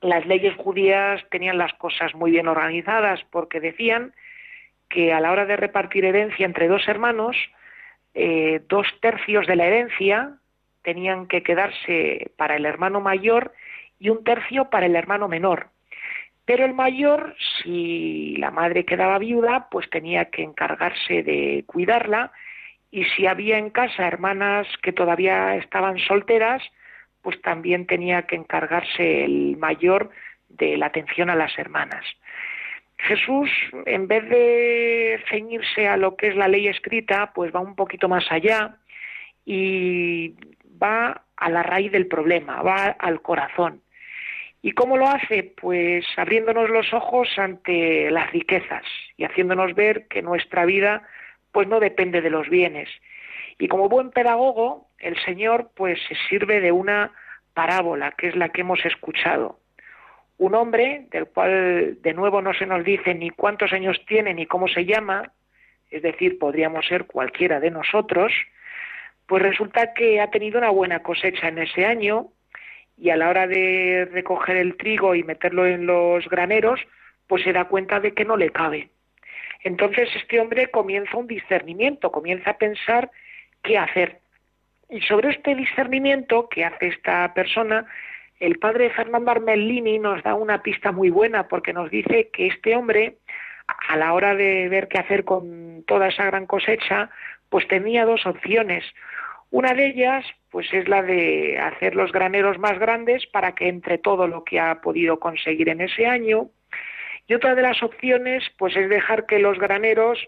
las 0.00 0.24
leyes 0.24 0.56
judías 0.56 1.22
tenían 1.30 1.58
las 1.58 1.74
cosas 1.74 2.14
muy 2.14 2.30
bien 2.30 2.48
organizadas 2.48 3.20
porque 3.30 3.60
decían 3.60 4.14
que 4.88 5.12
a 5.12 5.20
la 5.20 5.30
hora 5.30 5.44
de 5.44 5.58
repartir 5.58 6.06
herencia 6.06 6.46
entre 6.46 6.68
dos 6.68 6.88
hermanos, 6.88 7.36
eh, 8.14 8.62
dos 8.66 8.86
tercios 9.02 9.46
de 9.46 9.56
la 9.56 9.66
herencia 9.66 10.38
tenían 10.80 11.26
que 11.26 11.42
quedarse 11.42 12.30
para 12.38 12.56
el 12.56 12.64
hermano 12.64 13.02
mayor 13.02 13.52
y 13.98 14.08
un 14.08 14.24
tercio 14.24 14.70
para 14.70 14.86
el 14.86 14.96
hermano 14.96 15.28
menor. 15.28 15.68
Pero 16.46 16.64
el 16.64 16.72
mayor, 16.72 17.36
si 17.62 18.36
la 18.38 18.50
madre 18.50 18.86
quedaba 18.86 19.18
viuda, 19.18 19.68
pues 19.70 19.90
tenía 19.90 20.30
que 20.30 20.42
encargarse 20.42 21.22
de 21.22 21.64
cuidarla 21.66 22.32
y 22.92 23.04
si 23.04 23.26
había 23.26 23.58
en 23.58 23.70
casa 23.70 24.06
hermanas 24.06 24.68
que 24.82 24.92
todavía 24.92 25.56
estaban 25.56 25.98
solteras, 25.98 26.62
pues 27.22 27.40
también 27.40 27.86
tenía 27.86 28.22
que 28.22 28.36
encargarse 28.36 29.24
el 29.24 29.56
mayor 29.56 30.10
de 30.50 30.76
la 30.76 30.86
atención 30.86 31.30
a 31.30 31.34
las 31.34 31.58
hermanas. 31.58 32.04
Jesús, 32.98 33.50
en 33.86 34.06
vez 34.06 34.28
de 34.28 35.20
ceñirse 35.28 35.88
a 35.88 35.96
lo 35.96 36.16
que 36.16 36.28
es 36.28 36.36
la 36.36 36.48
ley 36.48 36.68
escrita, 36.68 37.32
pues 37.34 37.52
va 37.52 37.60
un 37.60 37.74
poquito 37.74 38.08
más 38.08 38.30
allá 38.30 38.76
y 39.46 40.34
va 40.80 41.22
a 41.36 41.48
la 41.48 41.62
raíz 41.62 41.90
del 41.90 42.06
problema, 42.06 42.62
va 42.62 42.84
al 42.98 43.22
corazón. 43.22 43.80
¿Y 44.60 44.72
cómo 44.72 44.98
lo 44.98 45.08
hace? 45.08 45.42
Pues 45.42 46.04
abriéndonos 46.16 46.68
los 46.68 46.92
ojos 46.92 47.28
ante 47.38 48.10
las 48.10 48.30
riquezas 48.30 48.84
y 49.16 49.24
haciéndonos 49.24 49.74
ver 49.74 50.06
que 50.08 50.22
nuestra 50.22 50.66
vida 50.66 51.02
pues 51.52 51.68
no 51.68 51.80
depende 51.80 52.20
de 52.20 52.30
los 52.30 52.48
bienes. 52.48 52.88
Y 53.58 53.68
como 53.68 53.88
buen 53.88 54.10
pedagogo, 54.10 54.88
el 54.98 55.16
Señor 55.24 55.70
pues 55.74 55.98
se 56.08 56.16
sirve 56.28 56.60
de 56.60 56.72
una 56.72 57.12
parábola, 57.54 58.12
que 58.12 58.28
es 58.28 58.36
la 58.36 58.48
que 58.48 58.62
hemos 58.62 58.84
escuchado. 58.84 59.58
Un 60.38 60.54
hombre, 60.54 61.06
del 61.10 61.26
cual 61.26 61.98
de 62.00 62.14
nuevo 62.14 62.42
no 62.42 62.54
se 62.54 62.66
nos 62.66 62.82
dice 62.84 63.14
ni 63.14 63.30
cuántos 63.30 63.72
años 63.72 64.00
tiene 64.06 64.34
ni 64.34 64.46
cómo 64.46 64.66
se 64.66 64.84
llama, 64.84 65.30
es 65.90 66.02
decir, 66.02 66.38
podríamos 66.38 66.86
ser 66.86 67.04
cualquiera 67.04 67.60
de 67.60 67.70
nosotros, 67.70 68.32
pues 69.26 69.42
resulta 69.42 69.92
que 69.92 70.20
ha 70.20 70.30
tenido 70.30 70.58
una 70.58 70.70
buena 70.70 71.02
cosecha 71.02 71.48
en 71.48 71.58
ese 71.58 71.84
año 71.84 72.28
y 72.96 73.10
a 73.10 73.16
la 73.16 73.28
hora 73.28 73.46
de 73.46 74.08
recoger 74.10 74.56
el 74.56 74.76
trigo 74.76 75.14
y 75.14 75.22
meterlo 75.22 75.66
en 75.66 75.86
los 75.86 76.26
graneros, 76.28 76.80
pues 77.26 77.44
se 77.44 77.52
da 77.52 77.64
cuenta 77.66 78.00
de 78.00 78.12
que 78.12 78.24
no 78.24 78.36
le 78.36 78.50
cabe. 78.50 78.90
Entonces 79.64 80.08
este 80.16 80.40
hombre 80.40 80.68
comienza 80.68 81.16
un 81.16 81.26
discernimiento, 81.26 82.10
comienza 82.10 82.50
a 82.50 82.58
pensar 82.58 83.10
qué 83.62 83.78
hacer. 83.78 84.20
Y 84.88 85.00
sobre 85.02 85.30
este 85.30 85.54
discernimiento 85.54 86.48
que 86.48 86.64
hace 86.64 86.88
esta 86.88 87.32
persona, 87.32 87.86
el 88.40 88.58
padre 88.58 88.90
Fernando 88.90 89.30
Armellini 89.30 89.98
nos 89.98 90.22
da 90.22 90.34
una 90.34 90.62
pista 90.62 90.92
muy 90.92 91.10
buena 91.10 91.48
porque 91.48 91.72
nos 91.72 91.90
dice 91.90 92.28
que 92.32 92.48
este 92.48 92.74
hombre, 92.74 93.18
a 93.88 93.96
la 93.96 94.12
hora 94.12 94.34
de 94.34 94.68
ver 94.68 94.88
qué 94.88 94.98
hacer 94.98 95.24
con 95.24 95.84
toda 95.86 96.08
esa 96.08 96.24
gran 96.24 96.46
cosecha, 96.46 97.08
pues 97.48 97.66
tenía 97.68 98.04
dos 98.04 98.26
opciones. 98.26 98.84
Una 99.50 99.74
de 99.74 99.86
ellas, 99.86 100.24
pues 100.50 100.72
es 100.72 100.88
la 100.88 101.02
de 101.02 101.58
hacer 101.58 101.94
los 101.94 102.10
graneros 102.10 102.58
más 102.58 102.78
grandes 102.78 103.26
para 103.26 103.54
que 103.54 103.68
entre 103.68 103.98
todo 103.98 104.26
lo 104.26 104.44
que 104.44 104.58
ha 104.58 104.80
podido 104.80 105.20
conseguir 105.20 105.68
en 105.68 105.82
ese 105.82 106.06
año, 106.06 106.48
y 107.26 107.34
otra 107.34 107.54
de 107.54 107.62
las 107.62 107.82
opciones, 107.82 108.44
pues 108.58 108.76
es 108.76 108.88
dejar 108.88 109.26
que 109.26 109.38
los 109.38 109.58
graneros 109.58 110.18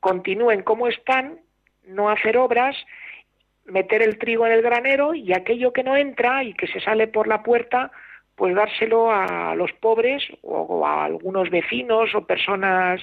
continúen 0.00 0.62
como 0.62 0.88
están, 0.88 1.40
no 1.86 2.10
hacer 2.10 2.36
obras, 2.36 2.76
meter 3.64 4.02
el 4.02 4.18
trigo 4.18 4.46
en 4.46 4.52
el 4.52 4.62
granero 4.62 5.14
y 5.14 5.32
aquello 5.32 5.72
que 5.72 5.84
no 5.84 5.96
entra 5.96 6.42
y 6.44 6.54
que 6.54 6.66
se 6.66 6.80
sale 6.80 7.06
por 7.06 7.28
la 7.28 7.42
puerta, 7.42 7.90
pues 8.34 8.54
dárselo 8.54 9.12
a 9.12 9.54
los 9.54 9.72
pobres 9.74 10.24
o 10.42 10.86
a 10.86 11.04
algunos 11.04 11.50
vecinos 11.50 12.14
o 12.14 12.26
personas 12.26 13.00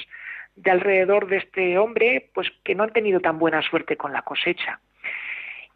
de 0.55 0.71
alrededor 0.71 1.27
de 1.27 1.37
este 1.37 1.77
hombre, 1.77 2.31
pues 2.33 2.47
que 2.63 2.73
no 2.73 2.83
han 2.83 2.93
tenido 2.93 3.19
tan 3.19 3.37
buena 3.37 3.61
suerte 3.61 3.95
con 3.95 4.11
la 4.11 4.23
cosecha. 4.23 4.79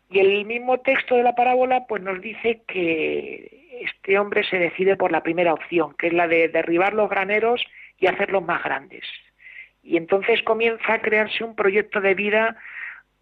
Y 0.10 0.20
el 0.20 0.46
mismo 0.46 0.80
texto 0.80 1.16
de 1.16 1.24
la 1.24 1.36
parábola 1.36 1.86
pues 1.88 2.02
nos 2.02 2.20
dice 2.20 2.64
que 2.68 3.61
este 3.84 4.20
hombre 4.20 4.44
se 4.44 4.58
decide 4.58 4.96
por 4.96 5.12
la 5.12 5.24
primera 5.24 5.54
opción, 5.54 5.96
que 5.98 6.08
es 6.08 6.14
la 6.14 6.28
de 6.28 6.50
derribar 6.50 6.94
los 6.94 7.10
graneros 7.10 7.64
y 7.98 8.08
hacerlos 8.08 8.44
más 8.44 8.64
grandes. 8.64 9.04
Y 9.84 9.98
entonces 9.98 10.44
comienza 10.44 10.94
a 10.94 11.02
crearse 11.02 11.44
un 11.44 11.56
proyecto 11.56 12.02
de 12.02 12.14
vida, 12.14 12.58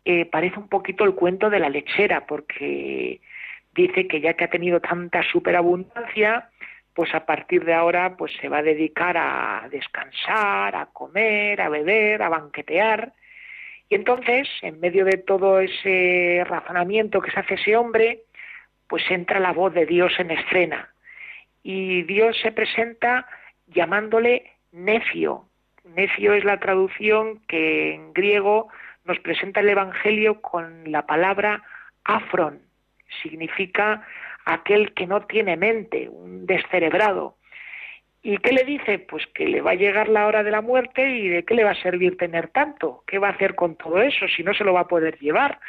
eh, 0.05 0.25
parece 0.25 0.59
un 0.59 0.69
poquito 0.69 1.03
el 1.03 1.15
cuento 1.15 1.49
de 1.49 1.59
la 1.59 1.69
lechera, 1.69 2.25
porque 2.25 3.21
dice 3.73 4.07
que 4.07 4.21
ya 4.21 4.33
que 4.33 4.45
ha 4.45 4.49
tenido 4.49 4.79
tanta 4.79 5.23
superabundancia, 5.23 6.49
pues 6.93 7.13
a 7.13 7.25
partir 7.25 7.63
de 7.63 7.73
ahora 7.73 8.17
pues 8.17 8.33
se 8.41 8.49
va 8.49 8.57
a 8.57 8.63
dedicar 8.63 9.15
a 9.17 9.67
descansar, 9.71 10.75
a 10.75 10.87
comer, 10.87 11.61
a 11.61 11.69
beber, 11.69 12.21
a 12.21 12.29
banquetear. 12.29 13.13
Y 13.87 13.95
entonces, 13.95 14.47
en 14.61 14.79
medio 14.79 15.05
de 15.05 15.17
todo 15.17 15.59
ese 15.59 16.43
razonamiento 16.45 17.21
que 17.21 17.31
se 17.31 17.39
hace 17.39 17.55
ese 17.55 17.75
hombre, 17.75 18.23
pues 18.89 19.03
entra 19.09 19.39
la 19.39 19.53
voz 19.53 19.73
de 19.73 19.85
Dios 19.85 20.11
en 20.17 20.31
escena 20.31 20.89
y 21.63 22.01
Dios 22.03 22.37
se 22.41 22.51
presenta 22.51 23.27
llamándole 23.67 24.51
necio. 24.71 25.45
Necio 25.95 26.33
es 26.33 26.43
la 26.43 26.59
traducción 26.59 27.39
que 27.47 27.93
en 27.93 28.13
griego 28.13 28.67
nos 29.05 29.19
presenta 29.19 29.59
el 29.59 29.69
Evangelio 29.69 30.41
con 30.41 30.91
la 30.91 31.05
palabra 31.05 31.63
afron. 32.03 32.59
Significa 33.21 34.05
aquel 34.45 34.93
que 34.93 35.07
no 35.07 35.21
tiene 35.21 35.55
mente, 35.55 36.09
un 36.09 36.45
descerebrado. 36.45 37.35
¿Y 38.21 38.37
qué 38.39 38.51
le 38.51 38.63
dice? 38.63 38.99
Pues 38.99 39.25
que 39.27 39.47
le 39.47 39.61
va 39.61 39.71
a 39.71 39.75
llegar 39.75 40.09
la 40.09 40.27
hora 40.27 40.43
de 40.43 40.51
la 40.51 40.61
muerte 40.61 41.09
y 41.09 41.29
de 41.29 41.45
qué 41.45 41.53
le 41.53 41.63
va 41.63 41.71
a 41.71 41.81
servir 41.81 42.17
tener 42.17 42.49
tanto. 42.49 43.03
¿Qué 43.07 43.17
va 43.17 43.29
a 43.29 43.31
hacer 43.31 43.55
con 43.55 43.75
todo 43.75 44.01
eso 44.01 44.27
si 44.27 44.43
no 44.43 44.53
se 44.53 44.63
lo 44.63 44.73
va 44.73 44.81
a 44.81 44.87
poder 44.87 45.17
llevar? 45.19 45.59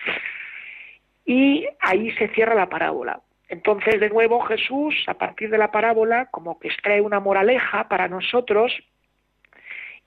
Y 1.31 1.65
ahí 1.79 2.11
se 2.17 2.27
cierra 2.31 2.57
la 2.57 2.69
parábola. 2.69 3.21
Entonces, 3.49 4.01
de 4.01 4.09
nuevo, 4.09 4.41
Jesús, 4.41 4.97
a 5.07 5.15
partir 5.15 5.49
de 5.49 5.59
la 5.59 5.71
parábola, 5.71 6.27
como 6.33 6.59
que 6.59 6.67
extrae 6.67 7.01
una 7.01 7.21
moraleja 7.21 7.89
para 7.89 8.09
nosotros 8.09 8.77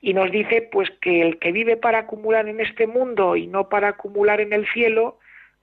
y 0.02 0.14
nos 0.14 0.30
dice 0.32 0.68
pues 0.70 0.92
que 1.00 1.22
el 1.22 1.40
que 1.40 1.54
vive 1.54 1.78
para 1.78 2.00
acumular 2.00 2.50
en 2.50 2.60
este 2.60 2.88
mundo 2.88 3.38
y 3.38 3.48
no 3.48 3.70
para 3.70 3.88
acumular 3.88 4.42
en 4.42 4.52
el 4.52 4.68
cielo, 4.74 5.18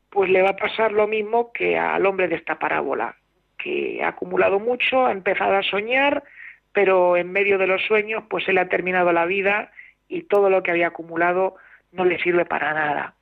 pues 0.08 0.30
le 0.30 0.40
va 0.40 0.50
a 0.50 0.56
pasar 0.56 0.92
lo 0.92 1.06
mismo 1.06 1.52
que 1.52 1.76
al 1.76 2.06
hombre 2.06 2.28
de 2.28 2.36
esta 2.36 2.58
parábola, 2.58 3.16
que 3.58 4.02
ha 4.02 4.08
acumulado 4.08 4.60
mucho, 4.60 5.04
ha 5.04 5.12
empezado 5.12 5.56
a 5.56 5.62
soñar, 5.62 6.24
pero 6.72 7.18
en 7.18 7.30
medio 7.32 7.58
de 7.58 7.66
los 7.66 7.82
sueños 7.82 8.24
pues 8.30 8.48
él 8.48 8.56
ha 8.56 8.70
terminado 8.70 9.12
la 9.12 9.26
vida 9.26 9.72
y 10.08 10.22
todo 10.22 10.48
lo 10.48 10.62
que 10.62 10.70
había 10.70 10.86
acumulado 10.86 11.56
no 11.92 12.06
le 12.06 12.18
sirve 12.22 12.46
para 12.46 12.72
nada. 12.72 13.14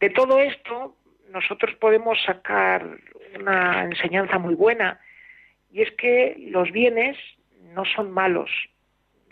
De 0.00 0.10
todo 0.10 0.40
esto 0.40 0.96
nosotros 1.32 1.74
podemos 1.76 2.18
sacar 2.24 2.86
una 3.38 3.84
enseñanza 3.84 4.38
muy 4.38 4.54
buena 4.54 5.00
y 5.72 5.82
es 5.82 5.90
que 5.92 6.36
los 6.50 6.70
bienes 6.70 7.16
no 7.74 7.84
son 7.84 8.10
malos, 8.10 8.50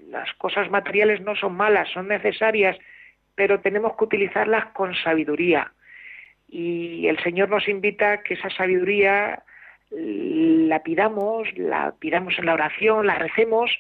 las 0.09 0.33
cosas 0.35 0.71
materiales 0.71 1.21
no 1.21 1.37
son 1.37 1.55
malas, 1.55 1.89
son 1.91 2.09
necesarias, 2.09 2.79
pero 3.35 3.61
tenemos 3.61 3.97
que 3.97 4.05
utilizarlas 4.05 4.67
con 4.73 4.95
sabiduría. 4.95 5.73
Y 6.49 7.07
el 7.07 7.19
Señor 7.23 7.51
nos 7.51 7.69
invita 7.69 8.13
a 8.13 8.23
que 8.23 8.35
esa 8.35 8.51
sabiduría 8.51 9.45
la 9.91 10.83
pidamos, 10.83 11.49
la 11.57 11.95
pidamos 11.99 12.39
en 12.39 12.47
la 12.47 12.55
oración, 12.55 13.07
la 13.07 13.19
recemos 13.19 13.71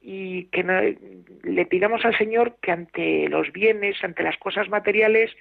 y 0.00 0.44
que 0.46 0.96
le 1.42 1.66
pidamos 1.66 2.04
al 2.04 2.16
Señor 2.18 2.56
que 2.60 2.72
ante 2.72 3.28
los 3.28 3.50
bienes, 3.52 4.02
ante 4.04 4.22
las 4.22 4.36
cosas 4.36 4.68
materiales, 4.68 5.34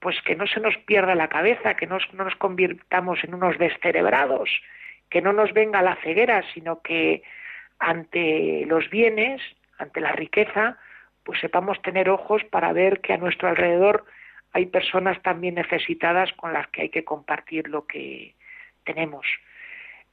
pues 0.00 0.20
que 0.22 0.36
no 0.36 0.46
se 0.46 0.60
nos 0.60 0.76
pierda 0.78 1.14
la 1.14 1.28
cabeza, 1.28 1.74
que 1.74 1.86
no, 1.86 1.98
no 2.12 2.24
nos 2.24 2.36
convirtamos 2.36 3.22
en 3.24 3.34
unos 3.34 3.58
descerebrados, 3.58 4.48
que 5.10 5.22
no 5.22 5.32
nos 5.32 5.52
venga 5.52 5.82
la 5.82 5.96
ceguera, 5.96 6.44
sino 6.54 6.82
que 6.82 7.22
ante 7.78 8.64
los 8.66 8.88
bienes, 8.90 9.40
ante 9.78 10.00
la 10.00 10.12
riqueza, 10.12 10.78
pues 11.24 11.40
sepamos 11.40 11.80
tener 11.82 12.08
ojos 12.10 12.44
para 12.44 12.72
ver 12.72 13.00
que 13.00 13.12
a 13.12 13.18
nuestro 13.18 13.48
alrededor 13.48 14.04
hay 14.52 14.66
personas 14.66 15.20
también 15.22 15.56
necesitadas 15.56 16.32
con 16.32 16.52
las 16.52 16.68
que 16.68 16.82
hay 16.82 16.88
que 16.88 17.04
compartir 17.04 17.68
lo 17.68 17.86
que 17.86 18.34
tenemos. 18.84 19.26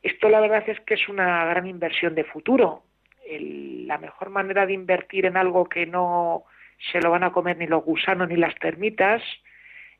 Esto 0.03 0.29
la 0.29 0.39
verdad 0.39 0.63
es 0.67 0.79
que 0.81 0.95
es 0.95 1.07
una 1.07 1.45
gran 1.45 1.67
inversión 1.67 2.15
de 2.15 2.23
futuro. 2.23 2.83
la 3.27 3.97
mejor 3.97 4.29
manera 4.29 4.65
de 4.65 4.73
invertir 4.73 5.25
en 5.25 5.37
algo 5.37 5.67
que 5.67 5.85
no 5.85 6.43
se 6.91 6.99
lo 7.01 7.09
van 7.11 7.23
a 7.23 7.31
comer 7.31 7.57
ni 7.57 7.65
los 7.65 7.83
gusanos 7.83 8.27
ni 8.29 8.35
las 8.35 8.53
termitas 8.55 9.23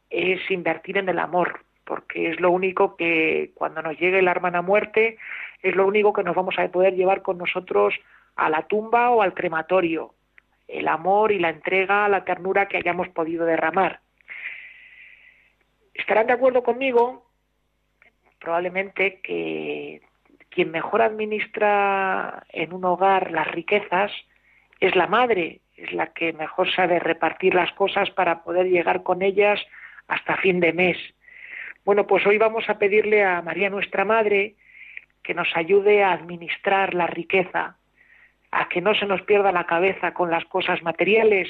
es 0.10 0.40
invertir 0.52 0.98
en 0.98 1.10
el 1.10 1.20
amor, 1.20 1.62
porque 1.86 2.30
es 2.30 2.40
lo 2.40 2.52
único 2.52 2.96
que 2.96 3.52
cuando 3.56 3.82
nos 3.82 3.98
llegue 4.00 4.22
la 4.22 4.32
hermana 4.32 4.62
muerte 4.62 5.18
es 5.62 5.76
lo 5.76 5.88
único 5.88 6.14
que 6.14 6.24
nos 6.24 6.36
vamos 6.36 6.56
a 6.60 6.68
poder 6.68 6.94
llevar 6.94 7.22
con 7.22 7.38
nosotros 7.38 7.96
a 8.36 8.50
la 8.50 8.64
tumba 8.64 9.10
o 9.10 9.22
al 9.22 9.34
crematorio, 9.34 10.14
el 10.68 10.88
amor 10.88 11.32
y 11.32 11.40
la 11.40 11.50
entrega, 11.50 12.08
la 12.10 12.24
ternura 12.24 12.68
que 12.68 12.78
hayamos 12.78 13.10
podido 13.10 13.46
derramar. 13.46 14.02
Estarán 15.94 16.28
de 16.28 16.34
acuerdo 16.34 16.64
conmigo, 16.64 17.26
probablemente, 18.40 19.22
que 19.22 20.02
quien 20.50 20.72
mejor 20.72 21.02
administra 21.02 22.44
en 22.50 22.74
un 22.74 22.86
hogar 22.86 23.32
las 23.32 23.50
riquezas 23.52 24.12
es 24.80 24.96
la 24.96 25.08
madre, 25.08 25.62
es 25.78 25.92
la 25.94 26.14
que 26.14 26.32
mejor 26.34 26.72
sabe 26.74 27.00
repartir 27.00 27.56
las 27.56 27.72
cosas 27.74 28.10
para 28.12 28.44
poder 28.44 28.68
llegar 28.68 29.04
con 29.04 29.22
ellas 29.22 29.60
hasta 30.08 30.38
fin 30.38 30.60
de 30.60 30.74
mes. 30.74 30.98
Bueno, 31.84 32.08
pues 32.08 32.26
hoy 32.26 32.38
vamos 32.38 32.70
a 32.70 32.80
pedirle 32.80 33.24
a 33.24 33.42
María 33.42 33.70
nuestra 33.70 34.06
Madre 34.06 34.56
que 35.24 35.34
nos 35.34 35.48
ayude 35.56 36.04
a 36.04 36.14
administrar 36.14 36.94
la 36.94 37.08
riqueza, 37.08 37.78
a 38.52 38.70
que 38.70 38.82
no 38.82 38.94
se 38.96 39.06
nos 39.06 39.22
pierda 39.24 39.52
la 39.52 39.66
cabeza 39.66 40.14
con 40.14 40.32
las 40.32 40.46
cosas 40.46 40.82
materiales 40.84 41.50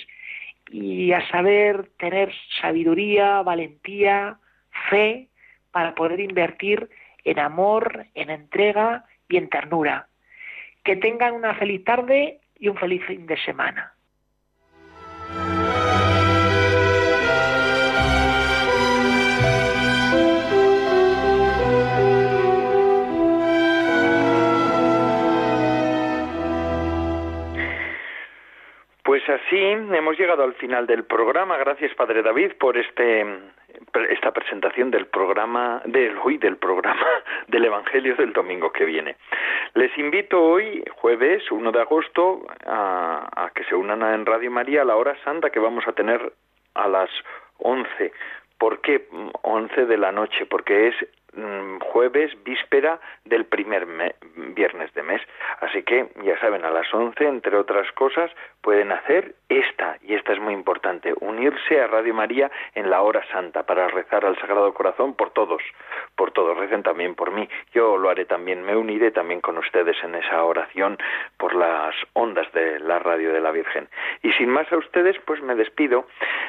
y 0.71 1.11
a 1.11 1.27
saber 1.29 1.89
tener 1.97 2.33
sabiduría, 2.61 3.41
valentía, 3.41 4.39
fe 4.89 5.27
para 5.71 5.93
poder 5.95 6.19
invertir 6.19 6.89
en 7.23 7.39
amor, 7.39 8.05
en 8.13 8.29
entrega 8.29 9.05
y 9.27 9.37
en 9.37 9.49
ternura. 9.49 10.07
Que 10.83 10.95
tengan 10.95 11.33
una 11.33 11.55
feliz 11.55 11.83
tarde 11.83 12.39
y 12.57 12.67
un 12.69 12.77
feliz 12.77 13.03
fin 13.05 13.25
de 13.25 13.37
semana. 13.43 13.94
Así 29.30 29.57
hemos 29.57 30.17
llegado 30.17 30.43
al 30.43 30.53
final 30.55 30.88
del 30.88 31.03
programa. 31.03 31.57
Gracias, 31.57 31.93
Padre 31.95 32.21
David, 32.21 32.53
por 32.59 32.78
este 32.78 33.26
esta 34.09 34.32
presentación 34.32 34.89
del 34.91 35.07
programa 35.07 35.82
del 35.86 36.17
hoy 36.23 36.38
del 36.38 36.57
programa 36.57 37.05
del 37.47 37.65
Evangelio 37.65 38.15
del 38.15 38.34
domingo 38.34 38.71
que 38.71 38.86
viene. 38.86 39.15
Les 39.73 39.95
invito 39.97 40.41
hoy, 40.41 40.84
jueves 40.95 41.51
1 41.51 41.71
de 41.71 41.82
agosto, 41.82 42.45
a, 42.65 43.28
a 43.36 43.49
que 43.51 43.63
se 43.65 43.76
unan 43.76 44.01
en 44.01 44.26
Radio 44.26 44.51
María 44.51 44.82
a 44.82 44.86
la 44.86 44.95
hora 44.95 45.15
santa 45.23 45.49
que 45.49 45.59
vamos 45.59 45.86
a 45.88 45.93
tener 45.93 46.34
a 46.73 46.88
las 46.88 47.09
11. 47.57 48.11
¿Por 48.57 48.82
qué 48.82 49.07
11 49.41 49.86
de 49.86 49.97
la 49.97 50.11
noche? 50.11 50.45
Porque 50.45 50.88
es 50.88 50.95
Mm, 51.36 51.80
jueves, 51.80 52.32
víspera 52.45 52.97
del 53.26 53.45
primer 53.45 53.86
viernes 54.55 54.93
de 54.93 55.03
mes. 55.03 55.21
Así 55.59 55.84
que, 55.84 56.07
ya 56.23 56.39
saben, 56.39 56.63
a 56.63 56.69
las 56.69 56.91
11, 56.93 57.28
entre 57.28 57.57
otras 57.57 57.91
cosas, 57.91 58.32
pueden 58.66 58.91
hacer 58.91 59.36
esta, 59.47 59.99
y 60.01 60.16
esta 60.16 60.34
es 60.34 60.39
muy 60.39 60.51
importante, 60.51 61.13
unirse 61.22 61.80
a 61.80 61.86
Radio 61.86 62.16
María 62.16 62.49
en 62.74 62.89
la 62.89 63.03
hora 63.03 63.24
santa 63.32 63.61
para 63.61 63.88
rezar 63.89 64.26
al 64.26 64.36
Sagrado 64.39 64.74
Corazón 64.74 65.13
por 65.13 65.30
todos, 65.30 65.61
por 66.16 66.32
todos, 66.32 66.57
recen 66.57 66.82
también 66.82 67.13
por 67.13 67.30
mí. 67.30 67.47
Yo 67.76 67.95
lo 67.95 68.09
haré 68.09 68.26
también, 68.26 68.63
me 68.63 68.76
uniré 68.76 69.11
también 69.11 69.39
con 69.39 69.59
ustedes 69.59 69.95
en 70.03 70.16
esa 70.16 70.43
oración 70.43 70.97
por 71.38 71.53
las 71.53 71.93
ondas 72.13 72.51
de 72.53 72.80
la 72.80 72.97
radio 72.97 73.32
de 73.34 73.39
la 73.39 73.51
Virgen. 73.51 73.88
Y 74.24 74.32
sin 74.32 74.49
más 74.49 74.72
a 74.72 74.78
ustedes, 74.78 75.16
pues 75.28 75.43
me 75.43 75.53
despido. 75.53 76.07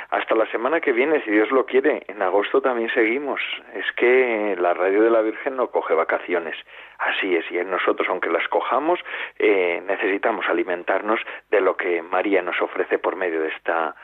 Hasta 0.09 0.35
la 0.35 0.51
semana 0.51 0.81
que 0.81 0.93
viene, 0.93 1.23
si 1.23 1.31
Dios 1.31 1.51
lo 1.51 1.67
quiere. 1.67 2.05
En 2.09 2.23
agosto 2.23 2.63
también 2.63 2.89
seguimos. 2.95 3.43
Es 3.75 3.85
que 3.93 4.57
la 4.59 4.73
radio 4.73 5.03
de 5.03 5.11
la 5.11 5.21
Virgen 5.21 5.57
no 5.57 5.69
coge 5.71 5.93
vacaciones. 5.93 6.57
Así 6.99 7.37
es, 7.37 7.45
y 7.51 7.57
nosotros, 7.57 8.09
aunque 8.09 8.31
las 8.31 8.49
cojamos, 8.49 8.99
eh, 9.39 9.83
necesitamos 9.87 10.47
alimentarnos 10.49 11.21
de 11.51 11.61
lo 11.61 11.77
que 11.77 12.06
María 12.07 12.43
nos 12.43 12.61
ofrece 12.61 12.99
por 12.99 13.17
medio 13.17 13.41
de 13.41 13.49
esta 13.49 13.95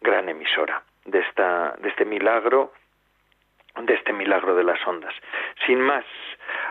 gran 0.00 0.28
emisora, 0.28 0.82
de, 1.04 1.20
esta, 1.20 1.74
de 1.78 1.88
este 1.88 2.04
milagro, 2.04 2.72
de 3.76 3.94
este 3.94 4.12
milagro 4.12 4.54
de 4.54 4.64
las 4.64 4.84
ondas. 4.86 5.14
Sin 5.66 5.80
más, 5.80 6.04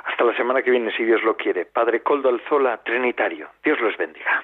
hasta 0.05 0.23
la 0.23 0.35
semana 0.35 0.61
que 0.61 0.71
viene, 0.71 0.91
si 0.91 1.03
Dios 1.03 1.23
lo 1.23 1.35
quiere. 1.35 1.65
Padre 1.65 2.01
Coldo 2.01 2.29
Alzola, 2.29 2.77
Trinitario. 2.83 3.49
Dios 3.63 3.79
los 3.81 3.95
bendiga. 3.97 4.43